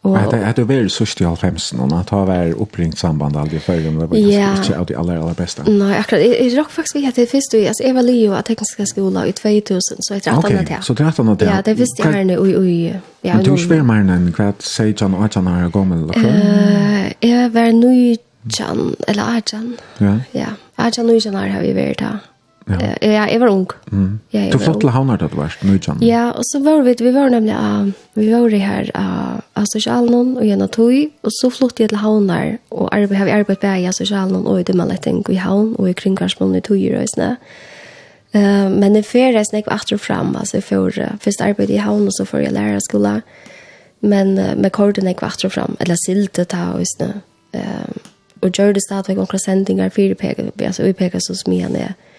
[0.05, 3.63] Och det hade det väl så stjäl 15 och att ha var uppringt samband aldrig
[3.63, 4.57] förr om det var ja.
[4.57, 5.63] inte av de allra allra bästa.
[5.67, 9.27] Nej, akkurat i rock faktiskt vi hade först du alltså Eva Leo att tekniska skola
[9.27, 10.81] i 2000 så heter att annat här.
[10.81, 11.43] Så det är annat.
[11.43, 13.01] Ja, det visste jag här nu oj oj.
[13.21, 17.51] Ja, du spelar mer än kvart säger John och John har gått och Eh, jag
[17.51, 18.17] var nu
[18.59, 19.77] Jan eller Arjan.
[19.99, 20.19] Ja.
[20.33, 22.19] Ja, Arjan nu Jan har vi varit här.
[22.65, 23.67] Ja, ja jeg var ung.
[23.93, 24.21] Mm.
[24.33, 26.01] Ja, jeg du flott til havnar det du var, nøytjan.
[26.05, 30.33] Ja, og så var vi, vi var nemlig, uh, vi var her uh, av sosialen
[30.39, 33.85] og gjennom tog, og så flott jeg til havnar, og arbeid, har vi arbeidt bare
[33.91, 37.35] av sosialen og i dømmeletting i havn, og i kringkarsmån i tog i røysene.
[38.33, 41.75] Uh, men det fer reisen jeg var atter fram, altså jeg får uh, først arbeid
[41.75, 43.19] i havn, og så får jeg lære skola,
[44.01, 47.21] men uh, med korden jeg etter atter fram, eller silte ta og sånn,
[47.61, 48.11] uh,
[48.41, 52.14] og gjør det stadigvæk omkring sendinger, fire peker, altså vi peker så smierne, Er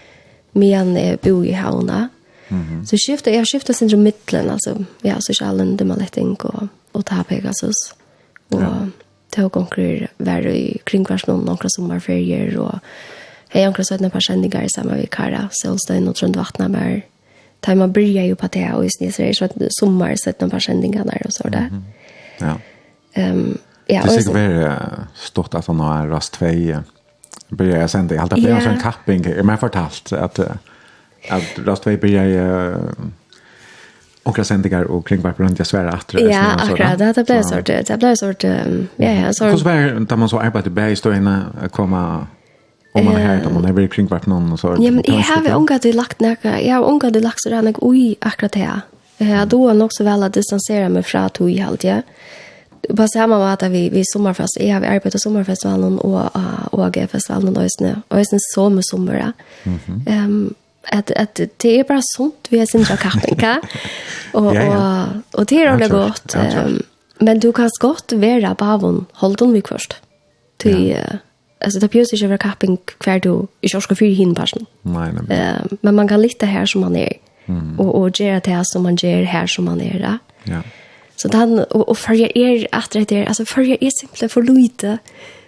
[0.56, 2.10] medan jeg bor i Havna.
[2.48, 2.86] Mm -hmm.
[2.86, 4.86] Så skiftar jag skiftar sin till mitten alltså.
[5.02, 7.94] Ja, så är allen det man lätt och och ta Pegasus.
[8.50, 8.88] Och ja.
[9.30, 12.80] tog konkurrer var i kring kvart någon några sommarferier och
[13.50, 17.02] hej onkel så par känningar i samma vi Kara Solstein och Trond Vatnaberg.
[17.60, 20.60] Ta man börja ju på det och just det så att sommar så ett par
[20.60, 21.82] känningar där och så där.
[22.40, 22.60] Ja.
[23.14, 23.58] Ehm
[23.88, 24.74] ja, det är väl
[25.16, 26.46] stort att han har rast två
[27.50, 28.36] börjar jag sända i allt.
[28.36, 28.82] Det var yeah.
[28.82, 29.26] kapping.
[29.38, 30.40] Jag har fortalt att,
[31.30, 32.78] att Rastvej började
[34.26, 37.16] och jag sändigar och kring varpå runt jag svär att det Ja, akkurat.
[37.16, 37.88] Det blev så det.
[37.88, 38.86] Det blev så det.
[38.96, 39.34] Ja, ja.
[39.34, 39.46] Så...
[39.46, 42.28] Hur svär när man så arbetar bär i stöjna att komma
[42.92, 44.76] om man här om man är kring vart någon och så.
[44.80, 46.62] Ja, men jag har unga det lagt näka.
[46.62, 48.82] Jag har unga det lagt så där oj akkurat här.
[49.18, 52.02] Jag då nog så väl att distansera mig från att hur i
[52.98, 56.36] på samma mat vi vi sommarfest är vi arbetar sommarfestivalen och
[56.72, 59.34] och AG-festivalen och ösnä och ösnä så med sommar.
[59.64, 60.04] Mhm.
[60.08, 60.54] Ehm
[60.92, 63.62] att att det är bara sånt vi har sin kappinka
[64.34, 64.52] och och
[65.32, 66.36] och det är det gott.
[66.36, 66.82] Ehm
[67.20, 69.96] men du kan gott vara bavon hållton vi först.
[70.58, 70.98] Till
[71.66, 74.66] alltså det är ju vara kapping kvar du i ska för hin passion.
[74.82, 75.38] Nej nej.
[75.40, 77.14] Ehm men man kan lite här som man är.
[77.46, 77.80] Mm.
[77.80, 80.18] Och och göra det som man gör här som man är.
[80.44, 80.62] Ja.
[81.16, 84.42] Så den, og, og før jeg er etter etter, altså før jeg er simpelthen for
[84.42, 84.98] lite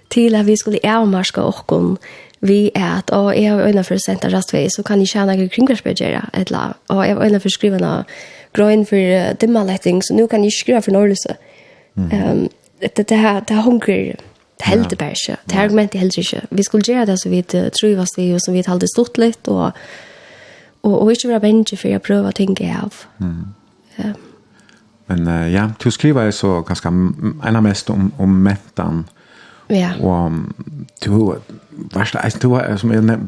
[0.09, 1.97] til at vi skulle avmarska okken
[2.39, 5.35] vi er at, og jeg har øyne for å sende rastvei, så kan jeg tjene
[5.39, 6.81] noen kringkvarsbedgjere, et eller annet.
[6.93, 8.03] Og jeg har øyne for å skrive noe
[8.57, 11.37] grønn for dimmaletting, så nå kan jeg skrive for Norrløse.
[11.97, 12.11] Mm.
[12.13, 12.43] Um,
[12.81, 14.21] det, det, her, det hunker,
[14.57, 15.39] det helder bare ikke.
[15.49, 16.43] Det argumentet helt ikke.
[16.51, 19.71] Vi skulle gjøre det så vi tror vi, og så vi talte stort litt, og,
[20.83, 23.01] og, og ikke være venge for å prøve ting jeg av.
[23.17, 23.53] Mm.
[23.97, 24.26] Um,
[25.07, 26.89] Men uh, ja, du skriver så ganska
[27.47, 29.05] ena mest om, om mättan.
[29.67, 29.95] Ja.
[29.95, 30.31] Och
[31.03, 31.35] du,
[31.93, 33.19] värsta, du som jag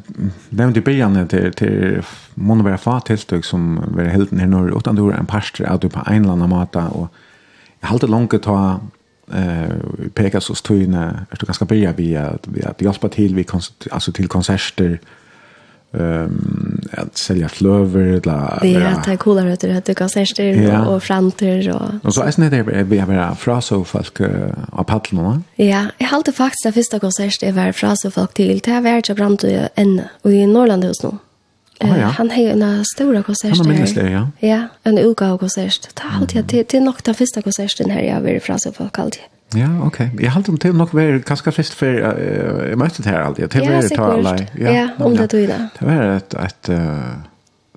[0.49, 2.01] nämnde i början till, till
[2.34, 5.89] många være fattillstök som var helt nere når utan du er en pastor av du
[5.89, 6.80] på en eller annen måte.
[6.80, 7.07] och
[7.80, 8.80] jag halte langt långt ta
[9.34, 13.45] eh Pegasus så stöjne är det ganska bra vi at vi att hjälpa till vi
[13.91, 14.99] alltså till konserter
[15.93, 20.88] ehm att sälja flöver eller Det är att det är coolare att det kan särskilt
[20.88, 24.22] och framter och Och så är det där vi har bara fraso folk
[24.72, 25.41] av paddlarna.
[25.56, 28.82] Ja, jag har alltid faktiskt det första konsert är var fraso folk till det har
[28.82, 29.44] varit brant
[29.76, 31.10] en och i Norrland hos nu.
[31.82, 32.06] Oh, ja.
[32.06, 33.57] Han har en stora konsert.
[33.57, 34.28] Han har det, ja.
[34.40, 35.95] Ja, en uka konsert.
[35.95, 38.99] Det har alltid till, till nog den första konserten här jag har varit fraso folk
[38.99, 39.22] alltid.
[39.55, 39.99] Ja, ok.
[40.19, 43.47] Jeg halte om til nok være ganske frist flest uh, jeg møtte det her alltid.
[43.47, 44.35] Det var ju tala.
[44.59, 46.34] Ja, ja, om det då Det Det var et...
[46.34, 46.76] et uh,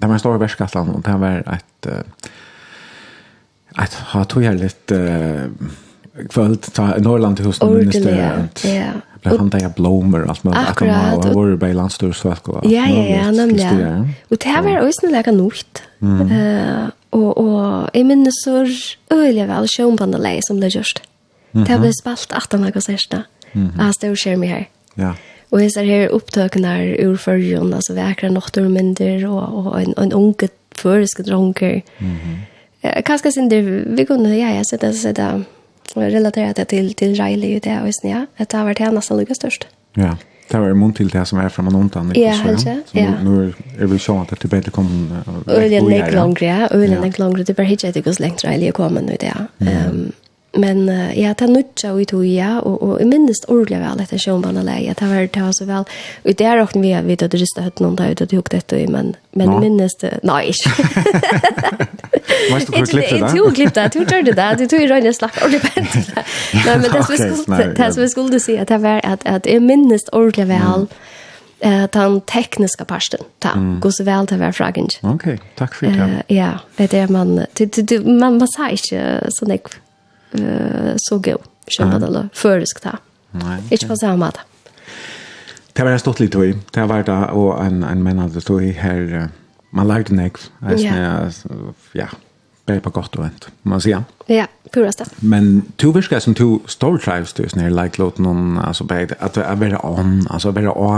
[0.03, 1.87] det var en stor Västskatland og det var et...
[1.87, 2.03] Uh,
[3.83, 4.93] et ha tog her litt...
[4.93, 5.49] Uh,
[6.31, 8.17] kvöld ta Norrland hos den minister.
[8.65, 8.93] Ja.
[9.23, 12.61] Ble han där blommor alt men akkurat, og och vara på landsturs og att gå.
[12.65, 14.15] Ja, ja, ja, nämligen.
[14.31, 15.83] Og det här var ju snälla kanucht.
[16.03, 18.67] Eh och och i minnes så
[19.13, 20.99] øyelig vel sjön på den lä som det just.
[20.99, 21.12] Mm.
[21.53, 21.67] Mm -hmm.
[21.69, 23.23] Det ble spalt 18 av konserter.
[23.53, 23.85] Mm -hmm.
[23.85, 24.65] Jeg stod skjerm her.
[24.97, 25.13] Ja.
[25.51, 30.49] Og jeg ser her opptøkene ur førjen, altså vekra nokturmynder og, og en, en unge
[30.77, 31.81] føreske dronker.
[32.01, 33.03] Mm -hmm.
[33.07, 35.45] Hva skal jeg Vi kunne, ja, jeg sitter, sitter
[35.97, 38.79] og relaterer det til, til Reilly i det, og sånn, ja, at det har vært
[38.79, 39.67] her nesten lykke størst.
[40.01, 40.15] Ja,
[40.49, 42.77] det var mun til det som er fremme noen tann, ikke ja, så, ja.
[42.89, 43.13] Så ja.
[43.25, 43.37] nå
[43.79, 44.89] er vi sånn at det er tilbake kom
[45.21, 45.83] og veldig
[46.15, 49.05] langere, ja, og veldig langere, det er var ikke etter hvordan lengt Reilly å komme
[49.05, 49.47] nå i det, ja.
[49.89, 50.13] Um,
[50.55, 53.79] Men uh, ja, det er nødja og i tog, ja, og, og jeg minnes ordentlig
[53.81, 54.93] vel etter sjånbaneleie.
[54.99, 55.87] Det var, det var så vel,
[56.25, 58.43] og det er også vi har vidt at rystet høtt noen der ute og det
[58.51, 60.75] dette, etter, men, men jeg minnes det, nei, ikke.
[62.53, 63.37] Måste du klippa det?
[63.37, 65.95] Jag klippte det, jag gjorde det, jag tog i rönne slack ordentlig pent.
[66.67, 69.25] Nei, men det som jag skulle, det som jeg skulle si, at det var at,
[69.25, 70.87] at jeg minnes ordentlig vel,
[71.63, 73.51] eh den tekniska parsten Ta,
[73.81, 74.99] går så väl det var fragent.
[75.03, 76.23] Okej, tack för det.
[76.35, 77.47] Ja, det är man,
[78.19, 79.63] man man säger så nek
[80.39, 81.47] uh, så god.
[81.71, 82.97] Kjønner det, eller førisk det.
[83.39, 83.61] Nei.
[83.71, 84.43] Ikke på samme måte.
[85.73, 86.59] Det var en stort litt tog.
[86.75, 89.31] Det var da, og en, en mennende tog tøy her,
[89.73, 90.37] man lærte nek,
[90.77, 91.31] ja,
[91.97, 92.11] ja
[92.67, 94.05] bare på godt og vent, må man sier.
[94.31, 95.09] Ja, purast det.
[95.21, 99.17] Men du virker som du står trives du, sånn her, like låt noen, altså bare,
[99.19, 100.91] at det er bare on, altså bare å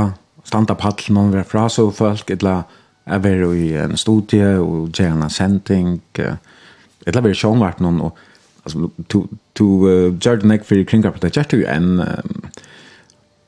[0.45, 2.67] standa paddel noen, være fra så folk, eller
[3.05, 8.21] er bare i en studie, og gjerne sending, eller bare sjånvart noen, og
[8.65, 9.89] alltså to to
[10.21, 10.75] Jordan Neck för
[11.11, 12.03] på det, chat to en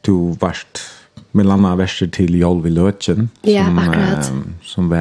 [0.03, 0.81] to vart
[1.37, 4.31] Milana väster till Jolvi Lötchen ja, som akkurat.
[4.31, 4.97] Um, som var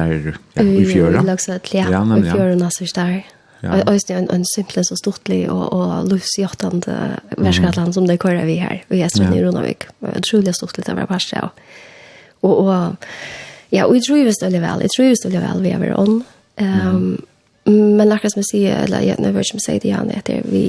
[0.54, 1.36] ja, i fjöra.
[1.72, 3.26] Ja, ja, i fjöra när så där.
[3.60, 3.82] Ja.
[3.82, 8.54] Och det en, en simpel så stortlig och, och livsgörtande världskallan som det kör vi
[8.54, 9.38] här i Gäströn ja.
[9.38, 9.84] i Ronavik.
[10.00, 11.50] Otroligt stortligt att vara parstad.
[12.40, 12.94] Och, och, och
[13.68, 14.80] ja, och jag tror just det väl.
[14.80, 16.24] Jag tror just det väl vi är om.
[16.60, 17.22] Um,
[17.66, 20.42] Men akkurat som jeg sier, eller jeg vet ikke om jeg sier det igjen, etter,
[20.46, 20.64] vi,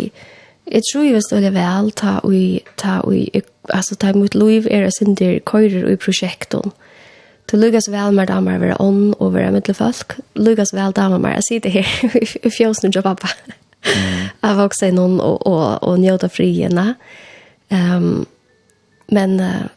[0.65, 2.37] jeg tror vi hvis vel, ta og,
[2.81, 6.73] ta og, altså ta imot liv er det sin der køyrer i prosjekten.
[7.47, 10.17] Det lukkes vel med damer å være ånd og være med til folk.
[10.35, 11.93] Lukkes vel damer med, å si det her,
[12.47, 13.29] i fjøsene til pappa.
[13.87, 16.95] Jeg vokser noen og, og, og njøter friene.
[17.69, 18.25] Um,
[19.13, 19.69] men uh,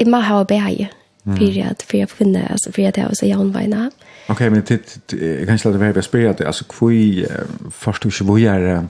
[0.00, 0.88] jeg må ha å beie,
[1.28, 3.90] for at jeg finner, altså for at jeg har så jævnveina.
[3.92, 7.26] Mm Ok, men det jag kanske låter vara spelat det alltså kvui
[7.70, 8.86] först hur vad är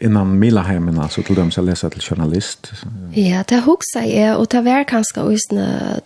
[0.00, 2.72] innan Milaheimen altså til dem som leser til journalist.
[3.16, 5.54] Ja, det huxar jeg, og det var kanskje også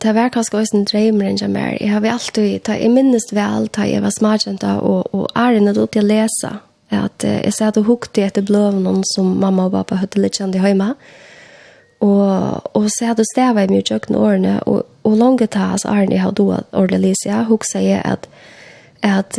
[0.03, 1.77] det var en drømmer enn jeg mer.
[1.81, 5.63] Jeg har alltid ta i minst väl ta jag var smart og, og er det
[5.63, 6.59] noe til å lese.
[6.91, 10.35] At att jag sa att hukte efter blöven någon som mamma og pappa hade litt
[10.35, 10.85] kjent i hemma.
[10.85, 11.28] Mm
[12.01, 16.21] Og, og så hadde stevet i mye kjøkken årene, og, og langt ta hans Arne
[16.23, 18.29] har då årlig lyse, jeg jeg at,
[19.03, 19.39] at,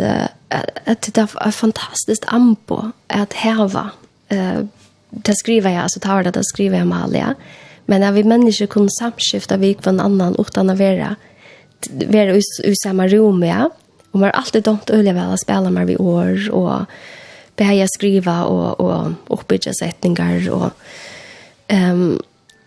[0.49, 3.91] at, at det er fantastisk ampo at heva.
[4.30, 4.65] eh
[5.26, 7.36] det skriver jeg, altså tar det, det skriver jeg med alle,
[7.88, 11.15] Men at vi mennesker kunne samskifte vi på en annan utan å være,
[11.90, 13.65] være i, i samme rom, ja.
[14.11, 16.86] Og man har alltid domt øye vel å spille med vi år, og
[17.57, 20.69] beheie skriva og, og oppbygge setninger, og...
[21.69, 22.19] Um,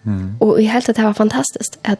[0.04, 0.34] Mm.
[0.40, 1.98] Og i helt at det var fantastisk at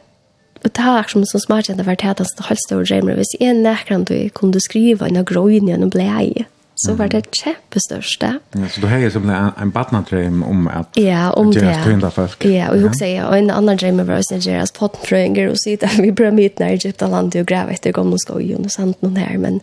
[0.62, 3.16] Og det har som som smart kjent vært hatt hans halv stor dreamer.
[3.18, 6.46] Hvis jeg nekrant du kunne skriva en grøyn gjennom blei,
[6.78, 8.28] så var det kjempestørste.
[8.54, 12.10] Ja, så du har jo som en badnadrøm om at ja, om det er tøynda
[12.14, 12.44] folk.
[12.46, 15.90] Ja, og jeg husker jeg, og en annan dreamer var også Nigeras pottenfrøynger, og sitte
[15.98, 19.60] vi pyramiden i Egyptalandet og grave etter gamle skojen og sant noen her, men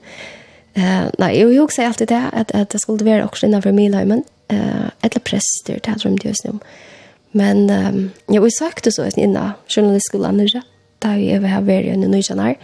[0.78, 4.22] Uh, nei, jeg husker alltid det, at, at det skulle være også innenfor min løymen,
[4.54, 6.60] uh, eller prester, det drømte jeg også om.
[6.62, 6.89] Uh,
[7.38, 8.04] Men um,
[8.34, 10.64] ja, vi søkte så en innan journalistskolen nere,
[11.04, 12.56] da vi er her i igjen i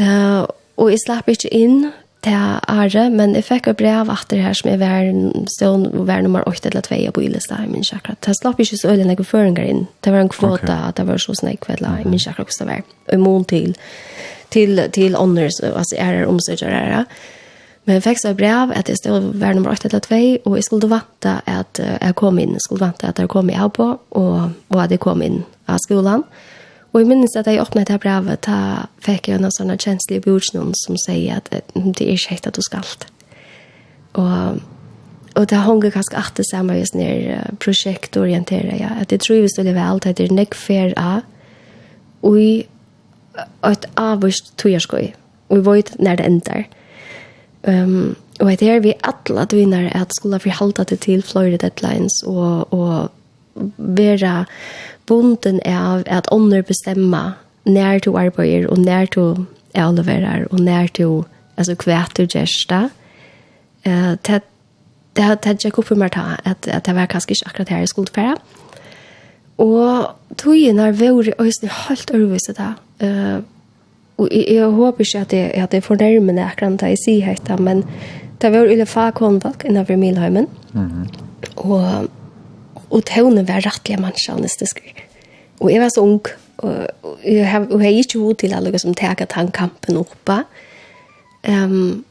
[0.00, 0.46] Uh,
[0.80, 1.90] og jeg slapp ikke inn
[2.24, 2.36] til
[2.72, 5.10] Are, men jeg fikk et brev etter her som jeg var
[5.52, 8.14] stående og var nummer 8 eller 2 på Ilestad i min sjakra.
[8.24, 9.82] Jeg slapp ikke så øyne jeg føringer inn.
[10.00, 10.88] Det var en kvota, okay.
[10.88, 12.96] at det var så snakk kvelder i min sjakra hvordan det var.
[13.08, 13.76] Og imot til,
[14.50, 17.04] til, til ånders, altså ærer omstøtter ærer.
[17.04, 17.04] Ja
[17.90, 20.62] Men jeg fikk så brev at jeg stod hver nummer 8 eller 2, og jeg
[20.62, 23.86] skulle vante at jeg kom inn, jeg skulle vante at jeg kom inn på,
[24.20, 24.36] og,
[24.70, 26.22] og at jeg kom inn av skolen.
[26.92, 30.70] Og jeg minnes at jeg åpnet det brevet, da fikk jeg noen sånne kjenslige budskjønn
[30.84, 32.86] som sier at det er ikke helt at du skal.
[34.14, 34.62] Og,
[35.34, 38.94] og det henger ganske samme hvis det er prosjektorienteret, ja.
[39.02, 41.26] At jeg tror vi stiller vel til at det er nekk fer av,
[42.22, 42.52] og i
[43.66, 45.16] et avvist togjerskøy,
[45.50, 46.68] og vi vet når det ender.
[46.70, 46.76] Mm
[47.62, 52.72] Um, og det er vi alle vinna at skulle forhalte det til Florida Deadlines og,
[52.72, 53.10] og
[53.76, 54.44] være
[55.06, 57.32] bunden av at ånder bestemmer
[57.64, 61.24] när du arbetar og när du er leverer og när du
[61.56, 62.90] altså kvärt du gesta.
[63.84, 64.42] Eh det
[65.16, 67.68] det har tatt jeg opp for att att at, at det var kanske inte akkurat
[67.68, 68.36] her jeg skulle fære.
[69.58, 72.74] Og togene har vært øyne helt overviset det.
[74.20, 77.32] Og jeg, jeg håper ikke at jeg, at jeg fornærmer det akkurat da jeg sier
[77.32, 77.84] dette, men
[78.40, 80.48] det var jo fagkontak innenfor Milheimen.
[80.72, 81.06] Mm -hmm.
[81.56, 82.08] Og,
[82.90, 84.92] og tøvnene var rettelig mennesker.
[85.60, 86.26] Og jeg var så ung,
[86.58, 90.44] og, og jeg, og jeg ikke hod til alle som teker den kampen oppe.
[91.48, 92.04] Um,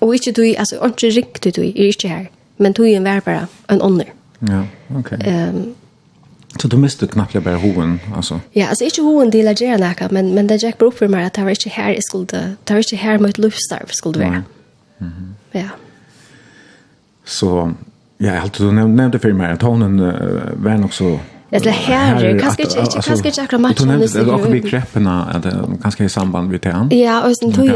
[0.00, 2.24] og ikke du, altså, ikke riktig du, jeg er ikke her,
[2.58, 4.04] men du er en bare en ånder.
[4.48, 4.62] Ja,
[4.96, 5.12] ok.
[5.12, 5.74] Um,
[6.58, 8.38] Så du miste knappt bare hoven altså?
[8.54, 11.34] Ja, alltså inte hoven å gjøre noe, men men det Jack Brooke for meg at
[11.36, 12.26] det var ikke her jeg skulle,
[12.68, 14.42] det var ikke her mitt luftstar skulle være.
[14.98, 15.58] Mm -hmm.
[15.58, 15.68] Ja.
[17.24, 17.72] Så
[18.18, 21.18] ja, jag hade du for meg, at att uh, var nok så
[21.50, 23.88] Eller här, kanske inte kanskje ikke akkurat matchen.
[23.88, 26.96] Du nevnte det, att vi kreppene, at det att kanske i samband med det.
[26.96, 27.66] Ja, og sånn tog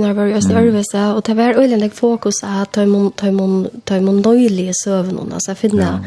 [0.00, 3.66] när var jo også øvelse, og det var ölen fokus at ta emot ta emot
[3.84, 6.04] ta emot dåliga sövnor alltså finna.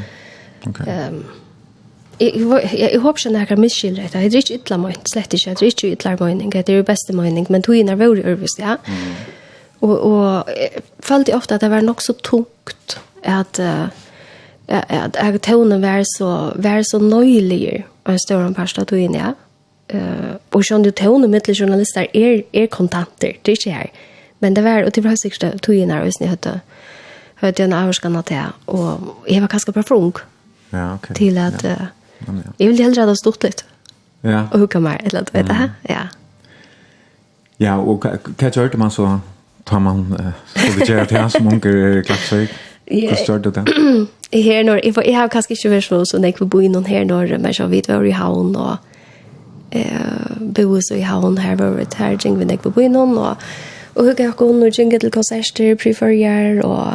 [2.19, 4.17] Jeg håper ikke at nærkere misskylder dette.
[4.17, 5.49] Jeg er ikke ytla møyning, slett ikke.
[5.49, 8.23] Jeg er ikke ytla møyning, det er jo beste møyning, men tog inn er vore
[8.25, 8.77] øvrig, ja.
[9.81, 13.89] Og, og jeg følte ofte at det var nok så tungt at, uh,
[14.67, 19.13] at at tåne var så, var så nøylig og en større parst av tog inn,
[19.13, 19.33] ja.
[20.51, 23.91] og sånn du tåne mittlig journalister er, er kontanter, det er ikke her.
[24.39, 26.61] Men det var, og det var sikkert tog inn her, hvis ni hørte
[27.43, 28.41] høyte en avskan av det,
[28.73, 30.15] og jeg var kanskje bare frung.
[30.73, 31.13] Ja, okay.
[31.13, 31.61] Til at...
[31.63, 31.91] Ja
[32.25, 32.43] Men.
[32.59, 33.65] Jeg vil heller ha det stort litt.
[34.23, 34.45] Ja.
[34.51, 35.69] Og hukka mer, eller annet, vet du, ja.
[35.89, 36.05] ja.
[37.59, 39.19] Ja, og hva gjør man så,
[39.65, 42.53] tar man, uh, så vi gjør det her som unger er klappsøk?
[42.87, 43.63] Hva gjør det det?
[44.33, 47.07] Her når, jeg, jeg har kanskje ikke vært så, så jeg vil bo noen her
[47.07, 48.77] når, men så vidt vi var i havn, og
[49.71, 53.49] eh, bo så i havn her, var vi her, jeg vil bo innom, og
[53.97, 56.87] Og hugga jag går nu jingle till konserter, preferjar och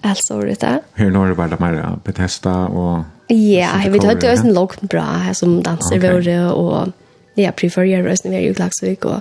[0.00, 0.80] allt så det.
[0.94, 4.80] Hur når det bara mer Bethesda och Ja, jag vet att det är en lågt
[4.80, 6.12] bra här som dansar okay.
[6.12, 6.88] vore och
[7.34, 9.20] ja, preferjar rösten vi är ju klaxvik och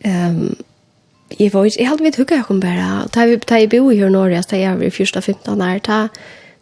[0.00, 0.56] ehm
[1.40, 3.08] Jeg vet, ikke, jeg hadde vidt hugga jeg kom bare,
[3.48, 6.08] da jeg bor i her nå, da jeg var i 14-15 år, da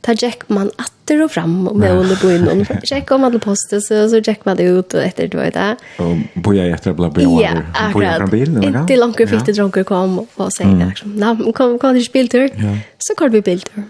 [0.05, 3.39] ta jack man atter och fram och med under på innan för check om alla
[3.39, 5.77] poster så så jack man det ut och efter det var det.
[5.99, 7.63] Och på jag efter bla bla bla.
[7.93, 8.81] På jag från bilen eller?
[8.81, 12.77] Inte långt fick det drunkor kom och säger liksom, "Nej, kom kom till ja.
[12.99, 13.83] Så kallade vi bilder.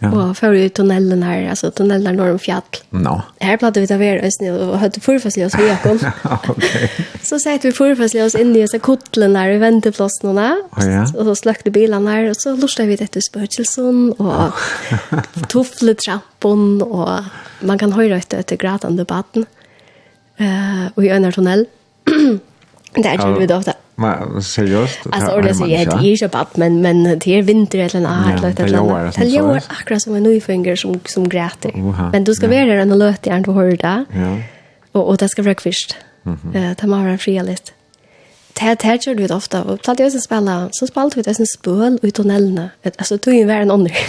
[0.00, 0.10] Ja.
[0.12, 2.60] Och för i tunneln här, alltså tunneln norr om fjäll.
[2.90, 3.22] No.
[3.40, 5.98] Här pratade vi ta ver oss nu och hade förfasliga oss vi kom.
[6.48, 6.90] Okej.
[7.22, 10.56] Så satt vi förfasliga oss in i så kottlen där i vänteplatsen där.
[10.76, 11.02] Ja.
[11.02, 14.52] Och så släckte bilen där och så lustade vi detta spökelsen och
[15.48, 17.24] tuffle trappon och
[17.60, 19.46] man kan höra ett ett gråtande batten.
[20.36, 21.66] Eh och i en tunnel.
[22.94, 24.98] där gjorde vi då ofta Men seriöst?
[25.10, 28.48] Alltså ordentligt så jag heter ju bara men, men det är vinter eller något eller
[28.48, 29.20] Ja, det gör det.
[29.20, 31.72] Det gör akkurat som en ny finger som, som gräter.
[32.12, 34.04] Men du ska vara där och löta järn på hörda.
[34.12, 34.36] Ja.
[34.92, 35.96] Och, och det ska vara kvist.
[36.26, 37.72] Mm eh, ta med vara fria lite.
[38.52, 39.62] Det här kör du ofta.
[39.62, 42.68] Och platt jag ska spela, så spalt vi det en spöl ut tunneln.
[42.98, 43.94] Alltså tog ju värre än andra.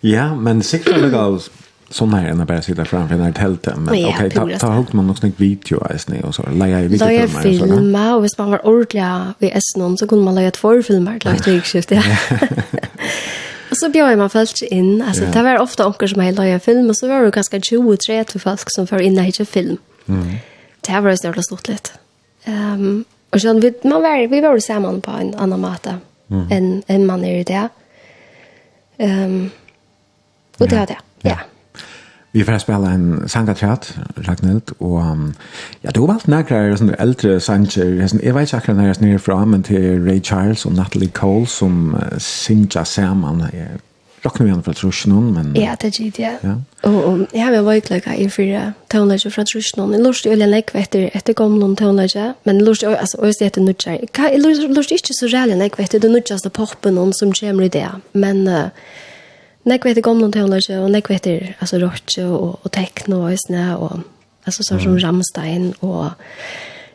[0.00, 1.10] ja, men sikkert är det
[1.94, 4.72] sån här när bara sitta framför den här tälten men ja, okej okay, ta ta
[4.72, 7.40] högt man också video alltså nej och så lägga i video filmer och så.
[7.42, 11.30] Filma och man var ordliga vi är någon så kunde man lägga två filmer till
[11.30, 12.02] ett rikskift ja.
[13.72, 15.02] Och så bjöd man folk in.
[15.02, 15.24] Alltså.
[15.24, 18.60] Det var ofta onker som hade lagat film och så var det ganska 23 folk
[18.66, 19.76] som var inne i film.
[20.08, 20.36] Mm.
[20.80, 21.90] Det var så jävla stort lite.
[22.46, 25.96] Um, och så vi, man var, vi var samman på en annan måte
[26.30, 26.46] mm.
[26.50, 27.68] än, en man är i det.
[28.98, 29.50] Um,
[30.58, 30.98] och det var det.
[31.20, 31.30] Ja.
[31.30, 31.40] Yeah.
[32.32, 33.98] Vi får spela en sangatrat,
[34.28, 35.34] Ragnhild, og um,
[35.84, 37.92] ja, du har valgt nærkere sånne eldre sanger.
[38.22, 41.46] Jeg vet ikke akkurat når jeg snir fra, men til Ray Charles og Natalie Cole
[41.46, 43.44] som uh, synger sammen.
[43.52, 43.76] Jeg
[44.24, 45.52] rockner vi igjen fra Trusjnån, men...
[45.60, 46.32] Ja, det er gitt, ja.
[46.42, 46.56] ja.
[46.88, 49.92] Og, og jeg har vært laga i fire tøvnløse fra Trusjnån.
[49.92, 53.68] Jeg lurte jo lekk etter, etter gamle tøvnløse, men jeg lurte jo, altså, også etter
[53.68, 54.00] nødgjør.
[54.32, 58.46] Jeg lurte ikke så reelle lekk etter det nødgjørste poppen som kommer i det, men...
[58.48, 58.68] Uh,
[59.64, 61.26] Nek vet gamla så, och nek vet
[61.58, 63.98] alltså rock och och techno och såna och
[64.44, 66.10] alltså så som Ramstein och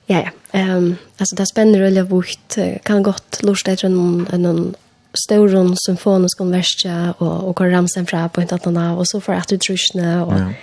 [0.06, 0.30] ja ja.
[0.52, 4.76] Ehm alltså det spänner eller vukt kan gott lusta efter någon någon
[5.26, 9.22] stor symfonisk konversa och och kan Rammstein fra på inte att någon av och så
[9.22, 9.58] för att du
[10.26, 10.54] och ja.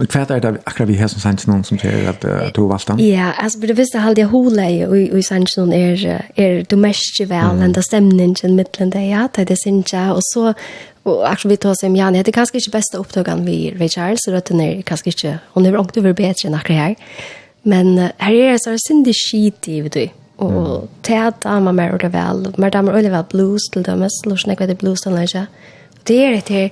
[0.00, 2.62] Men hva er det akkurat vi har som sanns någon som säger att uh, du
[2.62, 2.98] valde den?
[3.08, 7.20] Ja, alltså det visste jag aldri hur i och sänds någon är, är du mest
[7.20, 7.72] väl mm.
[7.72, 10.54] det stemningen, stämningen det, ja, det er det sin och så
[11.04, 14.20] Og också vi tar om Jan, det er kanskje ikke beste opptøkene vi Ray Charles,
[14.24, 16.94] så det er kanskje ikke, hun er långt over bedre enn akkurat her.
[17.64, 20.08] Men uh, her er det så här syndig skit i vet du.
[20.36, 24.12] Og det är att damer mer och vel, mer damer och vel blues til dømes,
[24.26, 25.46] lort snakker det blues til lunch.
[26.04, 26.70] Det är det här,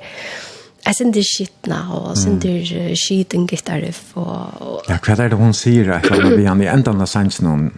[0.85, 6.03] jag syndig skitna och syndig skiten gitarriff og, Ja, hva er det hun sier, Jag
[6.03, 6.97] kan bli han i enda av
[7.41, 7.73] noen,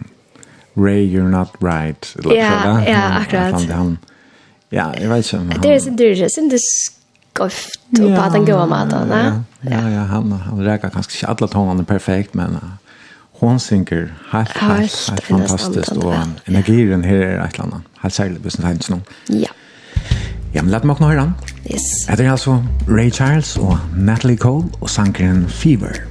[0.75, 2.15] Ray, you're not right.
[2.23, 3.97] Ja, ja, akkurat.
[4.71, 5.37] Ja, jeg vet ikke.
[5.37, 5.59] inte.
[5.61, 9.43] Det är sin dyrt, sin det skoft og på den gode maten, va?
[9.63, 12.69] Ja, ja, han han räcker kanskje ikke alle tonerna perfekt, men uh,
[13.39, 18.37] hon synker helt helt helt fantastisk, fantastiskt energien her er et eller annet, Helt særlig,
[18.37, 18.99] särskilt business hands nu.
[19.29, 19.51] Ja.
[20.53, 21.33] Ja, men lad meg nå høre höra.
[21.71, 22.05] Yes.
[22.17, 26.10] Det er altså Ray Charles og Natalie Cole och sankaren Fever.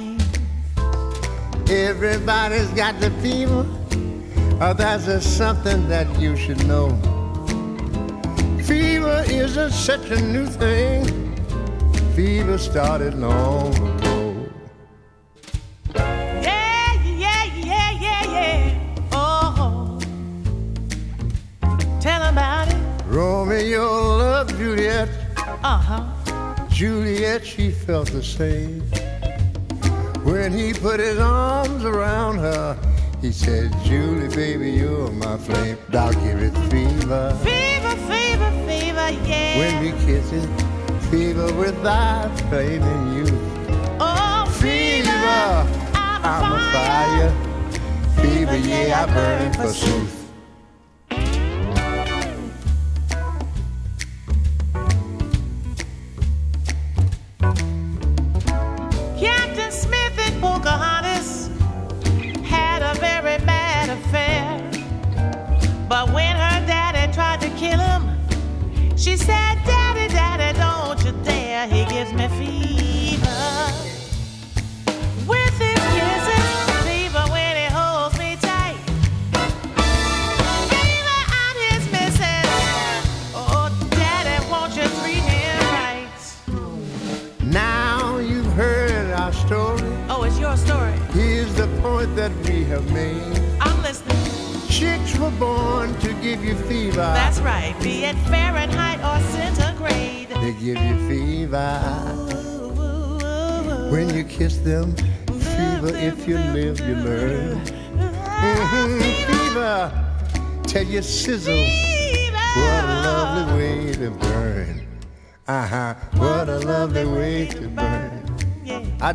[1.71, 3.65] Everybody's got the fever.
[4.59, 6.89] Oh, that's just something that you should know.
[8.65, 11.05] Fever isn't such a new thing.
[12.13, 14.49] Fever started long ago.
[15.95, 19.07] Yeah, yeah, yeah, yeah, yeah.
[19.13, 19.97] Oh,
[22.01, 22.81] tell about it.
[23.05, 25.07] Romeo loved Juliet.
[25.63, 26.67] Uh-huh.
[26.67, 28.83] Juliet, she felt the same.
[30.23, 32.77] When he put his arms around her
[33.21, 35.77] He said, Julie, baby, you're my flame.
[35.93, 37.35] I'll give it fever.
[37.43, 39.57] Fever, fever, fever, yeah.
[39.57, 40.47] When we kiss it
[41.09, 43.25] Fever with thy flaming you.
[43.99, 45.91] Oh, fever, fever.
[45.93, 48.23] I'm, I'm a fire, fire.
[48.23, 50.20] Fever, fever, yeah, I burn forsooth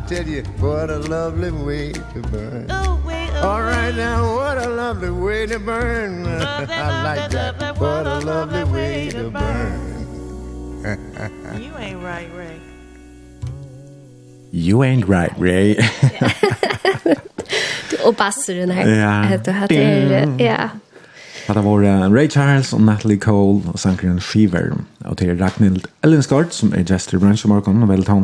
[0.07, 2.71] tell you what a lovely way to burn.
[3.43, 6.25] All right now, what a lovely way to burn.
[6.25, 7.77] I like that.
[7.77, 9.97] What a lovely way to burn.
[11.61, 12.59] you ain't right, Ray.
[14.51, 15.75] You ain't right, Ray.
[17.89, 18.87] du och bassen här.
[18.87, 19.37] Ja.
[19.45, 19.75] Du hade
[20.39, 20.69] ja.
[21.47, 24.73] Hade var Ray Charles och Natalie Cole och sankaren Fever.
[25.05, 28.23] Och det är Ragnhild Ellenskart som är Jester Branch och Markon och väldigt hon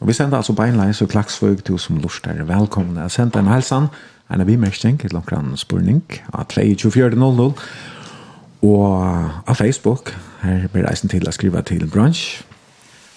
[0.00, 2.96] Og vi sender altså beinleis og klagsvøg til som lurer velkommen.
[2.96, 3.88] Jeg sender en helsan,
[4.30, 6.02] en av imerkning, et langkran spurning,
[6.32, 7.52] av 24.00,
[8.62, 8.84] og
[9.46, 12.44] av Facebook, her blir reisen til å skrive til brunch.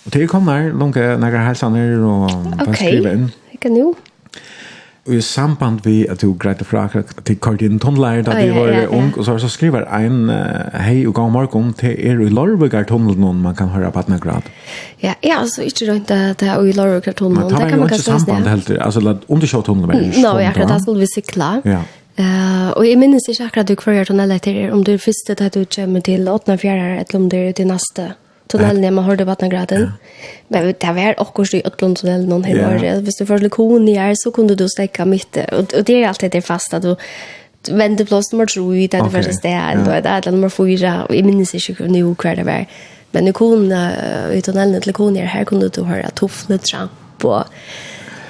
[0.05, 3.27] Og til kom der, lunge nære helsaner og bare skrive inn.
[3.29, 3.91] Ok, ikke nå.
[5.07, 6.83] Og i samband vi at du greit fra
[7.25, 11.15] til Kardin Tomleir da vi var ung, og så, så skriver en uh, hei og
[11.17, 14.51] gang morgen til er i Lorvegar tunnel noen man kan høre på etna grad.
[15.01, 17.49] Ja, ja, altså ikke rundt det er i Lorvegar tunnelen.
[17.49, 18.45] Det kan man kanskje sted.
[18.45, 21.49] Det helt, altså om du kjører tunnelen var det Nå, akkurat, da skulle vi sikla.
[21.65, 21.81] Ja.
[22.19, 25.53] Uh, og jeg minnes ikke akkurat du kvarjer tunnel etter om du er første det
[25.55, 26.57] du kommer til 8.
[26.61, 28.11] fjerde, eller om du er til neste
[28.51, 29.87] tunnelen hjemme, har du vatnagraden.
[29.87, 30.31] Ja.
[30.53, 32.71] Men det var akkurat i Øtlund tunnelen noen hele ja.
[32.73, 33.05] året.
[33.05, 35.39] Hvis du først litt kon i her, så kunne du stekke mitt.
[35.51, 36.95] Og, og det er alltid det fast at du
[37.61, 39.99] venter venteplass nummer tro i det er første stedet, ja.
[40.01, 42.65] det er det nummer fyra, og jeg minnes ikke nå hver det var.
[43.13, 47.45] Men i kon, i tunnelen til kon her, her kunne du høre tuffne tramp og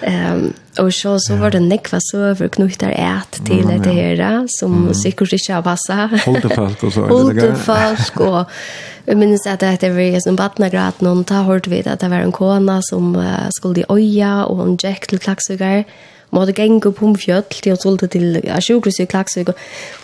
[0.02, 4.46] Ehm och så så var det nekva så för knutar ät till mm, det här
[4.48, 4.94] som mm.
[4.94, 6.22] säkert inte har passat.
[6.22, 7.02] Hållde fast och så.
[7.02, 8.46] Hållde fast och
[9.06, 12.32] jag minns att det var som vattnagrad någon ta hört vid att det var en
[12.32, 15.84] kona som uh, skulle i oja och hon gick till klaxugar
[16.32, 19.50] måtte gænge på en fjöll til å tulte til sjukhus i Klaksvik.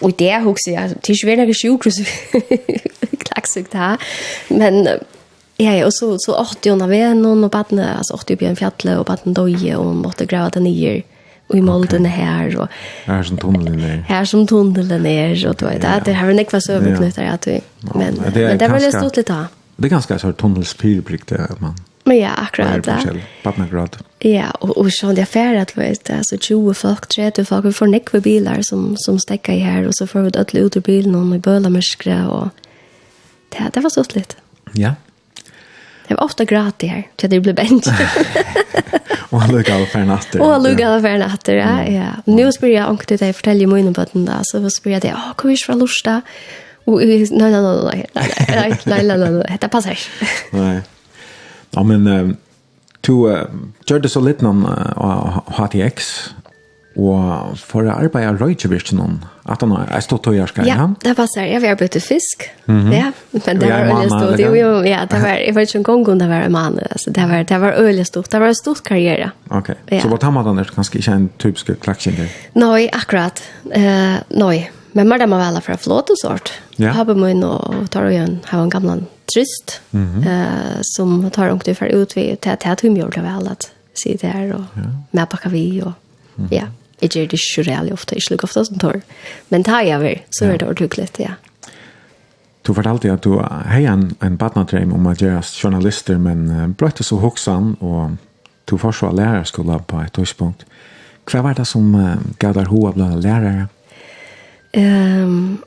[0.02, 3.96] Og det er også, det er ikke veldig sjukhus i Klaksvik da,
[4.50, 4.88] men
[5.58, 8.50] Ja, ja, og så, så åtte hun av vennen, og badene, altså åtte opp i
[8.52, 10.92] en fjalle, og badene døye, og hun måtte grave det nye,
[11.48, 12.76] og i moldene her, og...
[13.08, 14.04] Her som tunnelen er.
[14.06, 15.98] Her som tunnelen er, og du vet, ja.
[16.06, 17.56] det har en ekva søvnknytter, ja, du.
[17.96, 19.48] Men, ja, det, men det var litt stort litt da.
[19.78, 21.80] Det er ganske sånn tunnelspyrplikt, det, man...
[22.08, 23.18] Men ja, akkurat det.
[23.44, 23.98] Badene grad.
[24.24, 27.74] Ja, og, og sånn det er ferdig, du vet, altså 20 folk, 30 folk, vi
[27.76, 30.86] får nekve bilar som, som stekker i her, og så får vi det ut i
[30.86, 32.64] bilen, og i bøler mørkere, og...
[33.48, 34.38] Det, det var stort litt.
[34.76, 34.96] Ja, ja.
[36.08, 37.88] Jag var ofta gratis här till det ble bent.
[39.30, 40.42] og han lukade för natten.
[40.42, 41.84] Og han lukade för natten, ja.
[41.84, 42.10] ja.
[42.26, 45.14] Nu spyr jag ångte dig fortälla ju munnen på den da, Så spør jeg det,
[45.14, 46.22] åh, kom vi från Lorsta?
[46.88, 50.28] Nei, nei, nei, nei, nei, nei, nei, nei, nei, det passer ikke.
[50.56, 50.78] Nei.
[51.76, 52.38] Ja, men
[53.04, 53.14] du
[53.88, 54.66] gjør det så lite någon
[54.96, 56.30] av HTX.
[56.98, 61.14] Og for å arbeide røykevirken noen, at han er stått og gjør skal Ja, det
[61.18, 61.46] passer.
[61.46, 63.12] Jeg vil arbeide fisk, ja.
[63.36, 64.42] Men det var øyelig stort.
[64.42, 66.80] Jo, jo, ja, det var, jeg vet ikke en gang om det var en mann.
[66.88, 68.32] Altså, det var, det var øyelig stort.
[68.32, 69.30] Det var en stort karriere.
[69.54, 70.02] Ok, ja.
[70.02, 72.34] så var Tamadon er kanskje ikke en typisk klaksjinger?
[72.58, 73.44] Nei, akkurat.
[73.70, 74.66] Uh, nei,
[74.98, 76.56] men mer det må være fra flåtesort.
[76.82, 76.96] Ja.
[76.98, 78.98] Har på min og tar og gjør har en gamle
[79.30, 80.82] trist, mm -hmm.
[80.96, 84.30] som tar ungt ut for ut til at jeg gjør det vel, at sier det
[84.30, 84.90] her, og ja.
[85.12, 85.94] medpakker vi, og
[86.52, 86.66] ja.
[86.66, 86.87] Mm -hmm.
[87.02, 89.02] Jeg gjør det ikke reellig ofte, ikke lykke ofte som tar.
[89.50, 91.36] Men tar jeg over, så er det ordentlig, ja.
[92.68, 97.16] Du fortalte at du har en, en badnadreim om at gjøre journalister, men brøtte så
[97.16, 98.18] hoksan, og
[98.68, 100.66] du får så lærerskola på et tidspunkt.
[101.32, 103.68] Hva var det som uh, gav deg hoa blant lærere?
[104.78, 105.64] Um,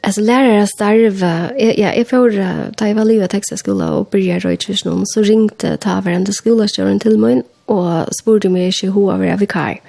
[0.00, 4.84] alltså lärare starva jag jag är för ta i value Texas skola och börja röjtis
[4.84, 6.66] någon så ringte ta varenda skola
[7.00, 9.80] till mig och spurte mig hur jag var vikar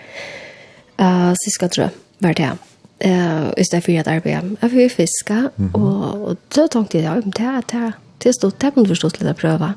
[1.02, 2.58] uh, siste tror jeg, var det her.
[3.06, 4.58] Uh, I stedet for at arbeid.
[4.62, 5.82] Jeg fikk fiske, mm -hmm.
[5.82, 7.94] og, og så tenkte jeg, ja, det er det
[8.26, 9.74] det stod det kunne forstått pröva.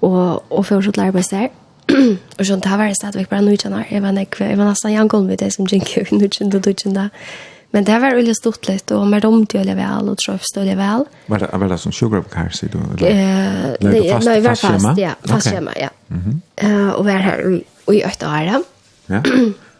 [0.00, 3.28] Och och för att for å slutte arbeid och og sånn, det var det stadigvæk
[3.28, 3.84] bare nødgjene.
[3.90, 7.10] Jeg var, nekve, jeg var nesten jankolm i det som gikk nødgjene og nødgjene.
[7.72, 10.52] Men det var veldig stort litt, och mer om til å leve vel, og trøft
[10.52, 11.06] til å leve.
[11.28, 13.06] Var det, väl det sånn sjøgrøpkar, sier så då?
[13.06, 15.14] Eh, nei, fast, nei, var fast, ja.
[15.24, 15.52] Fast okay.
[15.52, 15.88] hjemme, ja.
[16.10, 16.68] Mm -hmm.
[16.68, 17.60] uh, och var her
[17.92, 18.62] i åtte år, ja.
[19.06, 19.22] Ja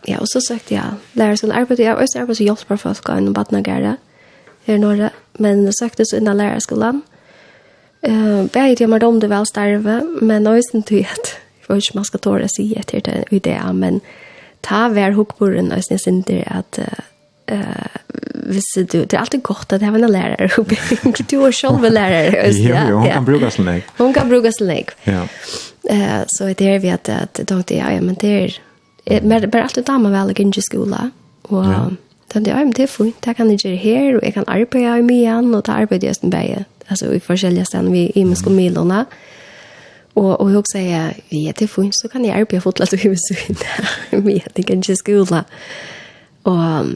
[0.08, 1.80] ja, og så sagt jeg lærer som arbeid.
[1.80, 3.96] Jeg har også arbeid som hjelper folk av en badnagere
[4.66, 5.10] her i Norge.
[5.38, 7.02] Men jeg søkte så innan lærerskolen.
[8.02, 12.04] Uh, Begge timer om det vel starve, men også til at jeg får ikke man
[12.04, 14.00] skal tåre si etter den ideen, men
[14.66, 16.80] ta hver hukkboren og jeg synes ikke at
[17.52, 18.00] uh,
[18.50, 20.50] hvis du, det er alltid godt at jeg har en lærer,
[21.30, 22.50] du er selv en lærer.
[22.68, 23.86] Jo, jo, hun kan bruke sin leg.
[23.98, 24.90] Hun kan bruke sin leg.
[25.06, 25.22] Ja.
[25.90, 28.58] Uh, så det er vi at, at jeg tenkte, ja, ja, men det er
[29.04, 31.10] men bara alltid damer väl i gynge skola
[31.42, 31.90] och ja.
[32.28, 34.98] tänkte jag, men det är fint, det kan jag göra här och jag kan arbeta
[34.98, 38.38] i mig igen och ta arbete just med alltså i forskjelliga ställen vi i med
[38.38, 39.04] skolmilorna
[40.14, 43.64] och och jag säger vi är till fint så kan jag arbeta fotlat och huset
[44.10, 45.44] med i gynge skola
[46.42, 46.86] Og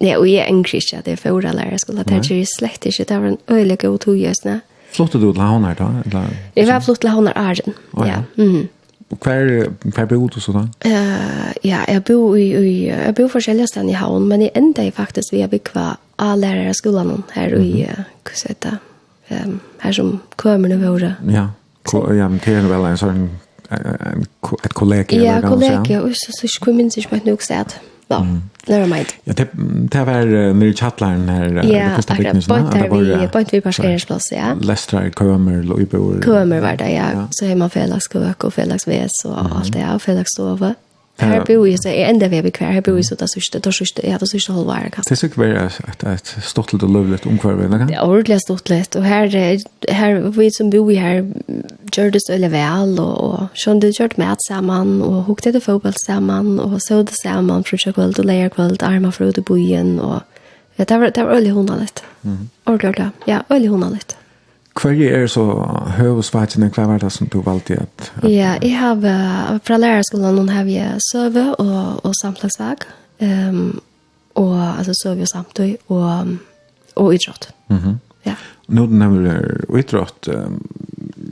[0.00, 2.46] Ja, og jeg er ikke at det er for åra lærer skulle det er ikke
[2.58, 4.60] slett ikke, det var en øyelig god togjøsne.
[4.92, 5.88] Flottet du til Havnar da?
[6.04, 6.26] Eller?
[6.56, 8.22] Jeg var flott til Havnar Arjen, oh, ja.
[8.36, 8.44] ja.
[8.44, 8.68] Mm.
[9.10, 10.64] Hver, hver bor du så da?
[10.82, 14.82] Uh, ja, jeg bor, i, i, jeg bor forskjellige steder i havn, men jeg enda
[14.82, 15.84] jeg faktisk ved å bygge
[16.18, 17.64] av lærere skolen her mm -hmm.
[17.64, 17.86] i,
[18.24, 18.78] hva skal jeg
[19.44, 21.16] um, her som kømerne våre.
[21.30, 21.46] Ja,
[21.84, 23.30] Ko, ja men det er vel en sånn,
[24.64, 25.16] et kollega.
[25.16, 28.16] Ja, kollegium, og så, så, så, så, så, så, så, så, så, så, va.
[28.16, 28.42] Mm.
[28.66, 29.06] Never mind.
[29.24, 29.48] Ja, det
[29.90, 34.54] det var när chatlaren här yeah, första veckan så där var point vi parkeringsplats ja.
[34.60, 36.24] Leicester kommer Louisburg.
[36.24, 37.28] Kommer var det ja.
[37.30, 40.26] Så hemma Felix Kök och Felix Wes och allt det här Felix
[41.18, 43.60] Her bor jeg, så jeg enda vi er bekvær, her bor jeg så det sørste,
[43.64, 44.90] det sørste, ja, det sørste holdvære.
[44.98, 47.72] Det er sikkert være et, et stortlet og løvlet omkvar, vel?
[47.88, 49.32] Det er ordentlig stortlet, og her,
[49.88, 51.22] her, vi som bor her,
[51.94, 55.64] gjør det så veldig vel, og, og sånn du, gjør med sammen, og hukte det
[55.64, 59.46] fotball sammen, og så det sammen, frutja kveld, og leir kveld, armer fra ut i
[59.46, 60.20] byen, og
[60.76, 62.04] ja, det var, det var øyelig hundalet.
[62.22, 62.72] Mm -hmm.
[62.72, 64.16] Ordentlig, ja, øyelig hundalet.
[64.76, 65.42] Hva er så
[65.96, 67.78] høvesveitene, hva var det som du valgte?
[67.80, 68.98] At, at, ja, jeg har
[69.64, 70.76] fra lærerskolen noen har vi
[71.08, 72.84] søve og, og samtlagsfag,
[73.24, 73.78] um,
[74.36, 76.36] og, altså søve og samtøy, og,
[76.96, 77.48] og idrott.
[77.68, 77.96] Mm -hmm.
[78.26, 78.34] ja.
[78.68, 79.40] Nå du nevner
[79.78, 80.60] idrott, um,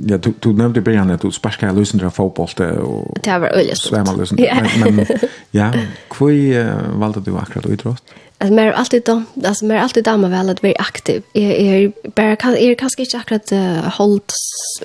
[0.09, 2.49] ja, du, du nevnte i begynnelsen at du sparsker jeg løsende av fotboll,
[2.81, 3.91] og det var øyelig stort.
[3.91, 4.43] Svemmer løsende.
[4.49, 4.55] Ja.
[4.85, 5.07] Men, men
[5.53, 5.73] ja,
[6.19, 8.03] hva uh, valgte du akkurat idrott?
[8.09, 8.24] Ja.
[8.39, 11.23] Alltså mer alltid då, alltså mer alltid damer väl att vara aktiv.
[11.33, 13.53] Är är bara kan är kanske inte akkurat
[13.95, 14.33] hållt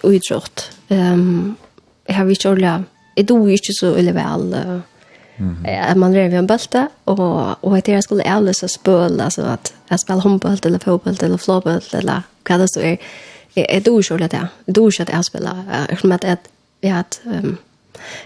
[0.03, 0.71] utrått.
[0.87, 1.55] Ehm
[2.09, 2.83] jag har inte orla.
[3.15, 4.81] Är du inte så eller väl
[5.39, 5.99] Mm.
[5.99, 10.21] man rev en bulta och och att jag skulle ärlösa spöl alltså att jag spelar
[10.21, 12.97] handboll eller fotboll eller floorball eller vad det så är
[13.53, 14.47] är du så där.
[14.65, 16.23] Du så att jag spelar som att
[16.81, 17.21] jag att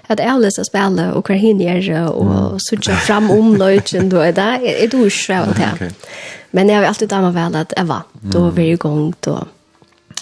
[0.10, 4.12] At jeg har lyst til å spille og hva hinner og sørge fram om løyken
[4.12, 5.94] då er det, er det uskrevet til.
[6.52, 9.38] Men jeg har alltid dame vel at jeg var, da var jeg i gang da.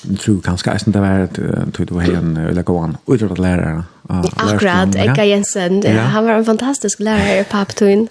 [0.01, 1.35] Jeg tror kanskje jeg det var at
[1.77, 3.83] du var en eller gående utrettet lærere.
[4.09, 8.07] Akkurat, Eka Jensen, han var en fantastisk lærer i Papetun.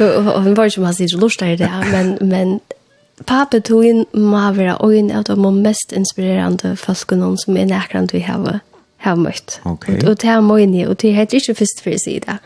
[0.00, 2.60] Og han var ikke masse ikke lort i det, men, men
[3.26, 8.36] Papetun må være øyne av de mest inspirerende folkene som er nærkant vi har.
[8.36, 9.60] Mm har møtt.
[9.64, 9.96] Okay.
[9.96, 12.38] Og, og det er møyne, og det er ikke først for å si Det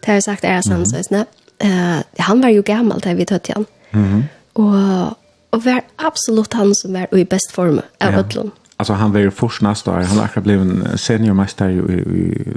[0.00, 1.26] Det har jeg sagt er sånn Mm -hmm.
[1.64, 3.66] uh, han var jo gammel da vi tatt igjen.
[3.92, 4.22] Mm -hmm.
[4.54, 5.16] Og,
[5.50, 8.18] og var absolutt han som var i best form av ja.
[8.18, 8.50] Ødlund.
[8.76, 9.94] Alltså han var ju först nästa år.
[9.94, 12.56] Han har akkurat blivit en seniormästare i, i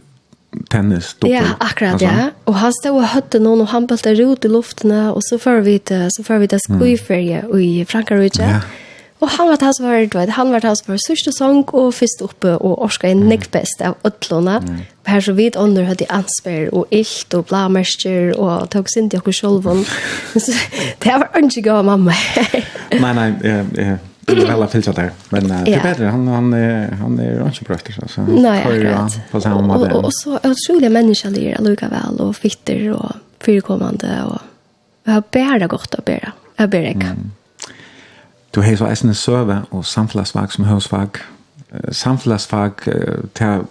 [0.69, 1.35] tennis doppel.
[1.35, 2.07] Ja, akkurat alltså.
[2.07, 2.29] ja.
[2.43, 5.59] Och han stod och hötte någon och han bultade ut i luften och så får
[5.61, 7.59] vi det så får vi det skojfärje mm.
[7.59, 8.41] i Frankrike.
[8.41, 8.59] Ja.
[9.23, 12.57] Og han var tas var vet, han var tas var sørste sang og fyrst oppe
[12.57, 14.57] og orska en nekk best av ødlåna.
[14.59, 14.81] Mm.
[15.07, 19.39] Her så vidt ånder hadde ansper og ilt og blamerster og tog sin til oss
[19.39, 19.85] selv.
[21.03, 22.15] det var ikke gav mamma.
[23.03, 25.11] nei, nei, jeg, jeg, Det var alla filter där.
[25.29, 28.23] Men uh, det er bedre, Han, han, är, han är inte bra efter sig.
[28.27, 29.31] Nej, akkurat.
[29.31, 33.11] På samma og, Och, och, och så utrolig människor lir lika väl och fitter og
[33.39, 34.23] fyrkommande.
[34.25, 34.39] og
[35.05, 37.07] och har bär godt å att Jeg Jag ikke.
[37.07, 37.31] Mm.
[38.55, 41.09] Du har så eisende server og samfunnsfag som høresfag.
[41.91, 42.71] Samfunnsfag
[43.35, 43.63] til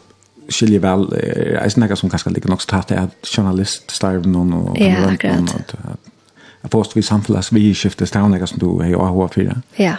[0.49, 4.53] skilje vel, er eisende som kanskje ligger nok så tatt er at journalist starver noen
[4.53, 5.77] og ja, akkurat.
[5.85, 6.11] Og
[6.63, 9.55] Jeg påstår vi samfunns, vi skifter stavnlegger som du har jo AHA 4.
[9.79, 9.97] Ja.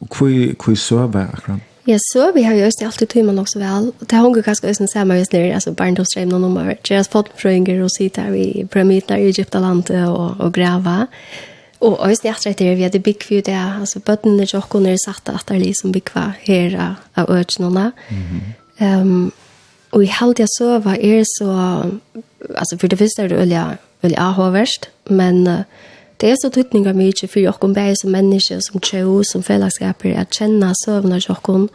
[0.00, 1.60] Og hvor server akkurat?
[1.86, 3.92] Ja, så vi har ju just alltid timmen också vel.
[4.00, 6.76] Det har hon ganska ösen samma just nu, altså, barndomsdrömmen och nummer.
[6.88, 11.06] Deras fotfröingar sitte her i pyramiderna i Egyptaland og och gräva.
[11.80, 14.98] Og også det etter etter vi hadde bygg for det, altså bøttene til åkken er
[15.00, 16.76] satt at det er liksom bygg for her
[17.16, 17.92] av økjenene.
[18.80, 19.32] Um,
[19.92, 21.48] og i helgen så var er så,
[22.50, 25.64] altså for det første er det øye, øye avhåverst, men uh,
[26.20, 30.36] det er så tydninger mye for åkken bare som menneske, som tjø, som fellesskaper, at
[30.36, 31.68] kjenne søvnene til åkken.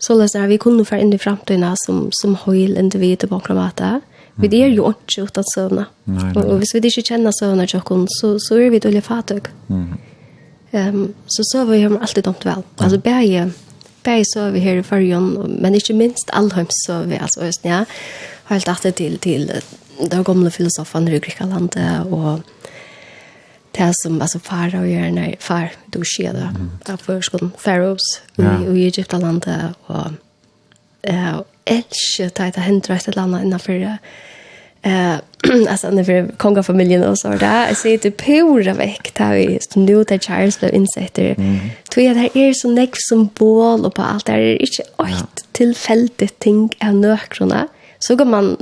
[0.00, 4.00] Så løs er vi kunne få inn i fremtiden som, som høyl individ og bankramata.
[4.40, 5.86] Vi det är ju inte utan sövna.
[6.34, 9.42] Och, och hvis vi inte känner sövna tjockon så, så är vi dårlig fattig.
[9.68, 9.94] Mm.
[10.72, 12.62] Um, så søver vi har alltid domt väl.
[12.76, 13.50] Alltså bäge,
[14.02, 17.18] bäge söver vi her i färgen, men inte minst allheims så vi.
[17.18, 17.84] Alltså Østen, ja.
[18.44, 19.52] har helt alltid till, till
[20.10, 21.76] de gamla filosoferna i Grekland
[22.10, 22.40] och
[23.72, 28.42] det som alltså far och gör när far då sker det av förskolan pharaohs i,
[28.42, 30.06] i Egyptalandet och
[31.02, 33.98] eh elsker ta ta hendra ett landa innanför
[34.82, 35.14] eh
[35.68, 39.58] alltså när vi konga familjen och så där jag ser det pura veck där vi
[39.74, 41.34] nu där Charles blev insett där
[41.90, 46.38] tror jag det är så näck symbol och på allt där är inte ett tillfälligt
[46.38, 47.68] ting av nökrona
[47.98, 48.56] så går man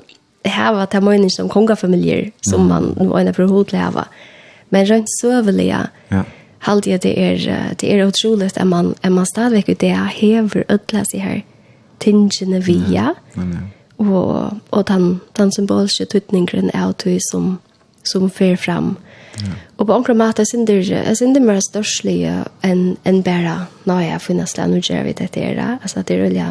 [0.45, 4.05] hava ta mojning som konga familjer som man nu är för hot leva
[4.69, 6.25] men rent så överliga ja
[6.61, 11.19] Halt det är det är otroligt att man är man stadigvæk det hever ödla i
[11.19, 11.45] här
[12.01, 13.13] tingene via.
[13.35, 13.51] Mm.
[13.53, 13.67] ja.
[13.99, 17.59] Og, og den, den symbolske tøtningen er det som,
[18.05, 18.97] som fer fram.
[19.41, 19.57] Ja.
[19.77, 20.67] Og på omkring mat, jeg synes
[21.21, 25.41] det er mer størselig enn en bare når jeg finnes det, nå gjør vi dette
[25.41, 25.79] her.
[25.83, 26.47] Altså, det er veldig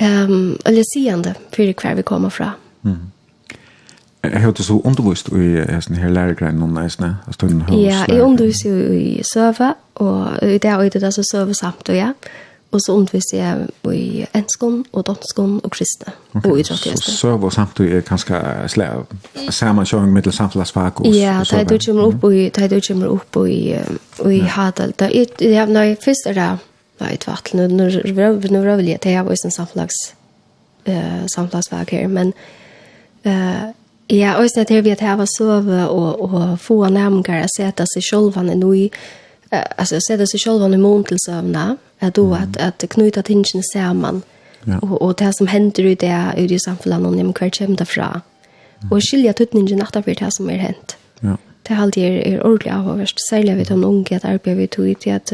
[0.00, 2.52] um, veldig sigende for hver vi kommer fra.
[2.82, 2.96] Mm.
[4.22, 7.16] Jeg har ikke så undervist i hesten her lærergrein noen eisene.
[7.72, 11.96] Ja, jeg undervist jo i søve, og i det øyde det så søve samt, og
[11.96, 12.12] ja.
[12.12, 12.51] Mm.
[12.72, 16.50] Og så underviste jeg i enskån og danskån og kristne okay.
[16.50, 17.10] og idrettigeste.
[17.10, 18.40] Så server samtidig er kanskje
[18.72, 19.12] slag,
[19.50, 23.60] sammenkjøring med samfunnsfag og Ja, da du kommer opp i, da du kommer opp i,
[23.76, 24.48] i ja.
[24.56, 24.96] Hadel.
[24.96, 26.48] Da er det, når jeg først er det,
[27.00, 30.00] da er det vattnet, når jeg var vilje til jeg var i sin samfunns,
[30.88, 32.32] uh, samfunnsfag her, men
[33.26, 33.68] uh,
[34.12, 37.52] ja, og sånn at jeg vet at jeg var sove og, og få nærmere å
[37.52, 38.92] sette seg selv, han er noe i,
[39.76, 43.22] alltså jag ser det så själva i mån till sövna att då att att knyta
[43.22, 44.22] tingen samman
[44.64, 44.78] ja.
[44.78, 48.20] och och det som händer i det i det samhället någon nem kvar hem därifrån
[48.90, 52.74] och skilja tutningen natta för det som är hänt ja det halt är er ordentligt
[52.74, 55.32] av överst säljer vi de unga att arbeta vi tog ut att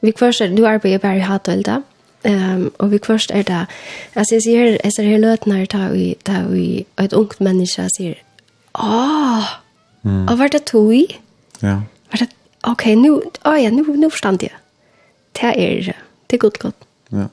[0.00, 1.82] vi först du arbetar bara hat väl där
[2.22, 3.66] Ehm och vi först är där.
[4.14, 8.22] Alltså jag ser jag ser hela lötnar ta vi ta vi ett ungt människa ser.
[8.74, 9.44] åh,
[10.04, 10.28] Mm.
[10.28, 11.20] Och vart det tog?
[11.60, 11.82] Ja.
[12.10, 12.28] Vart det
[12.62, 14.50] ok, nu, oh ja, nu, nu forstand jeg.
[15.40, 15.92] Det er,
[16.30, 16.74] det er godt godt.
[17.12, 17.26] Ja.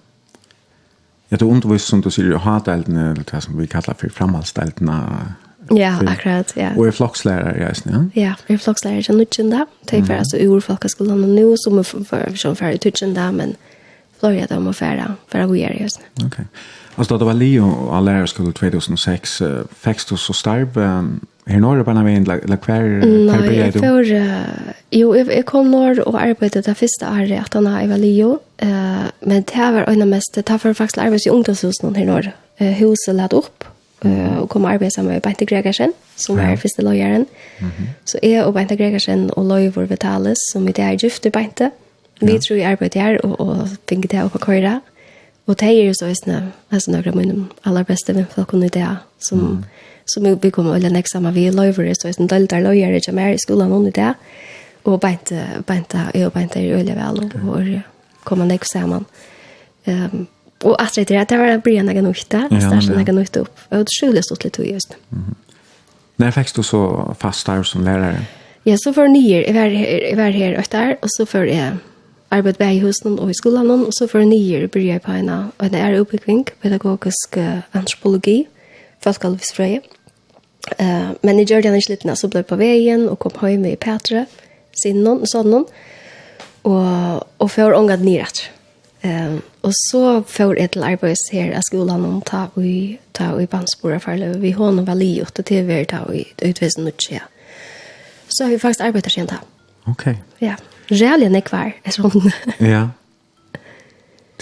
[1.31, 4.09] Ja, du undervisar som du sier, jag har deltene, eller det som vi kallar for
[4.09, 4.95] framhaldsdeltene.
[5.75, 6.69] Ja, akkurat, ja.
[6.77, 8.09] Og er flokslærer, ja, snö.
[8.15, 9.65] Ja, vi är flokslærer, som nutjende.
[9.89, 13.31] Det er for, altså, ur folkeskolen, og nå, som er for, for, som färdigt nutjende,
[13.31, 13.55] men
[14.19, 16.05] Florida om att färra, för att gå just nu.
[16.15, 16.27] Okej.
[16.27, 16.45] Okay.
[16.95, 21.61] Alltså då det var Leo och lärarskolan 2006, uh, fick du så starb, um, Her
[21.63, 23.79] norr på veien, eller hver ble du?
[23.79, 27.87] Nei, uh, jo, jeg kom norr og arbeidet det første året at han har i
[27.87, 28.33] Valio,
[28.63, 32.29] uh, men det var en av mest, det var faktisk arbeids i ungdomshusen her norr.
[32.59, 33.63] Huset lade opp,
[34.03, 36.59] uh, og kom arbeid sammen med Bente Gregersen, som var ja.
[36.59, 37.27] første løyeren.
[38.03, 41.71] Så jeg og Bente Gregersen og Løyvor Vitalis, som i det er gift i Bente,
[42.19, 44.79] vi tror jeg arbeidet her, og, og fikk det opp å køyre.
[45.47, 49.53] Og det er jo så, altså, noen av mine aller beste vennfolkene i det, som...
[49.61, 53.01] Mm som vi, vi kommer veldig nek sammen, vi er løyvere, så jeg der løyere
[53.01, 54.13] ikke mer i skolen noen i det.
[54.87, 59.05] Og beinte, beinte, jeg og beinte er øyelig vel, og, og kommer nek sammen.
[59.87, 60.27] Um,
[60.63, 63.65] og at det er det var en bryr nek nøyte, størst nek nøyte opp.
[63.69, 64.95] Og det skjulig stått litt høy just.
[65.11, 65.35] Mm.
[66.17, 66.81] Når fikk du så
[67.19, 68.23] fast der som lærere?
[68.65, 71.47] Ja, så for nye, jeg var her, jeg var her og der, og så for
[71.47, 71.77] jeg
[72.31, 75.29] arbeid bare i husen og i skolen, og så for nye bryr jeg på en
[75.29, 78.47] av, og det er oppbygging, pedagogisk uh, antropologi,
[79.03, 79.83] folkealvisfrøye.
[79.83, 79.96] Mm
[80.77, 84.25] Eh, men i gjorde den slitna så blev på vägen och kom hem i Petra
[84.83, 85.65] sin någon sån
[86.61, 88.49] och och för ångat neråt.
[89.01, 93.99] Ehm och så för ett arbets här i skolan om ta vi ta i bandspåra
[93.99, 97.21] för vi har någon vali och det vi ta i utvisen nu tjä.
[98.27, 99.39] Så har vi faktiskt arbetat sent här.
[99.83, 100.23] Okej.
[100.37, 100.55] Ja.
[100.85, 101.71] Realien är kvar.
[101.83, 102.31] Är sån.
[102.57, 102.89] ja.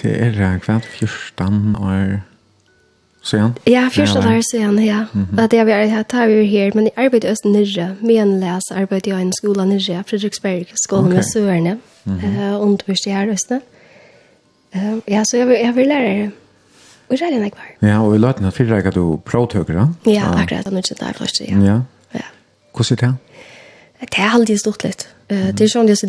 [0.02, 2.22] Det är kvar 14 år
[3.26, 3.56] sier han?
[3.70, 5.06] Ja, første lærer, sier han, ja.
[5.14, 5.48] Mm -hmm.
[5.48, 8.40] Det er vi her, det er vi her, men jeg arbeider også Nyrre, med en
[8.40, 11.16] les, arbeider jeg i en skole Nyrre, Fredriksberg, skolen okay.
[11.16, 12.56] med Sørene, mm -hmm.
[12.56, 13.60] uh, undervist her også.
[14.76, 16.32] Uh, ja, så jeg, jeg vil lære det.
[17.10, 17.70] Og det er en ekvar.
[17.82, 19.94] Ja, og i løtene, fyrre er du prøvtøkere?
[20.06, 21.58] Ja, akkurat, han er ikke der først, ja.
[21.58, 21.80] Ja.
[22.14, 22.28] ja.
[22.76, 23.16] Hvordan er det?
[24.02, 25.08] Det er alltid stort litt.
[25.32, 26.08] Uh, det er sånn det er så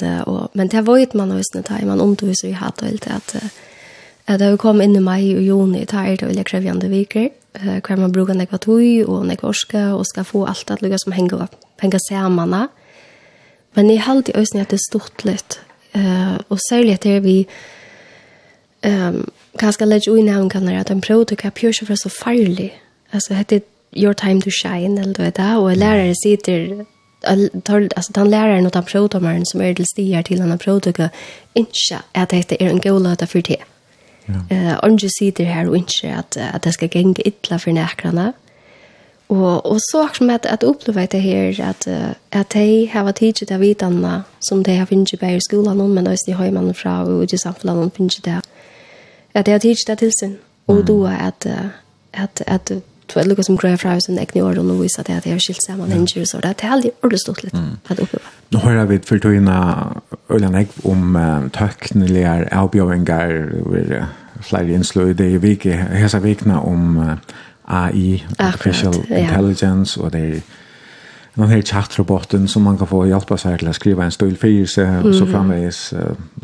[0.00, 3.04] det og, men det er vøyt man også, når man underviser i hatt og alt
[3.04, 3.48] det, at uh,
[4.28, 7.96] At det kom inn i mai og juni, ta er det veldig krevjande viker, hver
[7.96, 11.46] man bruker nekva tui og nekva orske, og skal få alt at lukka som henger
[11.46, 12.52] opp, henger sammen.
[13.76, 15.58] Men jeg har alltid øyne at det er stort litt,
[16.48, 17.38] og særlig at det er vi,
[18.84, 19.24] um,
[19.58, 22.70] kanskje legge ui nevn kan at en prøvd til hva pjørs for så farlig.
[23.12, 23.62] Altså, hette
[23.96, 26.84] your time to shine, eller du vet det, og lærere sitter
[27.24, 31.08] alltså den läraren och den protomaren som är till stigar till han har protokö
[31.54, 33.64] inte att det är en god låta för det.
[34.50, 38.32] Eh Ange sitter här och inte at at det ska gänga illa för näkrarna.
[39.26, 41.88] Och och så också med att uppleva det här att
[42.30, 46.30] att de har varit hit där vidarna som de har funnit i skolan men också
[46.30, 48.40] i hemmen fra och i samfunnet funnit det.
[49.32, 51.46] Att de har hit där till sin och då att
[52.12, 52.72] att att
[53.08, 55.38] tror jag Lucas som grejer fra sin egna år och visar det att jag har
[55.38, 56.38] skilt samman hänger och så.
[56.38, 57.56] Det är aldrig ordentligt stort lite
[57.86, 58.24] att uppleva.
[58.48, 59.86] Nu har jag vid för togna
[60.28, 64.04] Ulan Egg om tekniska avbjöringar vid
[64.42, 67.16] flere innsløy i vike, hesa vikna om
[67.64, 70.40] AI, artificial Akkurat, intelligence, og det er
[71.34, 75.06] någon här chattrobotten som man kan få hjälpa sig till att skriva en stolfyrelse mm.
[75.06, 75.94] och så framvis.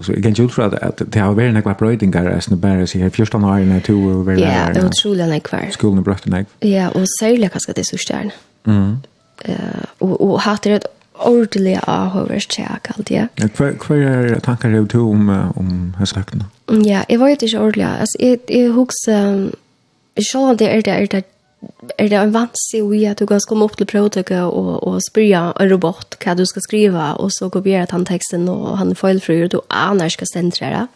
[0.02, 2.98] Så jag kan inte tro att det har varit några bröjningar är snö bara så
[2.98, 5.68] här första år när du var väl Ja, det är otroligt näkvar.
[5.70, 6.70] Skolan är bröjt näkvar.
[6.70, 8.30] Ja, och särskilt kanske det så stjärn.
[8.66, 8.96] Mm.
[9.48, 9.54] Uh,
[9.98, 13.28] och och hade det ordentligt avhörs check allt ja.
[13.54, 16.44] Kvar kvar är tankar du till om om hästakna?
[16.66, 17.86] Ja, jag vet inte ordentligt.
[18.00, 19.52] Alltså jag jag hooks ehm
[20.32, 21.24] Sjålan det er det er det
[21.98, 25.52] er det en vansi i at du kan komme opp til prøvtøkket og, og spørre
[25.60, 29.42] en robot hva du skal skriva, og så kopiera han teksten, og han er feilfri,
[29.44, 30.86] og du aner skal sentrere.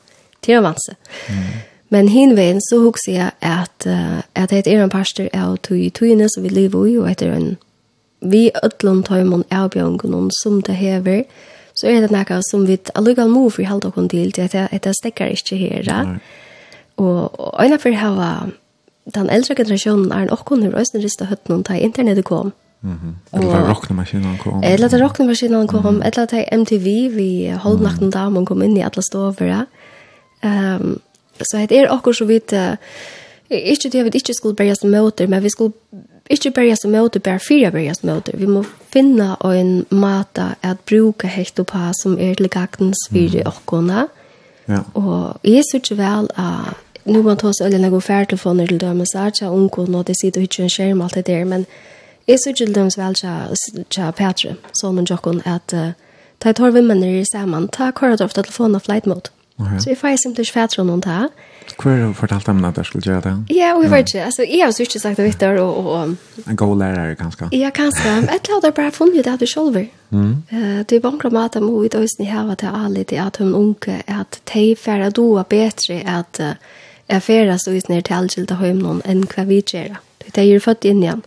[0.45, 0.95] Det er en.
[1.29, 1.45] Mm.
[1.89, 6.29] Men hinveien så husker jeg at, uh, at det er en pastor av tog togene
[6.29, 7.57] som vi lever i, og etter en
[8.21, 9.71] vi ødlån tøymon av
[10.43, 11.23] som det hever,
[11.75, 14.95] så er det noe som vi allukal må for halda kun til, til at det
[14.99, 16.19] stekker ikke her.
[16.97, 18.51] Og, og en av for hava
[19.15, 22.53] den äldre generationen är en och hon röst den rista hötten och internetet kom.
[22.81, 23.17] Mhm.
[23.33, 24.63] Eller rockmaskinen kom.
[24.63, 26.05] Eller rockmaskinen kom, mm -hmm.
[26.05, 28.35] eller ta MTV vi håll natten mm.
[28.35, 29.67] där kom in i alla stover.
[30.41, 30.99] Ehm um,
[31.41, 32.73] så det är också så vidt uh,
[33.49, 35.73] inte det vi inte skulle börja som motor, men vi skulle
[36.29, 38.33] inte börja som motor, bara fyra börja som motor.
[38.37, 43.35] Vi må finna en mata att bruka helt och på som är till gaktens för
[43.35, 43.47] mm.
[43.47, 43.65] och
[44.65, 44.85] Ja.
[44.93, 49.19] Och är så väl att nu man tar så eller några färtelefoner till dem så
[49.19, 51.67] att jag onkel nå det sitter och en skärm allt det där men
[52.27, 53.29] är så till dem väl så
[53.89, 55.75] så Petra så någon jockon att
[56.39, 59.31] ta tar vi männer samman ta kvar av telefonen av flight mode.
[59.81, 61.29] Så if I simply fatter någon ta.
[61.79, 63.57] Kvar har fortalt dem at jeg skulle gjøre det.
[63.57, 64.25] Ja, og jeg vet ikke.
[64.25, 67.49] Altså, jeg har så inte sagt det vet Og, og, och en god lärare kanskje.
[67.53, 68.09] Ja, kanske.
[68.09, 69.87] Ett låter bare funnet det att du selv.
[70.13, 70.43] Mm.
[70.53, 73.37] Uh, det är bara mat att vi då är ni här att alla det att
[73.37, 76.51] hon unke att te färda bedre at uh,
[77.09, 80.03] er ferast og isner til allgilda heimnon enn hva vi gjerra.
[80.29, 81.23] Det er jo født inn igjen.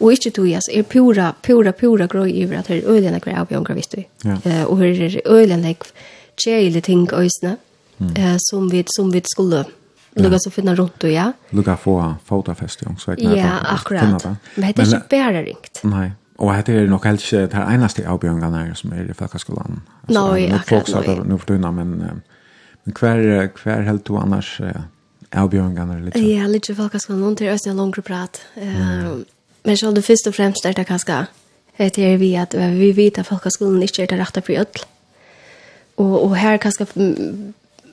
[0.00, 3.36] Og ikke tog jeg, er pura, pura, pura grøy iver at det er øyene hver
[3.38, 4.06] av Bjørn visst vi.
[4.66, 5.74] Og her er øyene
[6.40, 7.58] kjeilig ting øysene
[8.48, 9.66] som vi, som vi skulle
[10.18, 11.28] Lukka så finna rundt og ja.
[11.54, 11.92] Lukka få
[12.26, 12.94] fotofest ja.
[12.98, 14.24] Så ja, akkurat.
[14.56, 15.84] Men det er ikke bare ringt.
[15.86, 19.82] Nei, Og det er nok helst det her eneste avbjørngene som er i Falkaskolan.
[20.08, 20.66] Nei, akkurat.
[20.66, 24.56] Folk sa det nå for tunna, men, men hver, hver helt du annars
[25.36, 26.16] avbjørngene litt?
[26.18, 28.40] Ja, litt for kanskje noen til Østene langere prat.
[28.56, 29.24] Um,
[29.64, 31.26] Men selv det først og fremst er det kanskje
[31.80, 34.82] det er vi at vi vet at folkeskolen ikke er det rette for ødel.
[35.96, 36.86] Og, og her kanskje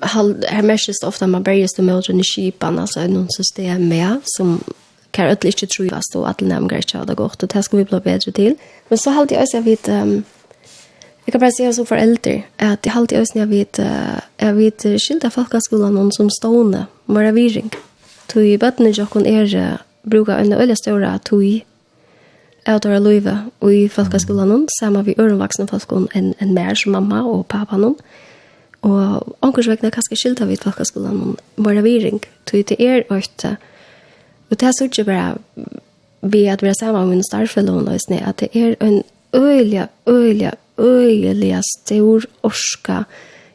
[0.03, 4.59] her merkes det ofte at man berges til mødrene kjipen, altså noen system med som
[5.13, 7.79] kan ødel ikke tro fast og at nærmere ikke har det godt, og det skal
[7.79, 8.57] vi bli bedre til.
[8.89, 10.25] Men så halte jeg også at vi um,
[11.27, 13.79] Jeg kan bare si som foreldre, at jeg halte alltid også at jeg vet,
[14.39, 17.71] jeg vet skilte folkeskolen noen som stående, mara viring.
[18.27, 21.65] Tui bøttene jokken er bruka en øyla ståra tui
[22.67, 27.45] avdara løyve og i folkaskolan saman vi ørenvaksne folkon enn en mer som mamma og
[27.47, 27.95] pappa noen.
[28.81, 32.21] Og ankursvekna kanskje skilta vi folkaskolan mara viring.
[32.45, 33.55] Tui det er øyta
[34.49, 35.35] og det er sørg bare
[36.21, 39.03] vi at vi er saman med starfellon og sne at det er en
[39.35, 43.03] øyla, øyla, øyla stor orska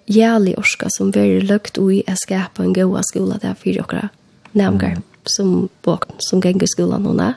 [0.09, 4.09] jævlig orska som veri løgt ui er skapa en goa skola der för okra
[4.53, 7.35] nærmgar som bok som gengur skolan hon är.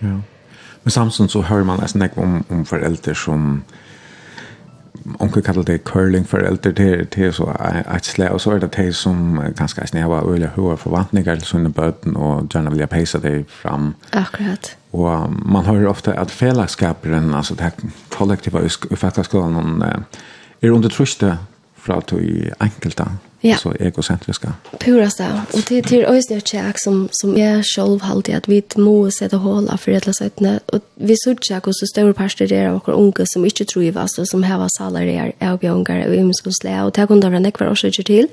[0.00, 0.20] Ja.
[0.82, 3.64] Men samtidig så hører man nesten ikke om, om foreldre som
[5.18, 7.44] onkel kallar det curling för äldre det det så
[7.86, 11.46] att slä och så är det det som ganska snäva var öliga höga förväntningar till
[11.46, 13.94] sina böten och gärna vilja pejsa det fram.
[14.10, 14.76] Akkurat.
[14.90, 17.72] Och man hör ofta att fällskapen alltså det
[18.08, 18.60] kollektiva
[18.96, 20.04] faktiskt skulle
[20.60, 21.38] är under truste
[21.86, 23.06] fra til enkelte,
[23.44, 23.56] ja.
[23.60, 24.50] så egocentriske.
[24.80, 25.28] Purast det.
[25.54, 29.76] Og til, til øyne kjæk som, som jeg selv halte at vi må sette håla
[29.76, 30.74] for et eller annet.
[30.74, 33.94] Og vi sier kjæk hos større parster der av våre unge som ikke tror i
[33.96, 38.30] oss, som har salarier, og bjørnger, og imenskonsle, og det kunne være nekvar årsaker til.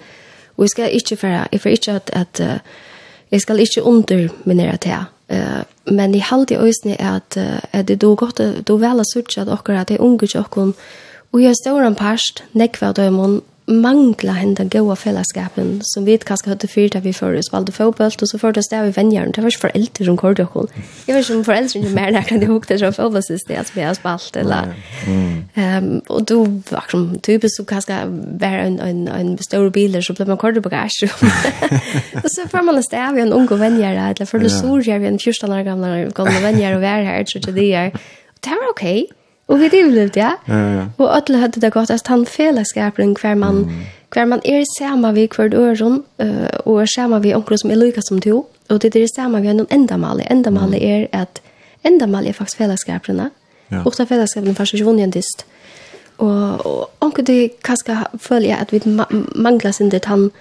[0.57, 2.61] Og jeg skal ikke fære, jeg får ikke at, at
[3.31, 5.01] jeg skal ikke underminere det.
[5.33, 5.63] Uh,
[5.95, 7.37] men i halde i øyne er at,
[7.71, 10.27] at det er godt, det er vel å sørge at dere, at det er unge
[10.27, 10.73] til dere,
[11.33, 16.67] Og jeg står en parst, nekva døymon, mangla henda goa fellesskapen som vi kanskje hadde
[16.67, 19.53] fyrt at vi før spalte fotboll og så før det stod vi vennjern, det var
[19.53, 20.67] ikke foreldre som kort og
[21.07, 23.79] jeg vet ikke om foreldre som mer der de hukte som fotboll sist det som
[23.79, 24.73] jeg har spalt eller
[25.55, 26.35] um, og du
[26.71, 28.01] var som typisk så kanskje
[28.43, 31.07] var en, en, en stor bil så ble man kort på bagasje
[32.23, 35.19] og så får man sted vi en unge vennjern, eller for det sår vi en
[35.19, 37.95] 14 år gamle vennjern og være her så det er
[38.43, 39.22] det var okej okay.
[39.47, 40.31] Og vi det blev ja.
[40.47, 40.85] Ja ja.
[40.97, 45.27] Och alla hade det gott att han fällskapen kvar man kvar man är samma vi
[45.27, 46.03] kvar öron
[46.63, 48.31] och är samma vi onkel som är lika som du
[48.69, 51.41] och det är samma vi ändå ända mal ända mal är att
[51.81, 53.29] ända mal är faktiskt fällskapen.
[53.67, 53.83] Ja.
[53.83, 55.45] Och så fällskapen fast ju vunnen dist.
[56.15, 58.81] Och och onkel det kaska följa att vi
[59.35, 60.31] manglar sin det han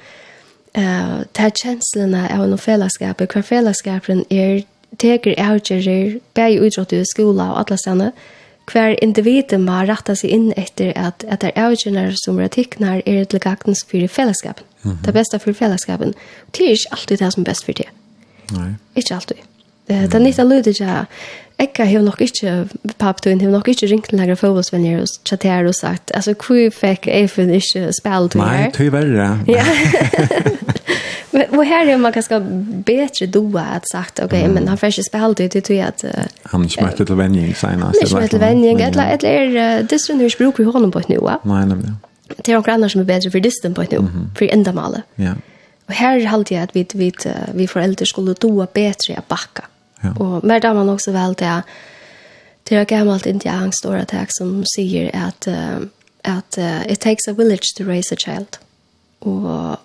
[0.73, 4.63] eh ta känslorna av en fällskap kvar fällskapen är
[4.97, 8.13] teker outgerer bäj utåt i skola och alla stanna
[8.71, 13.03] hver individet må rette seg inn etter at, at det er avgjørende som er tikkner
[13.07, 14.65] er til gagnens for fellesskapen.
[14.83, 15.05] Mm -hmm.
[15.05, 16.15] Det beste for fellesskapen.
[16.57, 17.89] Det er ikke alltid det som er best for det.
[18.53, 18.75] Nei.
[18.97, 19.37] Ikke alltid.
[19.89, 21.07] Det er nytt av lydet ikke.
[21.63, 22.69] Ekka har nok ikke,
[22.99, 27.07] papptun har nok ikke ringt til lagre fotballsvenner og chatter og sagt, altså, hvor fikk
[27.07, 28.63] Eifen ikke spille til her?
[28.63, 29.29] Nei, tyverre.
[29.47, 29.67] Ja.
[31.33, 32.41] Men och her er man ganska
[32.87, 34.53] bedre doa at sagt ok, mm.
[34.53, 37.97] men han får ikke spille til det till att uh, han smärtar till vänning senast
[37.97, 41.17] eller smärtar til vänning eller eller det som hur brukar vi honom på et nu
[41.17, 41.77] va Nej nej
[42.37, 45.03] Det er noen andra som er bedre for distan på ett nu för ändamålet.
[45.17, 45.35] Ja.
[45.87, 47.13] Och här är alltid at vi vi
[47.55, 49.63] vi foreldre skulle då bättre å backa.
[50.03, 50.25] Ja.
[50.25, 51.63] Och mer da man också väl det
[52.69, 55.87] det er gammelt indiansk stora text som säger att uh,
[56.23, 58.59] att uh, it takes a village to raise a child.
[59.19, 59.77] Och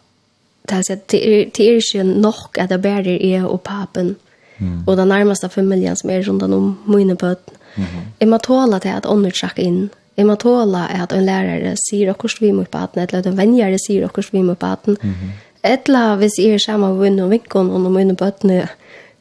[0.67, 4.15] det här at det är ikke nog att det bär er og papen
[4.57, 4.83] mm.
[4.87, 7.53] och den närmaste familien som är runt om mine bøten.
[7.75, 7.89] Mm
[8.19, 8.25] -hmm.
[8.25, 12.17] Må tåle till att ånder trakk inn, Jeg må tåle att en lärare säger och
[12.17, 14.97] kurs vi mot baden eller at en vänjare säger och vi mot baden.
[15.01, 15.29] Mm -hmm.
[15.63, 18.67] Etla hvis jeg er sammen med vinn og vinkon og mine bøtene,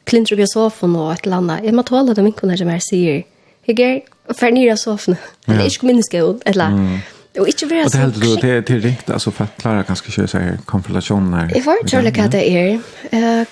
[0.07, 1.67] klinter upp i sofaen og et eller annet.
[1.67, 3.21] Jeg må tåle det minkene som jeg sier.
[3.67, 5.19] Jeg er ferdig av sofaen.
[5.47, 6.97] Eller ikke minneske, eller mm.
[7.37, 7.85] Og ikke være så...
[7.85, 10.61] Og det heldur du, det, det er riktig, altså for at Clara kanskje ikke seg
[10.65, 11.51] konfrontasjonen her.
[11.53, 12.79] Jeg var tjørle hva det er.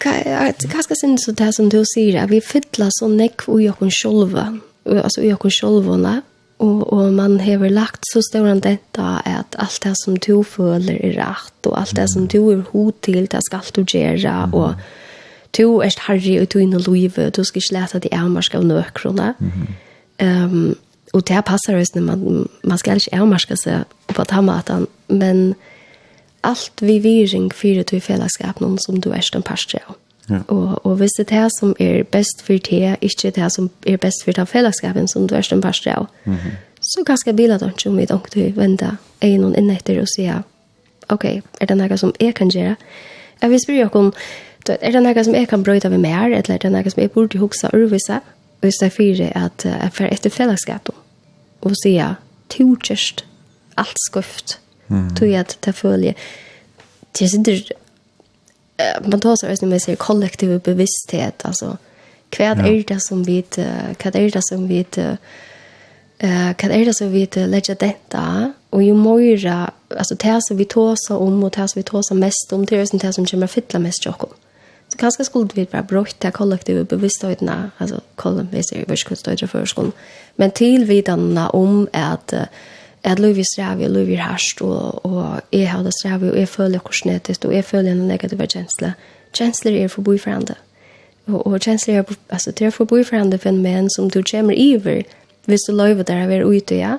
[0.01, 4.47] Hva skal synes det som du sier, at vi fytler så nekk ui okkur sjolva,
[4.89, 6.15] altså ui okkur sjolvona,
[6.63, 10.95] og, og man hever lagt så stor an detta at alt det som du føler
[10.95, 14.79] er rett, og alt det som du er hod til, det skal du gjøre, og
[15.57, 19.33] du er harri og to inne loive, du skal ikke lete de det av nøkrona.
[19.39, 20.45] Mm -hmm.
[20.45, 20.75] um,
[21.13, 25.55] og det passer oss når man, man skal ikke avmarska seg på tammatan, men
[26.43, 28.01] allt vi viring fyrir to i
[28.59, 29.95] noen som du er en parstre av.
[30.29, 30.39] Ja.
[30.47, 33.97] Og, og hvis det er det som er best for det, ikke det som er
[33.97, 36.55] best for det fellesskapen som du er en parstre av, mm -hmm.
[36.81, 40.01] så kanskje bilar det ikke om vi ikke til å vende en og inn etter
[40.01, 40.43] og sier,
[41.09, 41.25] ok,
[41.61, 42.75] er det noe som jeg kan gjøre?
[43.41, 44.13] Jeg vil spørre dere om,
[44.67, 47.01] Du er det noe som jeg kan brøyde med mer, eller er det noe som
[47.01, 48.19] jeg burde huske og urvise,
[48.55, 50.89] og hvis det er fire, at jeg får etter fellesskap,
[51.61, 52.17] og sier,
[52.49, 53.25] tjortjørst,
[53.77, 55.09] alt skuft, mm.
[55.15, 56.15] tog jeg til det følge,
[57.19, 57.61] det sitter,
[59.05, 61.75] man tar seg også man sier kollektiv bevissthet, altså,
[62.35, 64.81] hva er det som vi, hva er det som vi,
[66.19, 70.57] eh kan är det så vi det lägga detta och ju mera alltså det som
[70.57, 73.25] vi tåsa om och det som vi tåsa mest om det är sånt här som
[73.25, 74.33] kommer fylla mest choklad.
[74.95, 79.47] Så kanskje skulle vi bare brukt det kollektive bevisstøytene, altså kollen vi ser i virkudstøytere
[79.47, 79.91] for skolen,
[80.37, 82.33] men tilvidene om at
[83.03, 86.79] at Louis strævi og Louis herst, og, og jeg har det strævi og jeg føler
[86.79, 88.93] korsnetisk, og jeg føler en negativ kjensle.
[89.37, 90.55] Kjensler er forbi for andre.
[91.27, 95.03] Og, og kjensler er, altså, det er forbi for andre fenomen som du kommer iver,
[95.45, 96.95] hvis du løyver der å være ute, ja,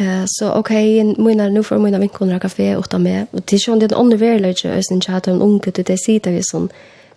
[0.00, 3.94] Eh så okej, mina nu för mina vinkoner kafé åt med och till sjön den
[3.94, 6.68] andra världen är sen chat om ung det det sitter vi sån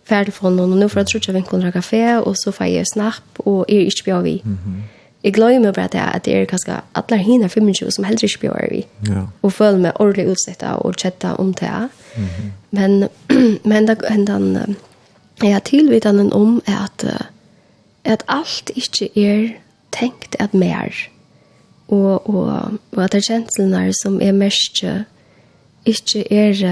[0.06, 3.66] färd från och nu för att trycka vinkoner kafé, och så får jeg snapp och
[3.70, 4.32] er ikke bjør vi.
[4.32, 4.44] Jeg
[5.24, 8.48] Jag glömmer bara det att det är ganska alla hina för mig som heller inte
[8.48, 8.86] bra vi.
[9.08, 9.28] Ja.
[9.42, 11.90] Och följ med ordentligt utsätta och chatta om det.
[12.70, 13.10] Men
[13.64, 14.76] men då ändan
[15.42, 17.06] är tillvitanden om att
[18.04, 21.13] att allt inte är tänkt att mer
[21.94, 24.82] og, og, og at det er kjenslene som er mest
[25.86, 26.64] ikke er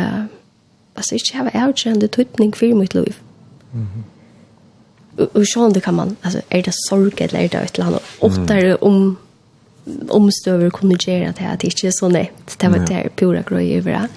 [0.96, 3.14] altså ikke har avgjørende tøytning for mitt liv.
[3.74, 4.04] Mm -hmm.
[5.18, 7.88] Og, og sånn det kan man, altså er det sorg eller er det et eller
[7.88, 9.18] annet, oftere om
[10.10, 13.78] omstøver kunne gjøre det at det ikke er så nevnt, det var det pura grøy
[13.80, 14.10] over det.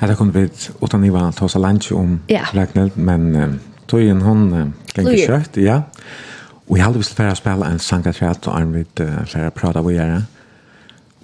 [0.00, 2.44] Ja, det kunne blitt utan i vann ta oss lunch om ja.
[2.54, 3.54] Ragnhild, men uh,
[3.88, 5.80] tog tøyen hon uh, ganger kjøtt, ja.
[6.66, 10.24] Og jeg hadde vist flere spille en sangatræt og Arnvid uh, flere prata vi gjerne.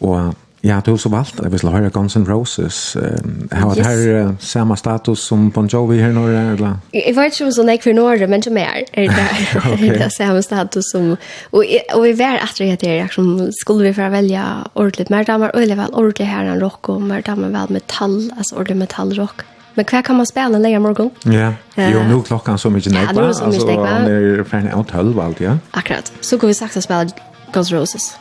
[0.02, 2.96] Og jeg hadde også valgt, vi ville høre Guns N' Roses.
[2.96, 3.02] Uh,
[3.50, 6.76] har har vært her uh, samme status som Bon Jovi her i Norge, eller?
[6.94, 8.84] Jeg vet ikke om sånn jeg for Norge, men ikke mer.
[8.92, 9.24] Er det
[9.72, 9.96] okay.
[9.98, 11.16] det samme status som...
[11.50, 11.64] Og,
[11.94, 14.44] og vi var etter det her, liksom, skulle vi for å velge
[14.74, 18.20] ordentlig mer damer, og jeg vel ordentlig her enn rock, og mer damer vel metall,
[18.36, 19.42] altså ordentlig metallrock.
[19.42, 21.10] Mm Men hva kan man spille leia morgon?
[21.24, 23.08] Ja, jo, nå klokkan så mykje nekva.
[23.08, 23.88] Ja, nå er så mykje nekva.
[23.88, 25.56] Altså, han er ferdig av tølv alt, ja.
[25.72, 26.12] Akkurat.
[26.20, 27.08] Så går vi sagt å spille
[27.54, 28.12] Guns Roses.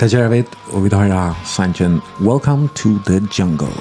[0.00, 3.72] Det gjør vi, og vi tar da Sanchen, Welcome to the Jungle.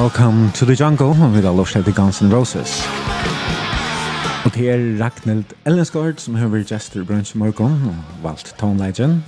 [0.00, 2.88] Welcome to the Jungle with all of the Guns N' Roses.
[4.44, 9.20] Og det er Ragnhild Ellensgaard som har høver Jester Brunch Morgon og valgt Tone Legend.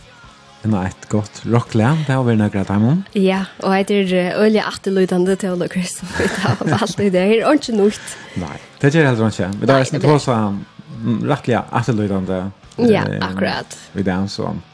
[0.63, 2.95] Hun har et godt rockle, det har vært noe greit hjemme.
[3.13, 7.13] Ja, og jeg er øyelig atterlydende til alle som vi har valgt i det.
[7.13, 8.19] Det er ikke nødt.
[8.41, 9.53] Nei, det er heller ikke.
[9.59, 12.45] Men det er sånn at hun har rettelig atterlydende.
[12.89, 13.77] Ja, akkurat.
[13.93, 14.65] Vi danser om.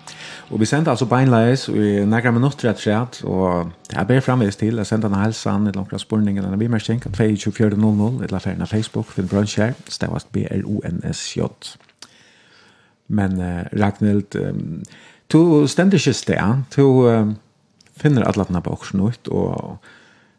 [0.49, 4.79] Og vi sendte altså beinleis i nærkere minutter etter sett, og jeg ber fremvis til,
[4.81, 8.65] jeg sendte en helsan, et langt spurning, eller en bimerskjenk, at 2400, et la ferien
[8.65, 11.41] av Facebook, Finn her, stavast B-R-O-N-S-J.
[13.09, 14.83] Men uh, Ragnhild, um,
[15.33, 17.37] du stender ikke sted, du um,
[17.97, 19.77] finner alle denne boksen ut, og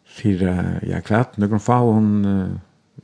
[0.05, 2.25] fire, ja, kvart, noen fa, hun...
[2.25, 2.49] Uh,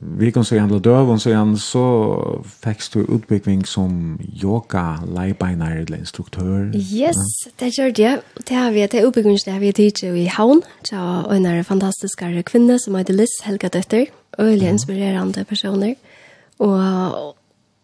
[0.00, 5.98] vi kan säga andra dövon så han så fick du utbildning som yoga leibeinar eller
[5.98, 6.72] instruktör.
[6.76, 7.16] Yes,
[7.56, 8.20] det gör det.
[8.44, 10.62] Det har vi det utbildning där vi teacher i Havn.
[10.82, 10.96] Så
[11.30, 14.06] en fantastisk kvinna som heter Liz Helga Dötter.
[14.38, 15.94] Öliga inspirerande personer.
[16.56, 16.78] Och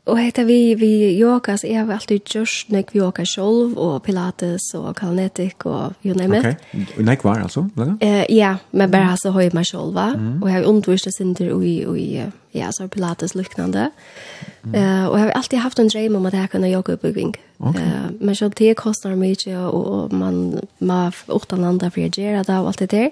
[0.06, 4.02] Og hetta vi vi yoga så är har alltid just när vi yoga själv och
[4.02, 6.44] pilates och kalnetik och you name it.
[6.44, 6.56] Okej.
[6.72, 7.04] Okay.
[7.04, 7.96] Nek var alltså, eller?
[8.00, 10.14] Eh ja, men bara så höj mig själv va.
[10.42, 11.52] Och jag har undervisat sen till
[11.86, 11.98] och
[12.50, 13.90] ja, så pilates liknande.
[14.74, 17.36] Eh och jag har alltid haft en dröm om att jag kunna yoga uppbygging.
[17.60, 22.58] Eh men så det kostar mycket och man man åt andra för att göra det
[22.58, 23.10] och allt det där.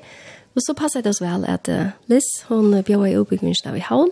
[0.54, 1.68] Och så passar det oss väl att
[2.06, 4.10] Liz hon bjöd i uppbyggingen av vi havn.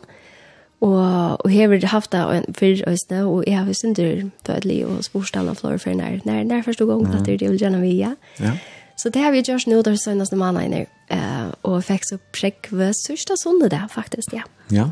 [0.80, 4.86] Og, og jeg har haft det en fyrr østene, og jeg har syntes det dødelig
[4.86, 7.14] og sporstallene for for når nær, nær første gang mm.
[7.16, 8.12] at det er vil gjerne vi, ja.
[8.40, 8.52] ja.
[8.96, 12.06] Så det har vi gjort nå, det er søndags når man er uh, og fikk
[12.06, 14.46] så prekk ved sørste sonde det, faktisk, ja.
[14.70, 14.86] Ja,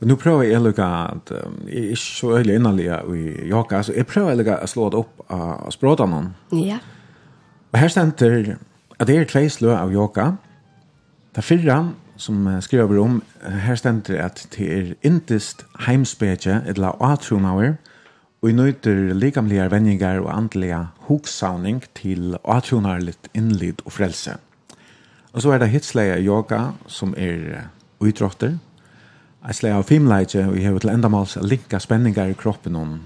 [0.00, 3.82] og nå prøver jeg lukka at um, jeg er ikke så øyelig innanlige i Jaka,
[3.82, 6.20] så jeg prøver jeg lukka å slå det opp av språdene.
[6.56, 6.78] Ja.
[7.72, 8.54] Og her stender
[8.96, 10.30] at det er tve slø av Jaka,
[11.34, 11.76] det er fyrre,
[12.20, 13.22] som skriver om,
[13.64, 15.64] her stender at det er intist
[16.68, 17.78] et la atronauer,
[18.42, 24.36] og i nøyter likamlige vendinger og andelige hoksavning til atronarligt innlid og frelse.
[25.32, 27.68] Og så er det hitsleie yoga, som er
[28.00, 28.56] utrotter,
[29.40, 32.98] Jeg slei av filmleidje, og jeg har til endamåls linka spenningar i kroppen om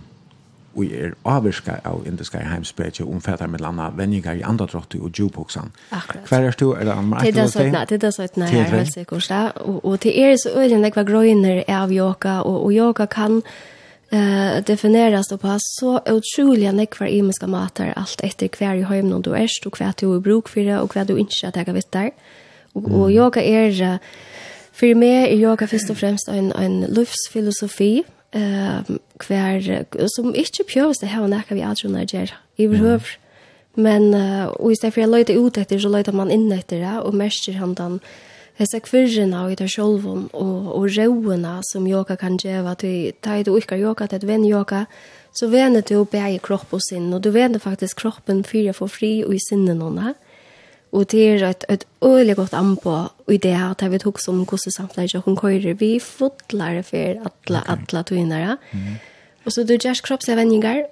[0.77, 5.71] og er avvirska av indiska heimspretje omfattar med landa venningar i andra trotti og djupoksan.
[6.29, 6.73] Hver er du?
[6.73, 7.23] Er det anmar?
[7.23, 9.63] Det er sånn, det er sånn, jeg er veldig sikkert.
[9.85, 13.43] Og til er så øyne nekva grøyner av yoga, og, og yoga kan
[14.13, 19.67] eh defineras på så otroliga nekva imiska matar allt etter hver i hemmen du erst,
[19.67, 22.11] og kvar du er bruk for det og kvar du inte tega vitt der.
[22.75, 23.99] Og, Och och yoga uh,
[24.73, 28.03] for meg er yoga først og fremst en en livsfilosofi
[28.35, 29.85] eh kvar
[30.17, 33.17] som ikkje pjøvs det her nekka vi aldri Niger i behøver
[33.77, 36.97] men og i stedet for jeg løyte ut etter så løyte man inn etter det
[37.03, 38.01] og mestrer han den
[38.59, 42.85] hessa kvirrena og ita sjolvun og, og rauena som yoga kan djeva at
[43.23, 44.85] ta i du ikkar yoga til et venn yoga
[45.35, 49.25] så vener du bæg kropp og sinn og du vener faktisk kroppen fyrir for fri
[49.25, 50.15] og i sinnen hona
[50.95, 52.95] Og det er et, et øyelig godt anpå
[53.29, 55.75] i det at jeg vet også om hvordan samtidig hun kører.
[55.75, 57.83] Vi fotler for alle, okay.
[57.93, 58.57] alle tøynere.
[58.73, 58.79] Mm.
[59.45, 60.85] Og så du gjør kroppslige vendinger,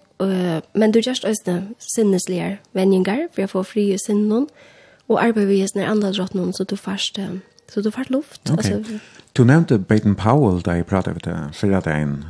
[0.74, 1.62] men du gjør også
[1.95, 4.49] sinneslige vendinger, for å få fri i sinnen.
[5.09, 7.19] Og arbeider vi i andre drott noen, så du først,
[7.70, 8.43] så du først luft.
[8.51, 8.74] Okay.
[8.74, 8.99] Altså,
[9.37, 12.24] du nevnte Baden Powell da jeg pratet med deg, for at jeg er en,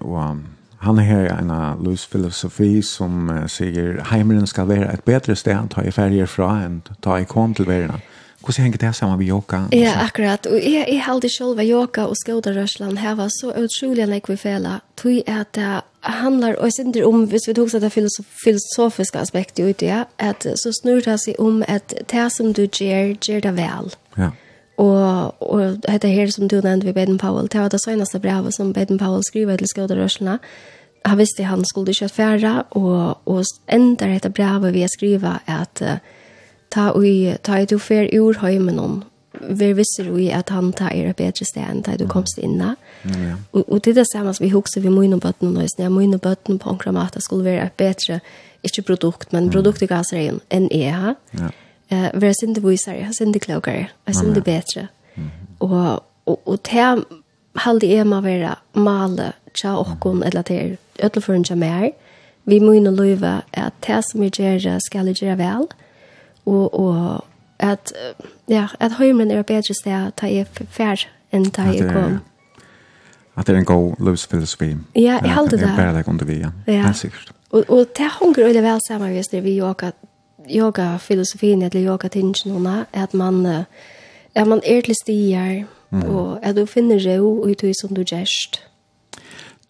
[0.00, 0.38] og
[0.82, 1.52] Han har en
[1.84, 6.26] løs filosofi som uh, sier heimeren skal være et bedre sted å ta i ferie
[6.26, 8.02] fra enn ta i kom til verden.
[8.42, 9.60] Hvordan henger det sammen med yoga?
[9.72, 10.46] Ja, akkurat.
[10.46, 14.38] Og jeg, jeg heldig selv at yoga og skåderørsland her var så utrolig enn jeg
[14.38, 14.80] fela.
[14.98, 19.82] Tog at det handlar og synder om, hvis vi tog seg det filosofiske aspektet ut
[19.82, 23.54] i det, at så snur det seg om at det som du gjør, gjør det
[23.60, 23.94] vel.
[24.18, 24.32] Ja.
[24.80, 28.54] Og, og dette her som du nevnte ved Baden Powell, det var det søgneste brevet
[28.56, 30.38] som Baden Powell skriver til skjøderørslene.
[31.04, 35.98] Han visste han skulle ikke fære, og, og enda dette brevet vi skriver at uh,
[36.70, 39.02] ta, ui, ta i du fer ur høymen om,
[39.40, 42.74] vi visste jo at han tar er et bedre sted enn da du komst inne.
[43.02, 43.36] Mm, ja.
[43.52, 46.20] og, og det er det samme som vi husker ved mine bøttene nå, når og
[46.20, 48.20] bøtten på en kramat skulle være et bedre,
[48.62, 51.16] ikke produkt, men produkt i gasreien enn jeg har.
[51.38, 51.50] Ja
[51.92, 54.88] eh vera sindi visare, sindi klokare, sindi bättre.
[55.60, 57.04] Og og og te
[57.56, 61.90] halde är man vara male tja och kon eller det öll för en jamär.
[62.44, 65.66] Vi måste lova att det som vi gör ska vi göra väl.
[66.44, 67.24] Og och
[67.58, 67.92] att
[68.46, 72.20] ja, att hemmen är bättre stä ta är fær enn ta är kom.
[73.36, 74.76] At det er en god livsfilosofi.
[74.94, 75.60] Ja, jeg håller det.
[75.60, 76.50] Det er bare det vi, ja.
[76.66, 77.32] Ja, sikkert.
[77.50, 79.92] Og, og det hänger väldigt väl samman just när vi åker
[80.48, 83.46] yoga-filosofien eller yoga-tingene är at man,
[84.34, 86.02] at man er til stier, mm.
[86.02, 88.62] og at du finner ro ut i som du gjerst.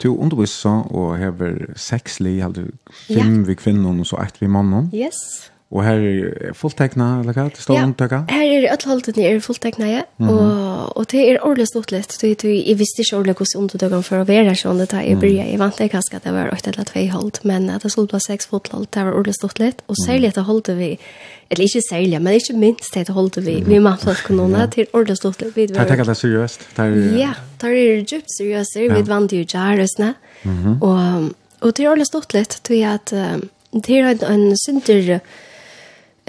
[0.03, 2.71] Du underviser og hever seks li, hade
[3.07, 3.45] fem ja.
[3.47, 4.89] vi kvinner og så ett vi mannen.
[4.93, 5.51] Yes.
[5.73, 7.47] Og her er fulltekna, eller hva?
[7.49, 10.01] Det står ja, Ja, her er alle halvtiden er fulltekna, ja.
[10.17, 10.31] Mm -hmm.
[10.31, 12.17] og, og det er ordentlig stort litt.
[12.21, 14.77] Du, du, jeg visste ikke ordentlig hvordan undertøkken for å være sånn.
[14.77, 17.69] Det er bryr jeg vant ikke kanskje at det var 8 eller 2 halvt, men
[17.69, 19.81] at det skulle være 6 fothold, det var ordentlig stort litt.
[19.87, 20.99] Og særlig at det holdt vi,
[21.49, 24.65] eller ikke særlig, men ikke minst det holdt vi, vi mannfolkkonona, ja.
[24.65, 25.55] til ordentlig stort lett.
[25.55, 26.67] Det er tekket det seriøst?
[27.17, 28.77] Ja, det er djupt seriøst.
[28.77, 30.13] Vi vant jo jærøsene,
[30.81, 33.09] og, og det er ordentlig stort litt, tror jeg at
[33.73, 35.19] det er en, en synder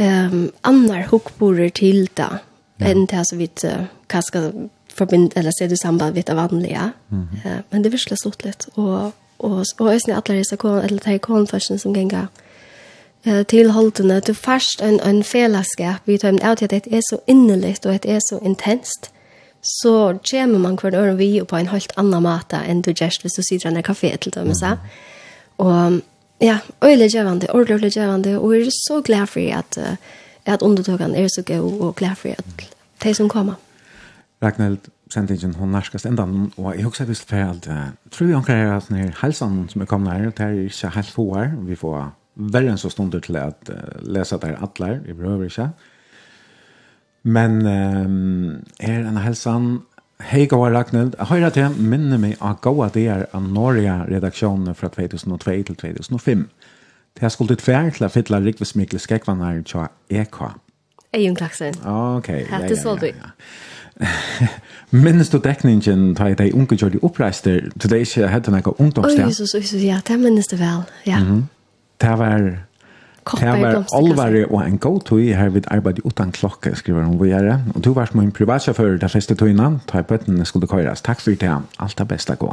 [0.01, 2.39] um, annar hukkborer til da,
[2.81, 2.91] ja.
[2.91, 6.93] enn det som vi skal forbind, eller se du samband med det vanlige.
[7.11, 7.49] Mm -hmm.
[7.49, 11.19] uh, men det virkelig stort litt, og og og øsne alle disse kon eller de
[11.19, 12.27] konfession som ganger
[13.25, 17.19] eh til holdene til fast en en fellesskap vi tar ut at det er så
[17.27, 19.11] innerligt og det er så intenst
[19.81, 23.33] så kommer man hver og vi på en helt annen måte enn du just hvis
[23.37, 24.77] du sitter i en kafé til dem så
[25.59, 26.01] og
[26.41, 29.99] Ja, øyelig gjevende, ordentlig ordentlig gjevende, og jeg er så glad for at,
[30.47, 32.45] at undertøkene er så gode, og glad for at
[33.03, 33.55] de som kommer.
[34.43, 34.79] Ragnhild,
[35.11, 38.89] sendingen hon nærskast enda, og jeg husker visst for at uh, tror jeg omkring at
[38.89, 42.73] denne helsen som er kommet her, det er ikke helt få her, vi får verre
[42.73, 45.69] enn så stunder til at uh, lese der atler, vi behøver ikke.
[47.25, 49.79] Men um, er denne helsen
[50.23, 51.17] Hej goa Ragnhild.
[51.19, 56.45] Høyra til minne meg av goa der av Norge-redaksjonen fra 2002 til 2005.
[57.15, 60.41] Det har skuldet fær til å fylle Rikves Mikkel til EK.
[61.15, 61.75] Egen klaksen.
[61.87, 63.07] Ok, ja, ja, ja.
[63.07, 63.31] ja.
[65.05, 67.71] Minnes du dekningen da de unge gjør de oppreister?
[67.79, 69.23] til det ikke hette noe ungdomssted?
[69.23, 71.19] Oi, Jesus, Jesus, ja, det minnes det vel, ja.
[71.19, 71.43] Mm -hmm.
[72.01, 72.59] Det var
[73.25, 77.17] Koppar Det var alvare og en god tog her vid arbeid utan klokke, skriver hun
[77.21, 77.61] videre.
[77.75, 81.03] Og du var som en privatsjåfør der første togene, ta i bøttene skulle køyres.
[81.03, 82.53] Takk for det, alt det beste gå.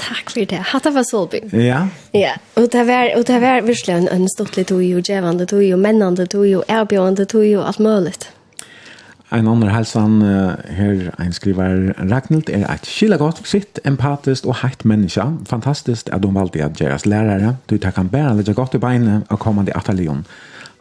[0.00, 0.60] Takk for det.
[0.72, 1.50] Hatta var Solbing.
[1.52, 1.84] Ja.
[2.14, 5.64] Ja, og det var, og det var virkelig en, en stortlig tog, og djevende tog,
[5.72, 8.14] og mennende tog, og erbjørende tog, og alt mulig.
[9.30, 10.22] En annen helsan
[10.74, 15.22] her en skriver Ragnhild er et kilagot, sitt, empatisk og heit menneske.
[15.46, 17.54] Fantastisk at hun valgte at deres lærere.
[17.70, 20.24] Du tar kan bære litt godt i beinet og kommende atelion.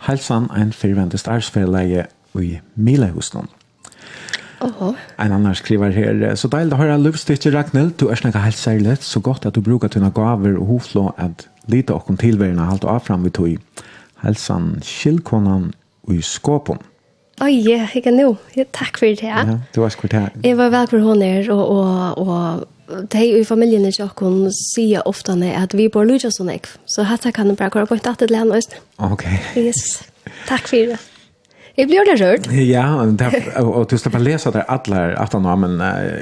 [0.07, 2.07] Helsan en firvendig starsfelleleie
[2.41, 3.51] i Milehusen.
[4.65, 4.95] Oho.
[5.19, 8.97] En annan skriver her, så deilig å høre lovstykker Ragnhild, du er snakka helt særlig,
[9.05, 13.05] så godt at du brukar dina gaver og hoflå at lite okkom tilværende halte av
[13.05, 13.83] fram vi tog.
[14.25, 15.69] Helsan kjellkonan
[16.11, 16.81] i skåpen.
[17.41, 18.19] Oj, ja, jag kan
[18.53, 19.21] Ja, tack för det.
[19.21, 20.29] Ja, du var skvitt her.
[20.43, 22.65] Jeg var för hon är och och och
[23.09, 24.51] de i familien i Kjøkken
[25.05, 26.61] ofta när att vi bor lyder så jeg.
[26.85, 28.61] Så her kan jeg bare gå på et datter til henne.
[28.97, 29.23] Ok.
[29.57, 30.03] Yes.
[30.47, 30.97] Tack för det.
[31.75, 32.47] Jag blir det rörd.
[32.51, 35.79] Ja, der, og du slipper lese der alle aftan nå, men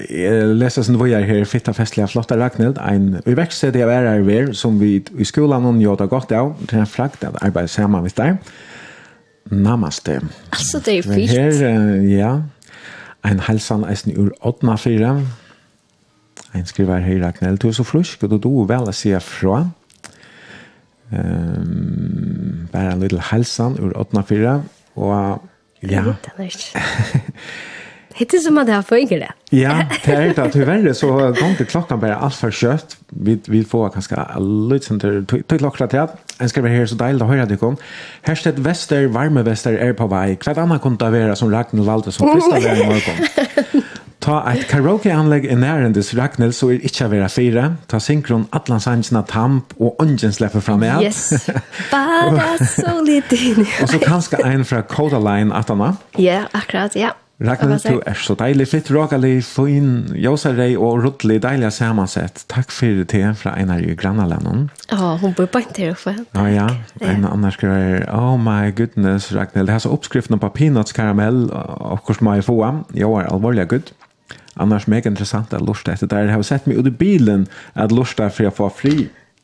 [0.09, 4.53] jeg leser sin vojer her, fitta festlige flotta Ragnhild, en uveksted jeg er her ved,
[4.53, 8.05] som vi i skolan hun gjør det godt av, til en frakt at arbeider sammen
[8.05, 8.37] med deg.
[9.51, 10.19] Namaste.
[10.51, 11.31] Altså, det er fint.
[11.31, 12.31] Her, ja,
[13.27, 15.15] en helsan eisen ur åttna fyra.
[16.55, 19.65] En skriver her, Ragnhild, du er så flusk, og du er vel å si fra.
[21.11, 24.59] Um, bare en liten helsan ur åttna fyra,
[24.95, 25.43] og
[25.83, 26.01] ja.
[26.01, 26.71] Jeg vet det
[28.21, 29.31] är som att det har fungerat.
[29.49, 32.97] Ja, det är inte att tyvärr så går till klockan bara allt för kött.
[33.09, 34.39] Vi, vi får ganska
[34.69, 35.41] lite sånt där.
[35.43, 37.77] Till klockan till att jag ska vara här så dejligt att höra det kom.
[38.21, 40.39] Härstedt Väster, varme Väster är på väg.
[40.39, 43.27] Kvart annat kunde det vara som Ragnhild valde som första vän i morgon.
[44.19, 47.75] Ta ett karaokeanlägg i närendes Ragnhild så är inte att vara fyra.
[47.87, 51.01] Ta synkron Atlansangerna tamp och ungen släpper fram med.
[51.01, 51.49] Yes,
[51.91, 53.35] bara så lite.
[53.83, 55.69] Och så kanske en från Coda Line att
[56.17, 57.15] Ja, akkurat, ja.
[57.37, 62.41] Ragnar, du er så deilig, fitt, rågalig, fin, jåsarei og ruttelig, deilig samansett.
[62.49, 64.71] Takk for det fra Einar i Grannalanden.
[64.89, 66.15] Ja, hun bor bare til oppe.
[66.33, 66.65] Ja, ja.
[67.05, 72.25] En annen skriver, oh my goodness, Ragnar, det er så oppskriften på peanutskaramell, og hvordan
[72.25, 72.81] må jeg få ham?
[72.97, 73.93] Jo, er alvorlig gutt.
[74.57, 76.25] Annars mega interessant at lusta etter der.
[76.25, 77.45] Jeg har sett meg ut i bilen
[77.77, 78.95] at lusta for å får fri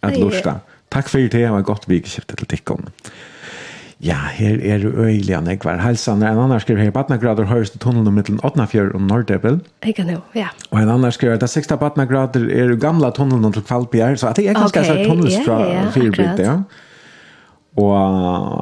[0.01, 0.63] at lusta.
[0.89, 2.89] Takk for det, og godt vikskiftet til tikkene.
[4.03, 6.23] Ja, her er det øyelig han ikke var helsen.
[6.23, 9.61] En annen skriver her, Batnagrader høres til tunnelen mittelen Åtnafjør og Nordrebel.
[9.85, 10.49] Jeg kan jo, ja.
[10.71, 14.15] Og en annen skriver, det seks Batnagrader er gamla tunnelen til Kvalpjær».
[14.19, 14.89] så det er ganske okay.
[14.91, 16.57] sånn tunnels fra yeah, yeah, Fyrbygd, ja.
[17.79, 17.95] Og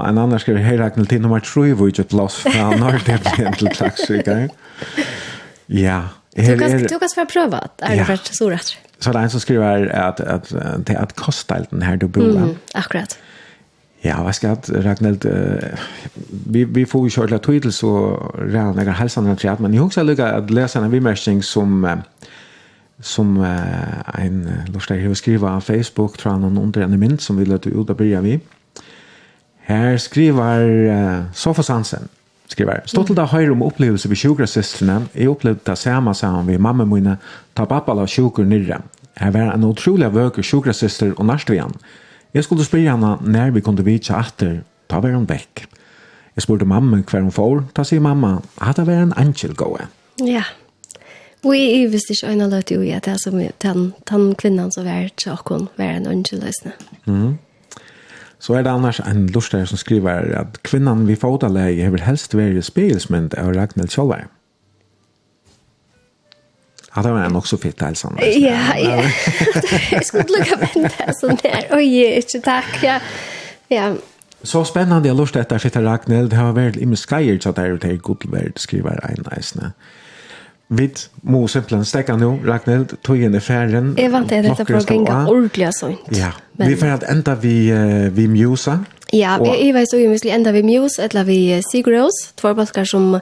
[0.07, 3.73] en annen skriver her, Ragnhild, til nummer 3, hvor ikke et loss fra Nordrebel til
[3.73, 4.47] Klagsvik, ja.
[5.71, 5.99] Ja,
[6.37, 6.87] her kan er...
[6.87, 8.75] Du kan svare prøve at er det vært så rätt.
[9.01, 12.29] Så det er en som skriver at, at, at, at kostelten her du bor.
[12.37, 13.17] Mm, akkurat.
[14.03, 15.77] Ja, vad ska jag Ragnhild Uh,
[16.47, 20.03] vi vi får ju köra titel så redan när hälsan har trätt men jag också
[20.03, 21.95] lucka att läsa en bemärkning som uh,
[22.99, 27.37] som uh, en uh, lustig hur skriva på Facebook tror han under en minut som
[27.37, 28.39] vill att ut och börja vi.
[29.59, 32.07] Här skriver uh, Sofia Hansen
[32.47, 35.01] skriver stolt av höjrum om upplevelse vid sjukrasystrarna.
[35.13, 37.17] Jag upplevde det samma som vi mamma mina
[37.53, 38.81] ta pappa la sjukur nirra.
[39.15, 41.73] Här var en otrolig vöker sjukrasyster och närstvian
[42.33, 45.65] Jeg skulle spørre henne når vi kunne vite etter, ta var hun vekk.
[46.35, 49.87] Jeg spurte mamma hver hun får, ta sier mamma, at det var en angel gåe.
[50.23, 50.43] Ja,
[51.41, 54.71] vi er visst ikke øyne løt jo i at det er som den, den kvinnen
[54.71, 56.75] som er til åkken, var en angel løsne.
[57.05, 57.39] Mm.
[58.41, 62.61] Så er det annars en lustig som skriver at kvinnan vi fotaleie hever helst være
[62.61, 64.29] spilsmynd av Ragnhild Kjolvær.
[66.95, 68.17] Ja, det var en också fitta hälsan.
[68.21, 69.03] Ja, ja.
[69.91, 71.67] Jag skulle lucka vänta så där.
[71.71, 72.83] Oj, inte tack.
[72.83, 72.99] Ja.
[73.67, 73.93] Ja.
[74.43, 76.29] Så spännande jag lust att fitta Ragnhild.
[76.29, 79.71] Det har varit i min skyer så där det är gott väl skriver en nice.
[80.67, 83.89] Vid må simpelthen stekke nå, Ragnhild, tog inn i ferien.
[83.99, 86.13] Jeg vant det, dette var ikke ordentlig sånt.
[86.15, 87.55] Ja, vi får helt enda vi,
[88.15, 88.77] vi musa.
[89.13, 91.39] Ja, og, jeg, jeg vet så jo måske enda vi Muse, eller vi
[91.71, 93.17] Seagrows, två balkar som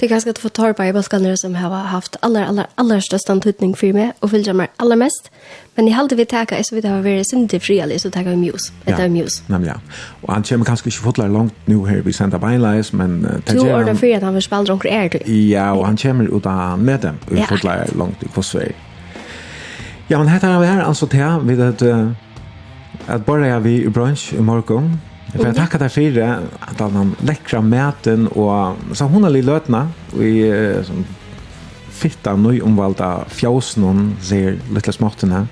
[0.00, 3.72] det er ganske två torpa i baskarna som har haft aller, aller, aller størst antutning
[3.78, 5.26] for meg, og fyllt meg aller mest.
[5.76, 8.36] Men i halte vi teka, så vidt jeg var veldig sindig frialig, så teka vi
[8.36, 9.08] Muse, etter ja.
[9.08, 9.42] Muse.
[9.50, 9.74] Nemlig, ja.
[10.22, 13.24] Og han kommer kanskje ikke fotler langt nå her vi sender beinleis, men...
[13.26, 15.18] Uh, to år da fyrir at han vil spille dronker er du?
[15.26, 17.50] Ja, og han kommer ut av med dem, og ja.
[17.50, 18.70] fotler langt i Kosvei.
[20.10, 22.14] Ja, men hette er vi her, altså til, vi vet, uh,
[23.08, 27.14] at bare er vi i brunch i morgen, Jeg vil takke deg for at han
[27.28, 29.84] lekra maten og så hun er litt løtene,
[30.14, 31.04] og jeg som
[31.98, 35.44] fitta nøyomvalda fjausen hun ser litt småttene.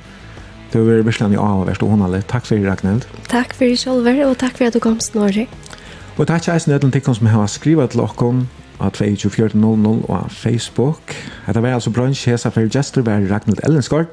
[0.72, 2.28] Det var virkelig avverst, og hun er litt.
[2.30, 3.06] Takk for det, Ragnhild.
[3.30, 5.46] Takk for det, Kjolver, og takk for at du kom Snorri.
[6.16, 8.46] Og takk til Eisen du til som har skrivet til dere,
[8.78, 11.14] av 2400 og av Facebook.
[11.46, 14.12] Dette var altså brunch, hesa for Gjester, var Ragnhild Ellenskård.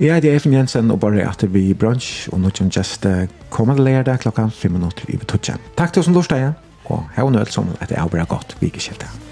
[0.00, 4.20] Jeg heter Eifen Jensen, og bare etter vi brunch, og nå kommer koma til lærdag
[4.24, 5.58] klokka 5 minutter i betutja.
[5.76, 6.18] Takk til oss som
[6.88, 9.27] og hei og nødt som at er bra godt, vi ikke